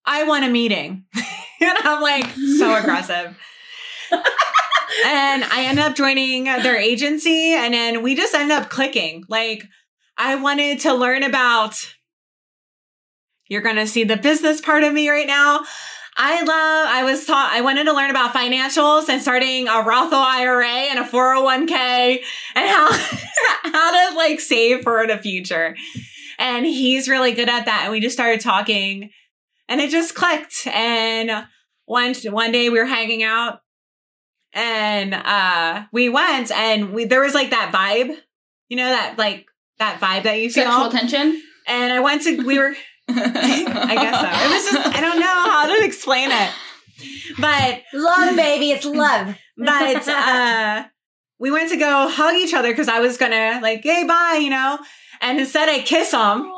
I 0.04 0.24
want 0.24 0.44
a 0.44 0.48
meeting. 0.48 1.04
and 1.60 1.78
I'm 1.82 2.02
like, 2.02 2.26
so 2.58 2.74
aggressive. 2.74 3.36
and 4.10 5.44
I 5.44 5.66
ended 5.66 5.84
up 5.84 5.94
joining 5.94 6.44
their 6.44 6.76
agency 6.76 7.52
and 7.52 7.74
then 7.74 8.02
we 8.02 8.14
just 8.14 8.34
ended 8.34 8.56
up 8.56 8.70
clicking. 8.70 9.24
Like, 9.28 9.64
I 10.16 10.36
wanted 10.36 10.80
to 10.80 10.94
learn 10.94 11.22
about, 11.22 11.74
you're 13.48 13.62
going 13.62 13.76
to 13.76 13.86
see 13.86 14.04
the 14.04 14.16
business 14.16 14.60
part 14.60 14.82
of 14.82 14.92
me 14.92 15.08
right 15.08 15.26
now. 15.26 15.60
I 16.20 16.40
love, 16.40 16.48
I 16.48 17.04
was 17.04 17.24
taught, 17.24 17.50
I 17.52 17.60
wanted 17.60 17.84
to 17.84 17.92
learn 17.92 18.10
about 18.10 18.34
financials 18.34 19.08
and 19.08 19.22
starting 19.22 19.68
a 19.68 19.82
Roth 19.82 20.12
IRA 20.12 20.66
and 20.66 20.98
a 20.98 21.04
401k 21.04 21.70
and 22.56 22.68
how, 22.68 22.88
how 23.62 24.10
to 24.10 24.16
like 24.16 24.40
save 24.40 24.82
for 24.82 25.06
the 25.06 25.16
future. 25.16 25.76
And 26.40 26.66
he's 26.66 27.08
really 27.08 27.32
good 27.32 27.48
at 27.48 27.66
that. 27.66 27.82
And 27.84 27.92
we 27.92 28.00
just 28.00 28.16
started 28.16 28.40
talking 28.40 29.10
and 29.68 29.80
it 29.80 29.90
just 29.90 30.16
clicked. 30.16 30.66
And 30.66 31.46
one, 31.84 32.14
one 32.24 32.50
day 32.50 32.68
we 32.68 32.80
were 32.80 32.84
hanging 32.84 33.22
out 33.22 33.60
and, 34.52 35.14
uh, 35.14 35.84
we 35.92 36.08
went 36.08 36.50
and 36.50 36.92
we, 36.92 37.04
there 37.04 37.22
was 37.22 37.34
like 37.34 37.50
that 37.50 37.70
vibe, 37.72 38.16
you 38.68 38.76
know, 38.76 38.90
that 38.90 39.18
like, 39.18 39.46
that 39.78 40.00
vibe 40.00 40.24
that 40.24 40.40
you 40.40 40.50
feel. 40.50 40.64
Sexual 40.64 40.90
tension. 40.90 41.40
And 41.68 41.92
I 41.92 42.00
went 42.00 42.22
to, 42.22 42.44
we 42.44 42.58
were, 42.58 42.74
I 43.08 43.94
guess 43.94 44.20
so. 44.20 44.46
It 44.46 44.54
was 44.54 44.70
just, 44.72 44.96
I 44.96 45.00
don't 45.00 45.20
know 45.20 45.26
how 45.26 45.66
to 45.66 45.84
explain 45.84 46.30
it. 46.30 46.50
But, 47.38 47.82
love, 47.94 48.36
baby. 48.36 48.70
It's 48.70 48.84
love. 48.84 49.36
but, 49.56 50.08
uh, 50.08 50.84
we 51.38 51.50
went 51.50 51.70
to 51.70 51.76
go 51.76 52.08
hug 52.08 52.34
each 52.34 52.54
other 52.54 52.70
because 52.70 52.88
I 52.88 53.00
was 53.00 53.16
gonna 53.16 53.60
like, 53.62 53.82
hey, 53.82 54.04
bye, 54.04 54.38
you 54.42 54.50
know? 54.50 54.78
And 55.20 55.38
instead 55.38 55.68
I 55.68 55.80
kiss 55.80 56.12
him 56.12 56.50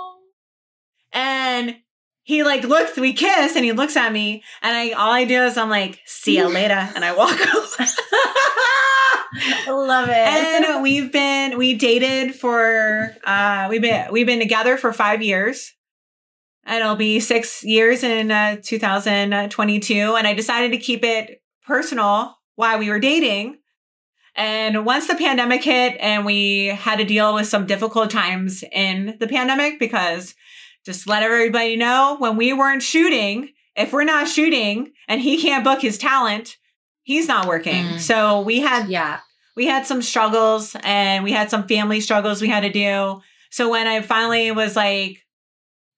and 1.12 1.76
he 2.22 2.42
like 2.44 2.64
looks, 2.64 2.96
we 2.96 3.12
kiss 3.12 3.56
and 3.56 3.64
he 3.64 3.72
looks 3.72 3.96
at 3.96 4.12
me 4.12 4.42
and 4.62 4.76
I, 4.76 4.90
all 4.92 5.12
I 5.12 5.24
do 5.24 5.42
is 5.42 5.56
I'm 5.56 5.70
like, 5.70 6.00
see 6.06 6.38
you 6.38 6.48
later. 6.48 6.74
And 6.94 7.04
I 7.04 7.14
walk 7.14 7.32
away. 7.32 7.88
I 9.66 9.66
love 9.68 10.08
it. 10.08 10.14
and 10.14 10.82
we've 10.82 11.12
been 11.12 11.56
we 11.56 11.74
dated 11.74 12.34
for 12.34 13.14
uh 13.24 13.66
we've 13.70 13.82
been 13.82 14.10
we've 14.12 14.26
been 14.26 14.40
together 14.40 14.76
for 14.76 14.92
five 14.92 15.22
years 15.22 15.72
it'll 16.70 16.96
be 16.96 17.20
six 17.20 17.64
years 17.64 18.02
in 18.02 18.30
uh, 18.30 18.56
2022 18.62 20.16
and 20.16 20.26
i 20.26 20.34
decided 20.34 20.70
to 20.72 20.78
keep 20.78 21.04
it 21.04 21.42
personal 21.66 22.36
while 22.56 22.78
we 22.78 22.88
were 22.90 23.00
dating 23.00 23.56
And 24.36 24.86
once 24.86 25.06
the 25.08 25.16
pandemic 25.16 25.64
hit 25.64 25.96
and 26.00 26.24
we 26.24 26.66
had 26.68 26.98
to 26.98 27.04
deal 27.04 27.34
with 27.34 27.46
some 27.48 27.66
difficult 27.66 28.10
times 28.10 28.62
in 28.72 29.16
the 29.18 29.26
pandemic, 29.26 29.78
because 29.78 30.34
just 30.86 31.06
let 31.08 31.22
everybody 31.24 31.76
know 31.76 32.16
when 32.20 32.36
we 32.36 32.52
weren't 32.52 32.82
shooting, 32.82 33.50
if 33.76 33.92
we're 33.92 34.04
not 34.04 34.28
shooting 34.28 34.92
and 35.08 35.20
he 35.20 35.42
can't 35.42 35.64
book 35.64 35.82
his 35.82 35.98
talent, 35.98 36.56
he's 37.02 37.26
not 37.28 37.46
working. 37.48 37.84
Mm. 37.84 37.98
So 38.00 38.40
we 38.40 38.60
had 38.60 38.88
Yeah. 38.88 39.18
we 39.56 39.66
had 39.66 39.84
some 39.86 40.00
struggles 40.00 40.76
and 40.84 41.24
we 41.24 41.32
had 41.32 41.50
some 41.50 41.66
family 41.66 42.00
struggles 42.00 42.40
we 42.40 42.48
had 42.48 42.62
to 42.62 42.70
do. 42.72 43.20
So 43.50 43.68
when 43.68 43.86
I 43.88 44.00
finally 44.00 44.52
was 44.52 44.76
like, 44.76 45.18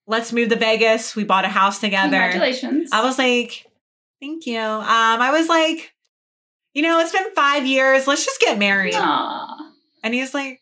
let's 0.06 0.32
move 0.32 0.48
to 0.50 0.56
Vegas, 0.56 1.14
we 1.14 1.24
bought 1.24 1.44
a 1.44 1.48
house 1.48 1.78
together. 1.80 2.10
Congratulations. 2.10 2.90
I 2.92 3.04
was 3.04 3.18
like, 3.18 3.66
thank 4.20 4.46
you. 4.46 4.58
Um, 4.58 4.86
I 4.86 5.30
was 5.32 5.48
like, 5.48 5.92
you 6.74 6.82
know, 6.82 7.00
it's 7.00 7.12
been 7.12 7.34
five 7.34 7.66
years. 7.66 8.06
Let's 8.06 8.24
just 8.24 8.40
get 8.40 8.58
married. 8.58 8.94
Aw. 8.96 9.72
And 10.02 10.14
he's 10.14 10.32
like, 10.32 10.61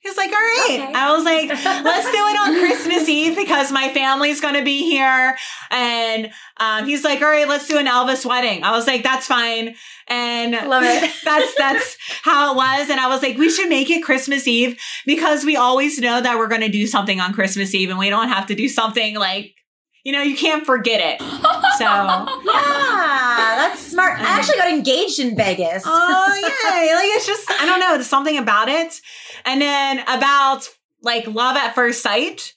he's 0.00 0.16
like, 0.16 0.30
all 0.30 0.38
right. 0.38 0.80
Okay. 0.82 0.92
I 0.94 1.12
was 1.14 1.24
like, 1.24 1.48
let's 1.48 2.06
do 2.06 2.12
it 2.12 2.40
on 2.40 2.58
Christmas 2.66 3.08
Eve 3.08 3.36
because 3.36 3.72
my 3.72 3.88
family's 3.92 4.40
going 4.40 4.54
to 4.54 4.64
be 4.64 4.88
here. 4.88 5.36
And 5.70 6.30
um, 6.58 6.86
he's 6.86 7.04
like, 7.04 7.20
all 7.20 7.28
right, 7.28 7.48
let's 7.48 7.68
do 7.68 7.78
an 7.78 7.86
Elvis 7.86 8.24
wedding. 8.24 8.64
I 8.64 8.72
was 8.72 8.86
like, 8.86 9.02
that's 9.02 9.26
fine. 9.26 9.74
And 10.06 10.52
Love 10.68 10.84
it. 10.84 11.12
that's 11.24 11.54
that's 11.56 11.96
how 12.22 12.52
it 12.52 12.56
was. 12.56 12.90
And 12.90 13.00
I 13.00 13.08
was 13.08 13.22
like, 13.22 13.36
we 13.36 13.50
should 13.50 13.68
make 13.68 13.90
it 13.90 14.02
Christmas 14.02 14.46
Eve 14.46 14.78
because 15.04 15.44
we 15.44 15.56
always 15.56 15.98
know 15.98 16.20
that 16.20 16.38
we're 16.38 16.48
going 16.48 16.62
to 16.62 16.68
do 16.68 16.86
something 16.86 17.20
on 17.20 17.34
Christmas 17.34 17.74
Eve, 17.74 17.90
and 17.90 17.98
we 17.98 18.10
don't 18.10 18.28
have 18.28 18.46
to 18.46 18.54
do 18.54 18.68
something 18.68 19.16
like, 19.16 19.54
you 20.08 20.12
know, 20.12 20.22
you 20.22 20.38
can't 20.38 20.64
forget 20.64 21.02
it. 21.04 21.20
So. 21.76 21.84
Yeah, 23.38 23.54
that's 23.56 23.80
smart. 23.80 24.18
I 24.18 24.22
um, 24.22 24.26
actually 24.26 24.56
got 24.56 24.68
engaged 24.68 25.20
in 25.20 25.36
Vegas. 25.36 25.84
oh 25.86 26.34
yeah 26.42 26.94
like 26.96 27.06
it's 27.16 27.26
just 27.26 27.48
i 27.50 27.64
don't 27.64 27.78
know 27.78 27.94
there's 27.94 28.06
something 28.06 28.36
about 28.36 28.68
it 28.68 29.00
and 29.44 29.62
then 29.62 30.00
about 30.00 30.68
like 31.02 31.26
love 31.26 31.56
at 31.56 31.74
first 31.74 32.02
sight 32.02 32.54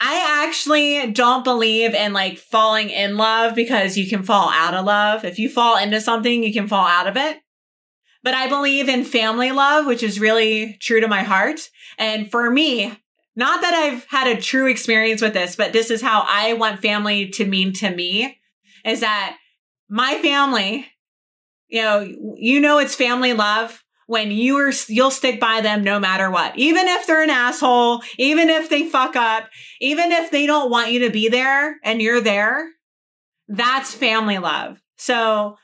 i 0.00 0.44
actually 0.44 1.10
don't 1.12 1.44
believe 1.44 1.94
in 1.94 2.12
like 2.12 2.38
falling 2.38 2.90
in 2.90 3.16
love 3.16 3.54
because 3.54 3.96
you 3.96 4.06
can 4.08 4.22
fall 4.22 4.50
out 4.50 4.74
of 4.74 4.84
love 4.84 5.24
if 5.24 5.38
you 5.38 5.48
fall 5.48 5.78
into 5.78 6.00
something 6.00 6.42
you 6.42 6.52
can 6.52 6.68
fall 6.68 6.86
out 6.86 7.06
of 7.06 7.16
it 7.16 7.40
but 8.22 8.34
i 8.34 8.46
believe 8.46 8.88
in 8.88 9.02
family 9.02 9.50
love 9.50 9.86
which 9.86 10.02
is 10.02 10.20
really 10.20 10.76
true 10.80 11.00
to 11.00 11.08
my 11.08 11.22
heart 11.22 11.70
and 11.98 12.30
for 12.30 12.50
me 12.50 12.92
not 13.36 13.60
that 13.60 13.74
i've 13.74 14.04
had 14.06 14.26
a 14.26 14.40
true 14.40 14.66
experience 14.66 15.22
with 15.22 15.34
this 15.34 15.54
but 15.54 15.72
this 15.72 15.90
is 15.90 16.02
how 16.02 16.24
i 16.26 16.52
want 16.54 16.80
family 16.80 17.28
to 17.28 17.44
mean 17.44 17.72
to 17.72 17.94
me 17.94 18.38
is 18.84 19.00
that 19.00 19.36
my 19.88 20.18
family 20.18 20.86
you 21.68 21.82
know, 21.82 22.00
you 22.36 22.60
know 22.60 22.78
it's 22.78 22.94
family 22.94 23.32
love 23.32 23.82
when 24.06 24.30
you 24.30 24.56
are 24.56 24.72
you'll 24.88 25.10
stick 25.10 25.40
by 25.40 25.60
them 25.60 25.82
no 25.82 25.98
matter 25.98 26.30
what. 26.30 26.56
Even 26.56 26.86
if 26.86 27.06
they're 27.06 27.22
an 27.22 27.30
asshole, 27.30 28.02
even 28.18 28.48
if 28.48 28.70
they 28.70 28.88
fuck 28.88 29.16
up, 29.16 29.48
even 29.80 30.12
if 30.12 30.30
they 30.30 30.46
don't 30.46 30.70
want 30.70 30.92
you 30.92 31.00
to 31.00 31.10
be 31.10 31.28
there 31.28 31.78
and 31.82 32.00
you're 32.00 32.20
there, 32.20 32.68
that's 33.48 33.92
family 33.92 34.38
love. 34.38 34.80
So 34.96 35.56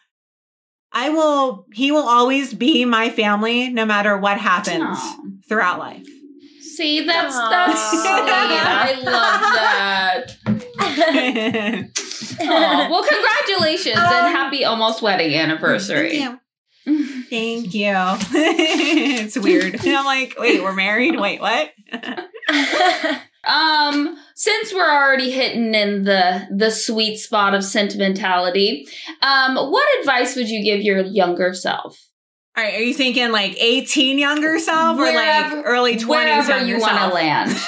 I 0.92 1.10
will 1.10 1.66
he 1.72 1.92
will 1.92 2.08
always 2.08 2.52
be 2.52 2.84
my 2.84 3.10
family 3.10 3.68
no 3.70 3.86
matter 3.86 4.18
what 4.18 4.38
happens 4.38 4.82
Aw. 4.82 5.20
throughout 5.48 5.78
life. 5.78 6.06
See, 6.74 7.06
that's 7.06 7.36
that's 7.36 7.90
sweet. 7.90 8.00
I 8.04 8.94
love 9.02 9.40
that. 9.56 10.36
Aw, 12.40 12.88
well, 12.90 13.04
congratulations 13.04 13.96
Um, 13.98 14.04
and 14.04 14.36
happy 14.36 14.64
almost 14.64 15.02
wedding 15.02 15.34
anniversary. 15.34 16.18
Thank 16.18 16.30
you. 16.30 16.38
Thank 17.30 17.74
you. 17.74 17.94
it's 18.34 19.38
weird. 19.38 19.74
And 19.74 19.96
I'm 19.96 20.04
like, 20.04 20.34
wait, 20.38 20.62
we're 20.62 20.72
married? 20.72 21.18
Wait, 21.18 21.40
what? 21.40 21.70
Um, 23.44 24.16
since 24.34 24.72
we're 24.72 24.88
already 24.88 25.30
hitting 25.30 25.74
in 25.74 26.04
the 26.04 26.46
the 26.54 26.70
sweet 26.70 27.16
spot 27.16 27.54
of 27.54 27.64
sentimentality, 27.64 28.86
um, 29.20 29.56
what 29.56 29.98
advice 30.00 30.36
would 30.36 30.48
you 30.48 30.62
give 30.62 30.80
your 30.80 31.00
younger 31.02 31.52
self? 31.52 31.98
All 32.54 32.62
right, 32.62 32.74
are 32.74 32.82
you 32.82 32.92
thinking 32.92 33.32
like 33.32 33.56
18 33.58 34.18
younger 34.18 34.58
self 34.58 34.98
or 34.98 35.02
Wherever- 35.02 35.56
like 35.56 35.64
early 35.66 35.96
20s 35.96 36.06
Wherever 36.06 36.50
younger 36.50 36.66
you 36.66 36.80
want 36.80 36.98
to 36.98 37.08
land. 37.08 37.56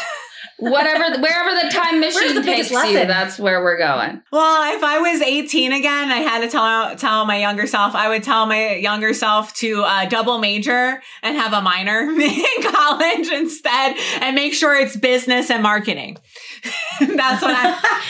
Whatever, 0.58 1.20
wherever 1.20 1.66
the 1.66 1.68
time 1.72 1.98
machine 1.98 2.36
the 2.36 2.42
takes 2.42 2.70
you, 2.70 2.92
that's 3.06 3.40
where 3.40 3.60
we're 3.60 3.76
going. 3.76 4.22
Well, 4.30 4.76
if 4.76 4.84
I 4.84 5.00
was 5.00 5.20
18 5.20 5.72
again, 5.72 6.12
I 6.12 6.18
had 6.18 6.42
to 6.42 6.48
tell 6.48 6.94
tell 6.94 7.26
my 7.26 7.38
younger 7.38 7.66
self. 7.66 7.94
I 7.96 8.08
would 8.08 8.22
tell 8.22 8.46
my 8.46 8.76
younger 8.76 9.12
self 9.14 9.52
to 9.56 9.82
uh, 9.82 10.06
double 10.06 10.38
major 10.38 11.02
and 11.24 11.36
have 11.36 11.52
a 11.52 11.60
minor 11.60 12.00
in 12.08 12.62
college 12.62 13.28
instead, 13.32 13.96
and 14.20 14.36
make 14.36 14.54
sure 14.54 14.76
it's 14.76 14.96
business 14.96 15.50
and 15.50 15.60
marketing. 15.60 16.18
That's 17.00 17.42
what 17.42 17.52
I. 17.56 18.04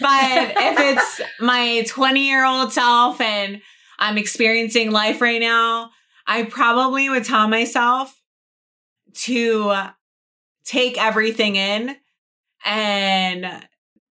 but 0.00 0.62
if 0.62 0.96
it's 0.96 1.20
my 1.40 1.84
20 1.86 2.26
year 2.26 2.44
old 2.46 2.72
self 2.72 3.20
and 3.20 3.60
I'm 3.98 4.16
experiencing 4.16 4.90
life 4.90 5.20
right 5.20 5.40
now, 5.40 5.90
I 6.26 6.42
probably 6.44 7.08
would 7.08 7.24
tell 7.24 7.48
myself 7.48 8.20
to 9.14 9.74
take 10.64 11.02
everything 11.02 11.56
in 11.56 11.96
and 12.64 13.66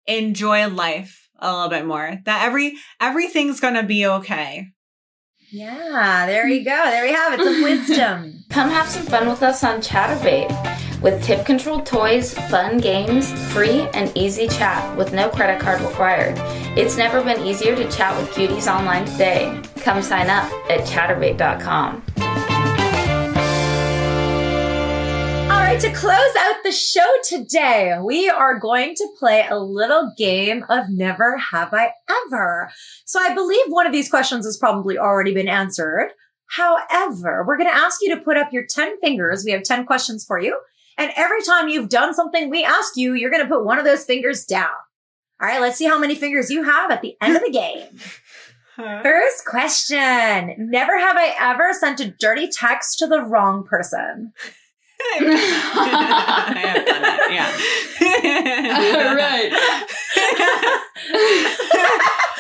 enjoy 0.06 0.68
life 0.68 1.30
a 1.40 1.52
little 1.52 1.70
bit 1.70 1.86
more. 1.86 2.20
That 2.26 2.46
every 2.46 2.76
everything's 3.00 3.60
gonna 3.60 3.84
be 3.84 4.06
okay. 4.06 4.68
yeah, 5.52 6.26
there 6.26 6.48
you 6.48 6.62
mm. 6.62 6.66
go. 6.66 6.84
There 6.86 7.06
we 7.06 7.12
have 7.12 7.40
it. 7.40 7.44
Some 7.44 7.64
wisdom. 7.64 8.44
Come 8.50 8.70
have 8.70 8.88
some 8.88 9.06
fun 9.06 9.28
with 9.28 9.44
us 9.44 9.64
on 9.64 9.82
Chaturbate. 9.82 10.87
With 11.02 11.24
tip 11.24 11.46
controlled 11.46 11.86
toys, 11.86 12.34
fun 12.50 12.80
games, 12.80 13.32
free 13.54 13.82
and 13.94 14.12
easy 14.18 14.48
chat 14.48 14.98
with 14.98 15.14
no 15.14 15.30
credit 15.30 15.62
card 15.62 15.80
required. 15.82 16.34
It's 16.76 16.98
never 16.98 17.24
been 17.24 17.46
easier 17.46 17.76
to 17.76 17.90
chat 17.92 18.18
with 18.20 18.32
cuties 18.32 18.72
online 18.72 19.06
today. 19.06 19.62
Come 19.78 20.02
sign 20.02 20.28
up 20.30 20.52
at 20.72 20.88
chaturbate.com. 20.88 22.04
All 25.52 25.64
right, 25.64 25.80
to 25.80 25.94
close 25.94 26.36
out 26.40 26.64
the 26.64 26.72
show 26.72 27.06
today, 27.26 27.96
we 28.04 28.28
are 28.28 28.58
going 28.58 28.96
to 28.96 29.08
play 29.20 29.46
a 29.48 29.60
little 29.60 30.12
game 30.18 30.66
of 30.68 30.90
Never 30.90 31.38
Have 31.38 31.76
I 31.76 31.92
Ever. 32.26 32.72
So 33.06 33.20
I 33.20 33.36
believe 33.36 33.66
one 33.68 33.86
of 33.86 33.94
these 33.94 34.10
questions 34.10 34.46
has 34.46 34.58
probably 34.58 34.98
already 34.98 35.34
been 35.34 35.48
answered. 35.48 36.10
However, 36.48 37.44
we're 37.46 37.58
going 37.58 37.70
to 37.70 37.76
ask 37.76 38.02
you 38.02 38.16
to 38.16 38.22
put 38.22 38.38
up 38.38 38.52
your 38.52 38.66
10 38.68 39.00
fingers. 39.00 39.44
We 39.46 39.52
have 39.52 39.64
10 39.64 39.86
questions 39.86 40.26
for 40.26 40.40
you. 40.40 40.60
And 40.98 41.12
every 41.16 41.42
time 41.44 41.70
you've 41.70 41.90
done 41.90 42.14
something 42.14 42.50
we 42.50 42.64
ask 42.64 42.98
you, 42.98 43.14
you're 43.14 43.30
going 43.30 43.44
to 43.44 43.50
put 43.50 43.66
one 43.66 43.80
of 43.80 43.86
those 43.86 44.04
fingers 44.04 44.46
down. 44.46 44.70
All 45.40 45.48
right, 45.48 45.62
let's 45.62 45.78
see 45.78 45.86
how 45.86 46.00
many 46.00 46.16
fingers 46.16 46.50
you 46.50 46.64
have 46.64 46.90
at 46.90 47.02
the 47.02 47.16
end 47.22 47.36
of 47.36 47.44
the 47.44 47.52
game. 47.52 48.00
First 49.04 49.46
question. 49.46 50.56
Never 50.70 51.00
have 51.00 51.18
I 51.18 51.36
ever 51.40 51.74
sent 51.74 52.00
a 52.00 52.12
dirty 52.12 52.48
text 52.48 53.00
to 53.00 53.08
the 53.08 53.24
wrong 53.24 53.64
person. 53.64 54.34
I 55.00 56.62
have 56.64 56.86
done 56.86 57.02
that, 57.02 57.28
yeah. 57.32 59.10
All 59.10 59.16
right. 59.16 59.52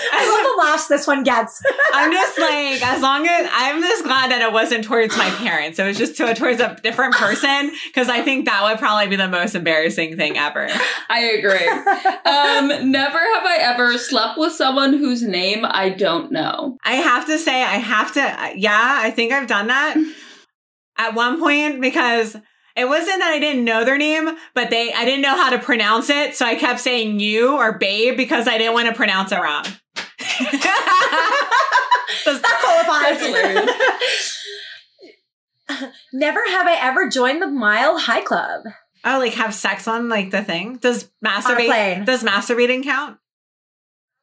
I 0.09 0.29
love 0.29 0.55
the 0.55 0.61
laughs 0.61 0.87
this 0.87 1.05
one 1.07 1.23
gets. 1.23 1.61
I'm 1.93 2.11
just 2.11 2.37
like, 2.39 2.81
as 2.81 3.01
long 3.01 3.27
as 3.27 3.49
I'm 3.51 3.81
just 3.81 4.03
glad 4.03 4.31
that 4.31 4.41
it 4.41 4.51
wasn't 4.51 4.83
towards 4.83 5.15
my 5.17 5.29
parents. 5.29 5.79
It 5.79 5.83
was 5.83 5.97
just 5.97 6.17
to, 6.17 6.33
towards 6.33 6.59
a 6.59 6.75
different 6.81 7.13
person 7.13 7.71
because 7.87 8.09
I 8.09 8.21
think 8.21 8.45
that 8.45 8.63
would 8.63 8.79
probably 8.79 9.07
be 9.07 9.15
the 9.15 9.27
most 9.27 9.55
embarrassing 9.55 10.17
thing 10.17 10.37
ever. 10.37 10.67
I 11.09 11.19
agree. 11.19 11.67
Um, 11.67 12.91
never 12.91 13.19
have 13.19 13.45
I 13.45 13.57
ever 13.61 13.97
slept 13.97 14.37
with 14.37 14.53
someone 14.53 14.93
whose 14.93 15.21
name 15.23 15.63
I 15.63 15.89
don't 15.89 16.31
know. 16.31 16.77
I 16.83 16.95
have 16.95 17.25
to 17.27 17.37
say, 17.37 17.63
I 17.63 17.77
have 17.77 18.13
to, 18.13 18.53
yeah, 18.55 18.99
I 19.01 19.11
think 19.11 19.31
I've 19.31 19.47
done 19.47 19.67
that 19.67 19.97
at 20.97 21.13
one 21.15 21.39
point 21.39 21.81
because 21.81 22.35
it 22.75 22.87
wasn't 22.87 23.19
that 23.19 23.33
I 23.33 23.39
didn't 23.39 23.65
know 23.65 23.83
their 23.83 23.97
name, 23.97 24.29
but 24.53 24.69
they, 24.69 24.93
I 24.93 25.03
didn't 25.03 25.21
know 25.21 25.35
how 25.35 25.49
to 25.49 25.59
pronounce 25.59 26.09
it. 26.09 26.35
So 26.35 26.45
I 26.45 26.55
kept 26.55 26.79
saying 26.79 27.19
you 27.19 27.55
or 27.57 27.77
babe 27.77 28.15
because 28.15 28.47
I 28.47 28.57
didn't 28.57 28.73
want 28.73 28.87
to 28.87 28.93
pronounce 28.93 29.31
it 29.31 29.39
wrong. 29.39 29.63
Does 32.23 32.41
That 32.41 33.17
hilarious. 33.19 34.43
Never 36.13 36.39
have 36.49 36.67
I 36.67 36.77
ever 36.81 37.09
joined 37.09 37.41
the 37.41 37.47
Mile 37.47 37.97
High 37.97 38.21
Club. 38.21 38.61
Oh, 39.03 39.19
like 39.19 39.33
have 39.33 39.53
sex 39.53 39.87
on 39.87 40.09
like 40.09 40.31
the 40.31 40.43
thing? 40.43 40.77
Does 40.77 41.09
masturbate 41.23 42.05
does 42.05 42.23
masturbating 42.23 42.83
count? 42.83 43.17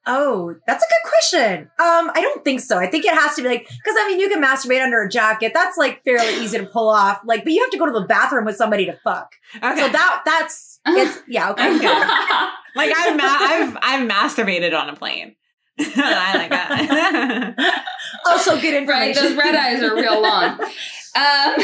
Oh, 0.07 0.55
that's 0.67 0.85
a 0.85 0.87
good 0.87 1.11
question. 1.11 1.63
Um, 1.79 2.11
I 2.15 2.21
don't 2.21 2.45
think 2.45 2.61
so. 2.61 2.79
I 2.79 2.87
think 2.91 3.05
it 3.07 3.15
has 3.15 3.35
to 3.37 3.43
be 3.43 3.49
like 3.49 3.63
because 3.67 3.97
I 3.99 4.07
mean 4.09 4.21
you 4.21 4.29
can 4.29 4.43
masturbate 4.43 4.83
under 4.83 5.03
a 5.03 5.09
jacket. 5.09 5.53
That's 5.55 5.77
like 5.79 6.03
fairly 6.05 6.35
easy 6.45 6.59
to 6.59 6.67
pull 6.67 6.89
off. 6.91 7.21
Like, 7.25 7.45
but 7.45 7.53
you 7.53 7.61
have 7.63 7.71
to 7.71 7.79
go 7.79 7.87
to 7.87 7.93
the 7.93 8.07
bathroom 8.07 8.45
with 8.45 8.57
somebody 8.57 8.85
to 8.87 8.99
fuck. 9.05 9.33
Okay. 9.57 9.77
So 9.81 9.89
that 9.89 10.23
that's 10.25 10.81
it's 10.87 11.21
yeah 11.29 11.51
okay. 11.53 11.65
Like 12.77 12.93
I've 12.97 13.17
ma- 13.17 13.23
I've 13.25 13.77
I've 13.83 14.09
masturbated 14.09 14.79
on 14.79 14.89
a 14.91 14.97
plane. 14.97 15.37
I 15.79 16.37
like 16.37 16.51
that. 16.51 17.85
Also, 18.27 18.61
good 18.61 18.73
Right, 18.89 19.09
information. 19.11 19.23
those 19.25 19.37
red 19.37 19.55
eyes 19.57 19.83
are 19.83 19.95
real 19.95 20.21
long. 20.23 20.61
Um, 21.17 21.55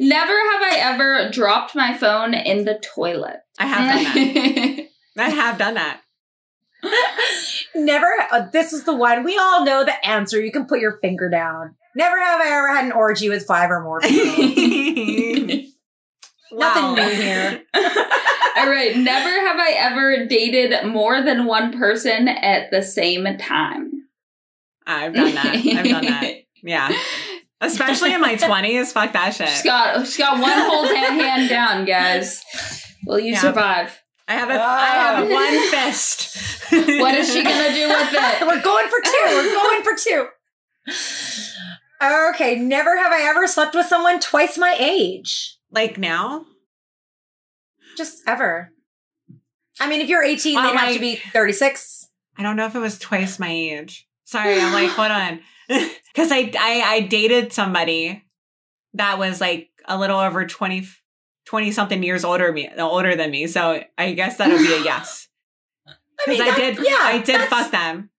never 0.00 0.32
have 0.32 0.62
I 0.62 0.76
ever 0.80 1.28
dropped 1.30 1.74
my 1.74 1.96
phone 1.96 2.34
in 2.34 2.64
the 2.64 2.78
toilet. 2.94 3.40
I 3.58 3.66
have 3.66 4.14
done 4.14 4.14
that. 4.14 4.88
I 5.18 5.30
have 5.30 5.58
done 5.58 5.74
that. 5.74 6.00
Never. 7.74 8.06
Uh, 8.30 8.46
this 8.52 8.72
is 8.72 8.84
the 8.84 8.94
one 8.94 9.24
we 9.24 9.36
all 9.38 9.64
know 9.64 9.84
the 9.84 10.06
answer. 10.06 10.40
You 10.40 10.52
can 10.52 10.66
put 10.66 10.80
your 10.80 10.98
finger 11.00 11.28
down. 11.28 11.74
Never 11.96 12.18
have 12.20 12.40
I 12.40 12.48
ever 12.48 12.68
had 12.74 12.84
an 12.86 12.92
orgy 12.92 13.28
with 13.28 13.46
five 13.46 13.70
or 13.70 13.82
more 13.82 14.00
people. 14.00 14.34
Nothing 16.52 16.94
new 16.94 17.10
here. 17.10 17.62
All 18.56 18.68
right, 18.70 18.96
never 18.96 19.28
have 19.28 19.56
I 19.58 19.74
ever 19.76 20.26
dated 20.26 20.86
more 20.86 21.20
than 21.22 21.46
one 21.46 21.76
person 21.76 22.28
at 22.28 22.70
the 22.70 22.82
same 22.82 23.26
time. 23.38 23.90
I've 24.86 25.12
done 25.14 25.34
that. 25.34 25.46
I've 25.46 25.84
done 25.84 26.04
that. 26.04 26.32
Yeah. 26.62 26.92
Especially 27.60 28.12
in 28.12 28.20
my 28.20 28.36
20s. 28.36 28.92
Fuck 28.92 29.12
that 29.14 29.34
She's 29.34 29.48
shit. 29.56 29.64
got 29.64 30.06
she's 30.06 30.16
got 30.18 30.40
one 30.40 30.52
whole 30.52 30.84
hand, 30.86 31.20
hand 31.20 31.48
down, 31.48 31.84
guys. 31.86 32.44
Will 33.06 33.18
you 33.18 33.32
Yeah. 33.32 33.40
survive? 33.40 34.00
I 34.26 34.34
have 34.34 34.48
a 34.48 34.54
I 34.54 34.86
have 34.86 35.24
ah. 35.24 35.32
one 35.32 35.70
fist. 35.70 36.70
What 37.00 37.14
is 37.14 37.32
she 37.32 37.42
gonna 37.42 37.74
do 37.74 37.88
with 37.88 38.08
it? 38.12 38.40
We're 38.46 38.62
going 38.62 38.88
for 38.88 39.00
two. 39.02 39.24
We're 39.26 39.52
going 39.52 39.82
for 39.82 39.94
two. 39.96 40.28
Okay. 42.02 42.56
Never 42.56 42.96
have 42.96 43.12
I 43.12 43.22
ever 43.22 43.46
slept 43.46 43.74
with 43.74 43.86
someone 43.86 44.20
twice 44.20 44.58
my 44.58 44.76
age. 44.78 45.58
Like 45.70 45.98
now? 45.98 46.46
Just 47.96 48.22
ever. 48.26 48.70
I 49.80 49.88
mean, 49.88 50.00
if 50.00 50.08
you're 50.08 50.22
18, 50.22 50.54
Well, 50.54 50.70
they'd 50.70 50.78
have 50.78 50.94
to 50.94 51.00
be 51.00 51.16
36. 51.16 52.08
I 52.36 52.42
don't 52.42 52.56
know 52.56 52.66
if 52.66 52.74
it 52.74 52.80
was 52.80 52.98
twice 52.98 53.38
my 53.38 53.50
age. 53.50 54.06
Sorry, 54.24 54.60
I'm 54.60 54.72
like, 54.72 54.90
hold 54.90 55.10
on. 55.10 55.40
Because 56.14 56.30
I, 56.30 56.52
I 56.56 56.82
I 56.86 57.00
dated 57.00 57.52
somebody 57.52 58.22
that 58.92 59.18
was 59.18 59.40
like 59.40 59.70
a 59.86 59.98
little 59.98 60.20
over 60.20 60.46
20, 60.46 60.86
20 61.46 61.72
something 61.72 62.02
years 62.02 62.24
older 62.24 62.52
me 62.52 62.70
older 62.78 63.16
than 63.16 63.30
me. 63.30 63.46
So 63.46 63.82
I 63.98 64.12
guess 64.12 64.36
that'll 64.36 64.58
be 64.58 64.72
a 64.72 64.78
yes. 64.84 65.28
I 65.86 65.92
Because 66.26 66.40
I, 66.40 66.56
did 66.56 66.78
Yeah, 66.78 66.98
I 67.00 67.18
did 67.18 67.40
fuck 67.42 67.70
them. 67.70 68.10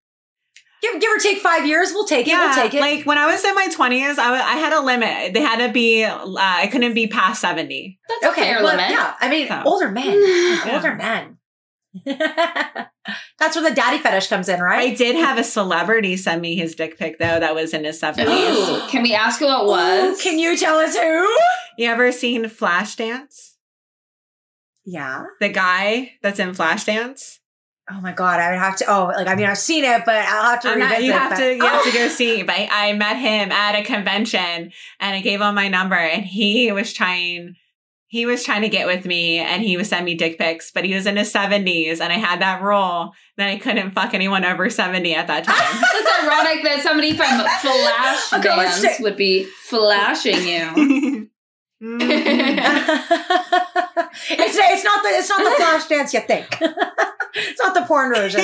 Give, 0.82 1.02
give 1.02 1.12
or 1.12 1.18
take 1.18 1.40
five 1.40 1.66
years. 1.66 1.92
We'll 1.94 2.06
take 2.06 2.28
it. 2.28 2.32
Yeah, 2.32 2.46
we'll 2.46 2.56
take 2.56 2.74
it. 2.74 2.80
like 2.80 3.06
when 3.06 3.18
I 3.18 3.26
was 3.26 3.44
in 3.44 3.56
my 3.56 3.68
twenties, 3.70 4.20
I 4.20 4.34
I 4.34 4.56
had 4.58 4.74
a 4.74 4.82
limit. 4.82 5.34
They 5.34 5.42
had 5.42 5.66
to 5.66 5.74
be. 5.74 6.04
Uh, 6.04 6.26
I 6.38 6.68
couldn't 6.68 6.94
be 6.94 7.08
past 7.08 7.42
seventy. 7.42 8.00
That's 8.08 8.26
a 8.26 8.30
okay. 8.32 8.42
fair 8.42 8.64
well, 8.64 8.76
limit. 8.76 8.92
Yeah. 8.92 9.16
I 9.20 9.30
mean, 9.30 9.48
So. 9.48 9.64
older 9.66 9.90
men. 9.90 10.06
Yeah. 10.66 10.76
Older 10.76 10.96
men. 10.96 11.35
That's 13.40 13.56
where 13.56 13.70
the 13.70 13.76
daddy 13.76 14.00
fetish 14.00 14.28
comes 14.28 14.50
in, 14.50 14.60
right? 14.60 14.92
I 14.92 14.96
did 14.96 15.16
have 15.16 15.38
a 15.38 15.44
celebrity 15.44 16.18
send 16.18 16.42
me 16.42 16.56
his 16.56 16.76
dick 16.76 16.98
pic 16.98 17.20
though. 17.20 17.40
That 17.40 17.56
was 17.56 17.74
in 17.74 17.84
his 17.84 18.00
seventies. 18.02 18.28
Can 18.90 19.04
we 19.04 19.14
ask 19.14 19.40
who 19.40 19.46
it 19.46 19.66
was? 19.66 20.20
Ooh, 20.20 20.24
can 20.24 20.40
you 20.40 20.58
tell 20.58 20.78
us 20.78 20.96
who? 20.98 21.28
You 21.78 21.88
ever 21.90 22.12
seen 22.12 22.46
Flashdance? 22.46 23.54
Yeah. 24.86 25.24
The 25.40 25.50
guy 25.50 26.14
that's 26.22 26.40
in 26.40 26.52
Flashdance. 26.52 27.40
Oh 27.92 28.02
my 28.02 28.14
god, 28.14 28.40
I 28.40 28.50
would 28.52 28.60
have 28.60 28.78
to. 28.78 28.86
Oh, 28.92 29.06
like 29.16 29.28
I 29.28 29.36
mean, 29.36 29.46
I've 29.46 29.60
seen 29.60 29.84
it, 29.84 30.04
but 30.06 30.16
I'll 30.16 30.50
have 30.52 30.62
to 30.62 30.70
I'm 30.70 30.80
not, 30.80 30.90
revisit. 30.98 31.06
you 31.06 31.12
have 31.12 31.30
but- 31.32 31.38
to 31.38 31.54
you 31.56 31.62
have 31.66 31.84
to 31.84 31.90
Oh. 31.90 31.94
go 31.94 32.08
see. 32.10 32.42
But 32.44 32.68
I 32.72 32.94
met 32.94 33.18
him 33.18 33.52
at 33.52 33.76
a 33.76 33.84
convention 33.84 34.72
and 35.00 35.16
I 35.16 35.22
gave 35.22 35.40
him 35.42 35.54
my 35.54 35.68
number 35.68 35.96
and 35.96 36.24
he 36.26 36.72
was 36.72 36.94
trying 36.94 37.56
he 38.16 38.26
was 38.26 38.46
trying 38.46 38.62
to 38.62 38.70
get 38.70 38.88
with 38.88 39.04
me 39.04 39.40
and 39.40 39.62
he 39.62 39.76
was 39.76 39.90
sending 39.90 40.06
me 40.06 40.16
dick 40.16 40.38
pics, 40.38 40.72
but 40.72 40.86
he 40.86 40.96
was 40.96 41.06
in 41.06 41.18
his 41.18 41.30
seventies 41.30 42.00
and 42.00 42.14
I 42.14 42.16
had 42.16 42.40
that 42.40 42.62
rule 42.62 43.12
that 43.36 43.50
I 43.50 43.58
couldn't 43.58 43.92
fuck 43.92 44.14
anyone 44.14 44.46
over 44.46 44.70
seventy 44.70 45.14
at 45.14 45.28
that 45.28 45.44
time. 45.44 45.58
It's 45.98 46.24
ironic 46.24 46.64
that 46.64 46.82
somebody 46.82 47.12
from 47.12 47.28
Flash 47.28 48.32
Okay, 48.32 48.56
Dance 48.56 49.02
would 49.02 49.18
be 49.18 49.44
flashing 49.44 50.48
you. 50.48 51.30
Mm. 51.84 52.00
it's 52.02 52.16
it's 54.30 54.84
not 54.86 55.04
the 55.04 55.10
it's 55.10 55.30
not 55.30 55.44
the 55.44 55.52
flash 55.58 55.88
dance 55.90 56.14
you 56.14 56.22
think. 56.22 56.48
it's 57.36 57.62
not 57.62 57.74
the 57.74 57.82
porn 57.86 58.14
version. 58.16 58.40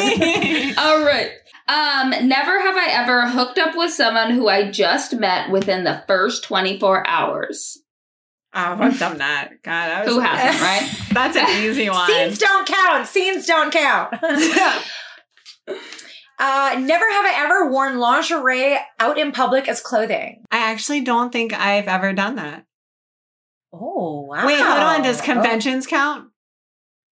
All 0.78 1.02
right. 1.06 1.32
Um, 1.70 2.28
never 2.28 2.60
have 2.60 2.76
I 2.76 2.88
ever 2.90 3.30
hooked 3.30 3.58
up 3.58 3.78
with 3.78 3.94
someone 3.94 4.32
who 4.32 4.50
I 4.50 4.70
just 4.70 5.14
met 5.16 5.50
within 5.50 5.86
the 5.86 6.04
first 6.08 6.44
24 6.44 7.08
hours. 7.08 7.81
Oh, 8.54 8.78
I've 8.80 9.00
done 9.00 9.18
that. 9.20 9.62
God, 9.64 10.06
was, 10.06 10.14
Who 10.14 10.20
hasn't, 10.20 10.62
right? 10.62 10.90
That's 11.14 11.38
an 11.38 11.64
easy 11.64 11.90
one. 11.90 12.08
Scenes 12.10 12.38
don't 12.38 12.68
count. 12.68 13.08
Scenes 13.08 13.46
don't 13.46 13.72
count. 13.72 14.14
uh, 14.22 14.82
never 16.80 17.10
have 17.12 17.26
I 17.26 17.34
ever 17.46 17.70
worn 17.70 18.00
lingerie 18.00 18.78
out 19.00 19.18
in 19.18 19.32
public 19.32 19.68
as 19.68 19.82
clothing. 19.82 20.44
I 20.52 20.58
actually 20.72 21.02
don't 21.02 21.32
think 21.32 21.54
I've 21.54 21.88
ever 21.88 22.14
done 22.14 22.36
that. 22.36 22.66
Oh 23.74 24.26
wow! 24.30 24.46
Wait, 24.46 24.58
hold 24.60 24.80
on. 24.80 25.02
Does 25.04 25.22
Oh, 25.22 25.24
conventions 25.24 25.88
count? 25.88 26.28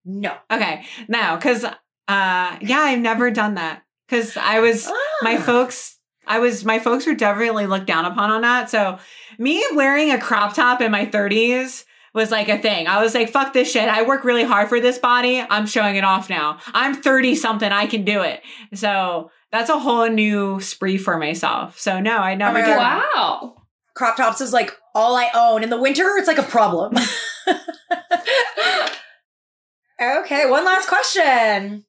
no. 0.03 0.35
Okay, 0.51 0.83
no, 1.07 1.37
because 1.37 1.63
uh, 1.63 1.73
yeah, 2.07 2.79
I've 2.79 2.99
never 2.99 3.31
done 3.31 3.55
that. 3.55 3.83
Because 4.09 4.35
I 4.35 4.59
was 4.59 4.91
my 5.21 5.37
Ah. 5.37 5.41
folks. 5.41 5.98
I 6.29 6.39
was 6.39 6.63
my 6.63 6.79
folks 6.79 7.05
were 7.05 7.15
definitely 7.15 7.65
looked 7.65 7.87
down 7.87 8.05
upon 8.05 8.29
on 8.29 8.41
that. 8.41 8.69
So 8.69 8.99
me 9.37 9.65
wearing 9.73 10.11
a 10.11 10.19
crop 10.19 10.53
top 10.53 10.79
in 10.79 10.91
my 10.91 11.05
30s 11.07 11.83
was 12.13 12.31
like 12.31 12.49
a 12.49 12.57
thing. 12.57 12.87
I 12.87 13.01
was 13.01 13.13
like, 13.13 13.29
fuck 13.29 13.53
this 13.53 13.71
shit. 13.71 13.89
I 13.89 14.03
work 14.03 14.23
really 14.23 14.43
hard 14.43 14.69
for 14.69 14.79
this 14.79 14.97
body. 14.97 15.41
I'm 15.41 15.65
showing 15.65 15.95
it 15.95 16.03
off 16.03 16.29
now. 16.29 16.59
I'm 16.73 16.95
30 16.95 17.35
something. 17.35 17.71
I 17.71 17.87
can 17.87 18.05
do 18.05 18.21
it. 18.21 18.41
So 18.73 19.31
that's 19.51 19.69
a 19.69 19.79
whole 19.79 20.07
new 20.07 20.59
spree 20.59 20.97
for 20.97 21.17
myself. 21.17 21.79
So 21.79 21.99
no, 21.99 22.17
I 22.17 22.35
never 22.35 22.59
oh 22.59 22.61
my 22.61 22.67
did. 22.67 22.77
Wow. 22.77 23.55
crop 23.95 24.17
tops 24.17 24.41
is 24.41 24.53
like 24.53 24.71
all 24.93 25.15
I 25.15 25.29
own. 25.33 25.63
In 25.63 25.69
the 25.69 25.79
winter, 25.79 26.07
it's 26.17 26.27
like 26.27 26.37
a 26.37 26.43
problem. 26.43 26.95
okay, 30.01 30.49
one 30.49 30.65
last 30.65 30.87
question. 30.87 31.85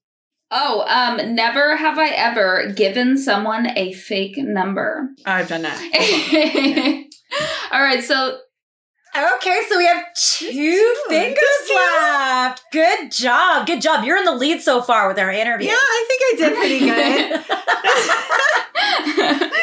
Oh, 0.51 0.83
um, 0.87 1.33
never 1.33 1.77
have 1.77 1.97
I 1.97 2.09
ever 2.09 2.73
given 2.75 3.17
someone 3.17 3.69
a 3.77 3.93
fake 3.93 4.35
number. 4.37 5.09
I've 5.25 5.47
done 5.47 5.61
that. 5.61 7.05
All 7.71 7.81
right, 7.81 8.03
so 8.03 8.37
Okay, 9.13 9.61
so 9.67 9.77
we 9.77 9.85
have 9.85 10.05
two 10.15 10.51
two. 10.51 10.95
fingers 11.09 11.69
left. 11.75 12.63
Good 12.71 13.11
job. 13.11 13.67
Good 13.67 13.81
job. 13.81 14.05
You're 14.05 14.15
in 14.17 14.23
the 14.25 14.33
lead 14.35 14.61
so 14.61 14.81
far 14.81 15.07
with 15.09 15.19
our 15.19 15.29
interview. 15.31 15.67
Yeah, 15.67 15.73
I 15.75 16.05
think 16.07 16.21
I 16.23 16.35
did 16.37 16.55
pretty 16.57 16.79
good. 16.79 17.41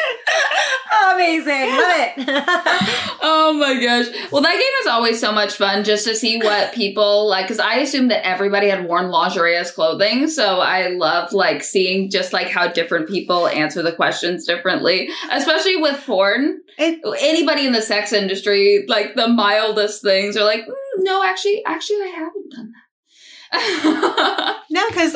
Amazing. 1.13 1.75
Love 1.75 1.95
it. 1.97 2.13
oh 3.21 3.53
my 3.53 3.79
gosh. 3.81 4.07
Well, 4.31 4.41
that 4.41 4.53
game 4.53 4.81
is 4.81 4.87
always 4.87 5.19
so 5.19 5.31
much 5.31 5.55
fun 5.55 5.83
just 5.83 6.05
to 6.05 6.15
see 6.15 6.37
what 6.37 6.73
people 6.73 7.27
like. 7.27 7.45
Because 7.45 7.59
I 7.59 7.75
assumed 7.77 8.11
that 8.11 8.25
everybody 8.25 8.69
had 8.69 8.85
worn 8.85 9.09
lingerie 9.09 9.55
as 9.55 9.71
clothing. 9.71 10.29
So 10.29 10.59
I 10.59 10.89
love 10.89 11.33
like 11.33 11.63
seeing 11.63 12.09
just 12.09 12.33
like 12.33 12.49
how 12.49 12.67
different 12.67 13.07
people 13.09 13.47
answer 13.47 13.81
the 13.81 13.91
questions 13.91 14.45
differently, 14.45 15.09
especially 15.31 15.77
with 15.77 15.99
porn. 16.05 16.61
It- 16.79 17.01
Anybody 17.21 17.65
in 17.67 17.73
the 17.73 17.81
sex 17.81 18.13
industry, 18.13 18.85
like 18.87 19.15
the 19.15 19.27
mildest 19.27 20.01
things 20.01 20.37
are 20.37 20.45
like, 20.45 20.61
"Mm, 20.61 20.73
no, 20.99 21.23
actually, 21.23 21.63
actually, 21.65 22.01
I 22.03 22.07
haven't 22.07 22.51
done 22.51 22.71
that. 22.71 24.55
No, 24.71 24.87
because 24.89 25.15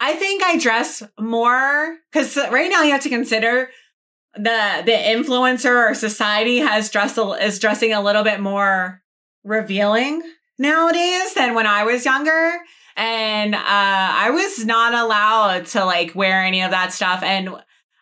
I 0.00 0.14
think 0.14 0.42
I 0.42 0.58
dress 0.58 1.02
more. 1.18 1.96
Because 2.12 2.36
right 2.36 2.70
now 2.70 2.82
you 2.82 2.92
have 2.92 3.02
to 3.02 3.08
consider 3.08 3.70
the 4.34 4.82
the 4.84 4.92
influencer 4.92 5.90
or 5.90 5.94
society 5.94 6.58
has 6.58 6.90
dressed 6.90 7.18
is 7.40 7.58
dressing 7.58 7.92
a 7.92 8.02
little 8.02 8.22
bit 8.22 8.40
more 8.40 9.02
revealing 9.44 10.22
nowadays 10.58 11.34
than 11.34 11.54
when 11.54 11.66
I 11.66 11.84
was 11.84 12.04
younger. 12.04 12.52
And 12.96 13.54
uh, 13.54 13.60
I 13.64 14.30
was 14.30 14.64
not 14.66 14.92
allowed 14.92 15.66
to 15.68 15.84
like 15.86 16.14
wear 16.14 16.42
any 16.44 16.62
of 16.62 16.70
that 16.72 16.92
stuff. 16.92 17.22
And 17.22 17.48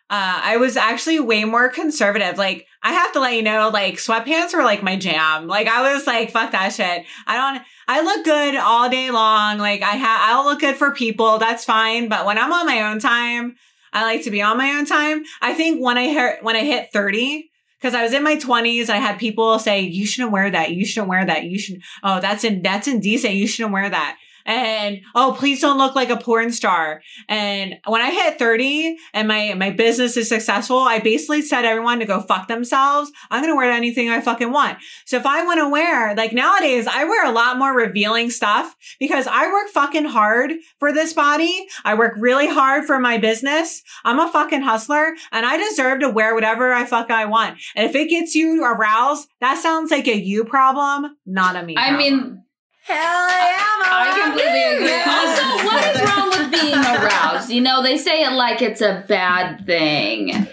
uh, 0.09 0.41
I 0.43 0.57
was 0.57 0.75
actually 0.75 1.19
way 1.19 1.43
more 1.43 1.69
conservative. 1.69 2.37
Like 2.37 2.65
I 2.81 2.93
have 2.93 3.13
to 3.13 3.19
let 3.19 3.35
you 3.35 3.43
know, 3.43 3.69
like 3.71 3.95
sweatpants 3.95 4.53
were 4.53 4.63
like 4.63 4.81
my 4.81 4.95
jam. 4.95 5.47
Like 5.47 5.67
I 5.67 5.93
was 5.93 6.07
like, 6.07 6.31
fuck 6.31 6.51
that 6.51 6.73
shit. 6.73 7.05
I 7.27 7.35
don't. 7.35 7.63
I 7.87 8.01
look 8.01 8.25
good 8.25 8.55
all 8.55 8.89
day 8.89 9.11
long. 9.11 9.59
Like 9.59 9.81
I 9.81 9.91
have, 9.91 10.19
I'll 10.23 10.45
look 10.45 10.61
good 10.61 10.75
for 10.75 10.91
people. 10.91 11.37
That's 11.37 11.65
fine. 11.65 12.09
But 12.09 12.25
when 12.25 12.37
I'm 12.37 12.51
on 12.51 12.65
my 12.65 12.81
own 12.81 12.99
time, 12.99 13.55
I 13.93 14.03
like 14.03 14.23
to 14.23 14.31
be 14.31 14.41
on 14.41 14.57
my 14.57 14.71
own 14.71 14.85
time. 14.85 15.23
I 15.41 15.53
think 15.53 15.83
when 15.83 15.97
I 15.97 16.07
hit, 16.07 16.43
when 16.43 16.55
I 16.55 16.63
hit 16.63 16.91
30, 16.91 17.49
because 17.79 17.95
I 17.95 18.03
was 18.03 18.13
in 18.13 18.23
my 18.23 18.35
20s, 18.35 18.89
I 18.89 18.97
had 18.97 19.19
people 19.19 19.57
say, 19.57 19.81
you 19.81 20.05
shouldn't 20.05 20.33
wear 20.33 20.51
that. 20.51 20.71
You 20.71 20.85
shouldn't 20.85 21.09
wear 21.09 21.25
that. 21.25 21.45
You 21.45 21.57
should, 21.57 21.81
oh, 22.03 22.19
that's 22.19 22.43
in, 22.43 22.61
that's 22.61 22.87
indecent. 22.87 23.35
You 23.35 23.47
shouldn't 23.47 23.73
wear 23.73 23.89
that. 23.89 24.17
And 24.45 25.01
oh 25.15 25.35
please 25.37 25.61
don't 25.61 25.77
look 25.77 25.95
like 25.95 26.09
a 26.09 26.17
porn 26.17 26.51
star. 26.51 27.01
And 27.27 27.77
when 27.85 28.01
i 28.01 28.11
hit 28.11 28.39
30 28.39 28.97
and 29.13 29.27
my 29.27 29.53
my 29.55 29.69
business 29.71 30.17
is 30.17 30.29
successful 30.29 30.79
i 30.79 30.99
basically 30.99 31.41
said 31.41 31.65
everyone 31.65 31.99
to 31.99 32.05
go 32.05 32.21
fuck 32.21 32.47
themselves. 32.47 33.11
I'm 33.29 33.41
gonna 33.41 33.55
wear 33.55 33.71
anything 33.71 34.09
i 34.09 34.21
fucking 34.21 34.51
want. 34.51 34.77
So 35.05 35.17
if 35.17 35.25
i 35.25 35.43
want 35.43 35.59
to 35.59 35.69
wear 35.69 36.15
like 36.15 36.33
nowadays 36.33 36.87
i 36.87 37.03
wear 37.03 37.25
a 37.25 37.31
lot 37.31 37.57
more 37.57 37.75
revealing 37.75 38.29
stuff 38.29 38.75
because 38.99 39.27
i 39.27 39.51
work 39.51 39.69
fucking 39.69 40.05
hard 40.05 40.53
for 40.79 40.93
this 40.93 41.13
body. 41.13 41.67
I 41.83 41.95
work 41.95 42.13
really 42.17 42.47
hard 42.47 42.85
for 42.85 42.99
my 42.99 43.17
business. 43.17 43.83
I'm 44.05 44.19
a 44.19 44.31
fucking 44.31 44.61
hustler 44.61 45.13
and 45.31 45.45
i 45.45 45.57
deserve 45.57 45.99
to 46.01 46.09
wear 46.09 46.33
whatever 46.33 46.73
i 46.73 46.85
fuck 46.85 47.11
i 47.11 47.25
want. 47.25 47.59
And 47.75 47.89
if 47.89 47.95
it 47.95 48.09
gets 48.09 48.35
you 48.35 48.63
aroused 48.63 49.27
that 49.41 49.57
sounds 49.57 49.91
like 49.91 50.07
a 50.07 50.17
you 50.17 50.45
problem 50.45 51.17
not 51.25 51.55
a 51.55 51.63
me 51.63 51.75
I 51.77 51.95
mean, 51.95 52.43
I 52.91 54.21
completely 54.23 54.63
agree. 54.75 55.01
Also, 55.05 55.43
what 55.65 55.95
is 55.95 56.01
wrong 56.01 56.29
with 56.29 56.51
being 56.51 56.73
aroused? 56.95 57.49
You 57.49 57.61
know, 57.61 57.83
they 57.83 57.97
say 57.97 58.23
it 58.23 58.33
like 58.33 58.61
it's 58.61 58.81
a 58.81 59.03
bad 59.07 59.65
thing. 59.65 60.47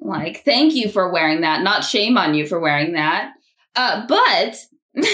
Like, 0.00 0.44
thank 0.44 0.74
you 0.74 0.90
for 0.90 1.10
wearing 1.10 1.40
that. 1.40 1.62
Not 1.62 1.84
shame 1.84 2.18
on 2.18 2.34
you 2.34 2.46
for 2.46 2.60
wearing 2.60 2.92
that. 2.92 3.32
Uh, 3.74 4.06
but 4.06 4.56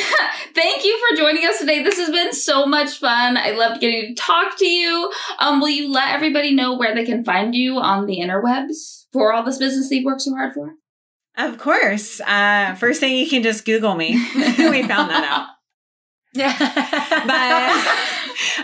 thank 0.55 0.85
you 0.85 1.09
for 1.09 1.17
joining 1.17 1.45
us 1.47 1.61
today. 1.61 1.83
This 1.83 1.99
has 1.99 2.11
been 2.11 2.33
so 2.33 2.67
much 2.67 2.99
fun. 2.99 3.37
I 3.37 3.51
loved 3.53 3.81
getting 3.81 4.15
to 4.15 4.21
talk 4.21 4.59
to 4.59 4.67
you. 4.67 5.13
Um, 5.39 5.61
will 5.61 5.69
you 5.69 5.93
let 5.93 6.15
everybody 6.15 6.53
know 6.53 6.77
where 6.77 6.95
they 6.95 7.05
can 7.05 7.25
find 7.25 7.55
you 7.55 7.79
on 7.79 8.07
the 8.07 8.19
interwebs 8.19 9.05
for 9.13 9.33
all 9.33 9.45
this 9.45 9.59
business 9.59 9.89
that 9.89 9.97
you 9.97 10.05
work 10.05 10.21
so 10.21 10.35
hard 10.35 10.53
for? 10.53 10.75
Of 11.37 11.59
course. 11.59 12.21
Uh, 12.21 12.75
first 12.75 12.99
thing 12.99 13.17
you 13.17 13.29
can 13.29 13.45
just 13.45 13.65
Google 13.65 13.95
me. 13.95 14.15
we 14.35 14.83
found 14.83 15.11
that 15.11 15.25
out. 15.31 15.47
But 16.35 17.73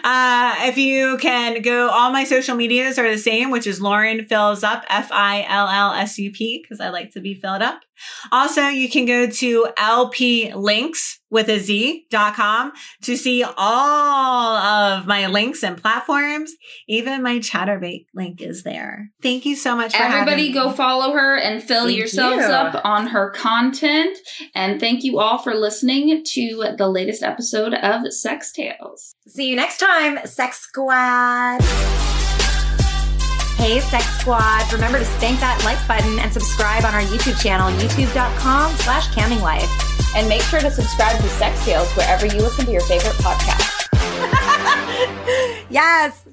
uh, 0.04 0.54
if 0.60 0.76
you 0.76 1.16
can 1.18 1.62
go, 1.62 1.88
all 1.88 2.10
my 2.10 2.24
social 2.24 2.54
medias 2.54 2.98
are 2.98 3.10
the 3.10 3.18
same, 3.18 3.50
which 3.50 3.66
is 3.66 3.80
Lauren 3.80 4.26
Fills 4.26 4.62
Up, 4.62 4.84
F 4.88 5.10
I 5.10 5.44
L 5.48 5.68
L 5.68 5.92
S 5.92 6.18
U 6.18 6.30
P, 6.30 6.62
because 6.62 6.80
I 6.80 6.90
like 6.90 7.12
to 7.12 7.20
be 7.20 7.34
filled 7.34 7.62
up. 7.62 7.80
Also, 8.30 8.68
you 8.68 8.88
can 8.88 9.06
go 9.06 9.28
to 9.28 9.66
lplinks 9.78 11.18
with 11.30 11.48
a 11.48 11.58
Z 11.58 12.06
dot 12.10 12.34
com 12.34 12.72
to 13.02 13.16
see 13.16 13.42
all 13.42 14.56
of 14.56 15.06
my 15.06 15.26
links 15.26 15.64
and 15.64 15.80
platforms. 15.80 16.52
Even 16.88 17.22
my 17.22 17.38
Chaturbate 17.38 18.06
link 18.14 18.40
is 18.40 18.62
there. 18.62 19.10
Thank 19.22 19.44
you 19.44 19.56
so 19.56 19.76
much 19.76 19.96
for 19.96 20.02
Everybody 20.02 20.48
having 20.48 20.54
go 20.54 20.72
follow 20.72 21.12
her 21.12 21.36
and 21.36 21.62
fill 21.62 21.86
Thank 21.86 21.98
yourselves 21.98 22.44
you. 22.44 22.52
up 22.52 22.84
on 22.84 23.08
her 23.08 23.30
content. 23.30 24.16
And 24.54 24.78
thank 24.78 25.02
you 25.02 25.18
all 25.18 25.38
for 25.38 25.54
listening 25.54 26.22
to 26.24 26.74
the 26.78 26.88
latest 26.88 27.22
episode 27.22 27.74
of 27.74 28.12
Sex 28.12 28.52
Tales. 28.52 29.14
See 29.26 29.48
you 29.48 29.56
next 29.56 29.78
time, 29.78 30.24
Sex 30.26 30.60
Squad. 30.60 32.23
Hey, 33.56 33.80
Sex 33.80 34.04
Squad. 34.20 34.70
Remember 34.72 34.98
to 34.98 35.04
spank 35.04 35.40
that 35.40 35.60
like 35.64 35.80
button 35.88 36.18
and 36.18 36.32
subscribe 36.32 36.84
on 36.84 36.94
our 36.94 37.02
YouTube 37.02 37.40
channel, 37.40 37.70
youtube.com 37.80 38.72
slash 38.76 39.06
cammingwife. 39.08 39.70
And 40.16 40.28
make 40.28 40.42
sure 40.42 40.60
to 40.60 40.70
subscribe 40.70 41.16
to 41.20 41.28
Sex 41.30 41.64
Tales 41.64 41.90
wherever 41.92 42.26
you 42.26 42.40
listen 42.40 42.66
to 42.66 42.72
your 42.72 42.82
favorite 42.82 43.14
podcast. 43.14 43.70
Yes. 45.70 46.22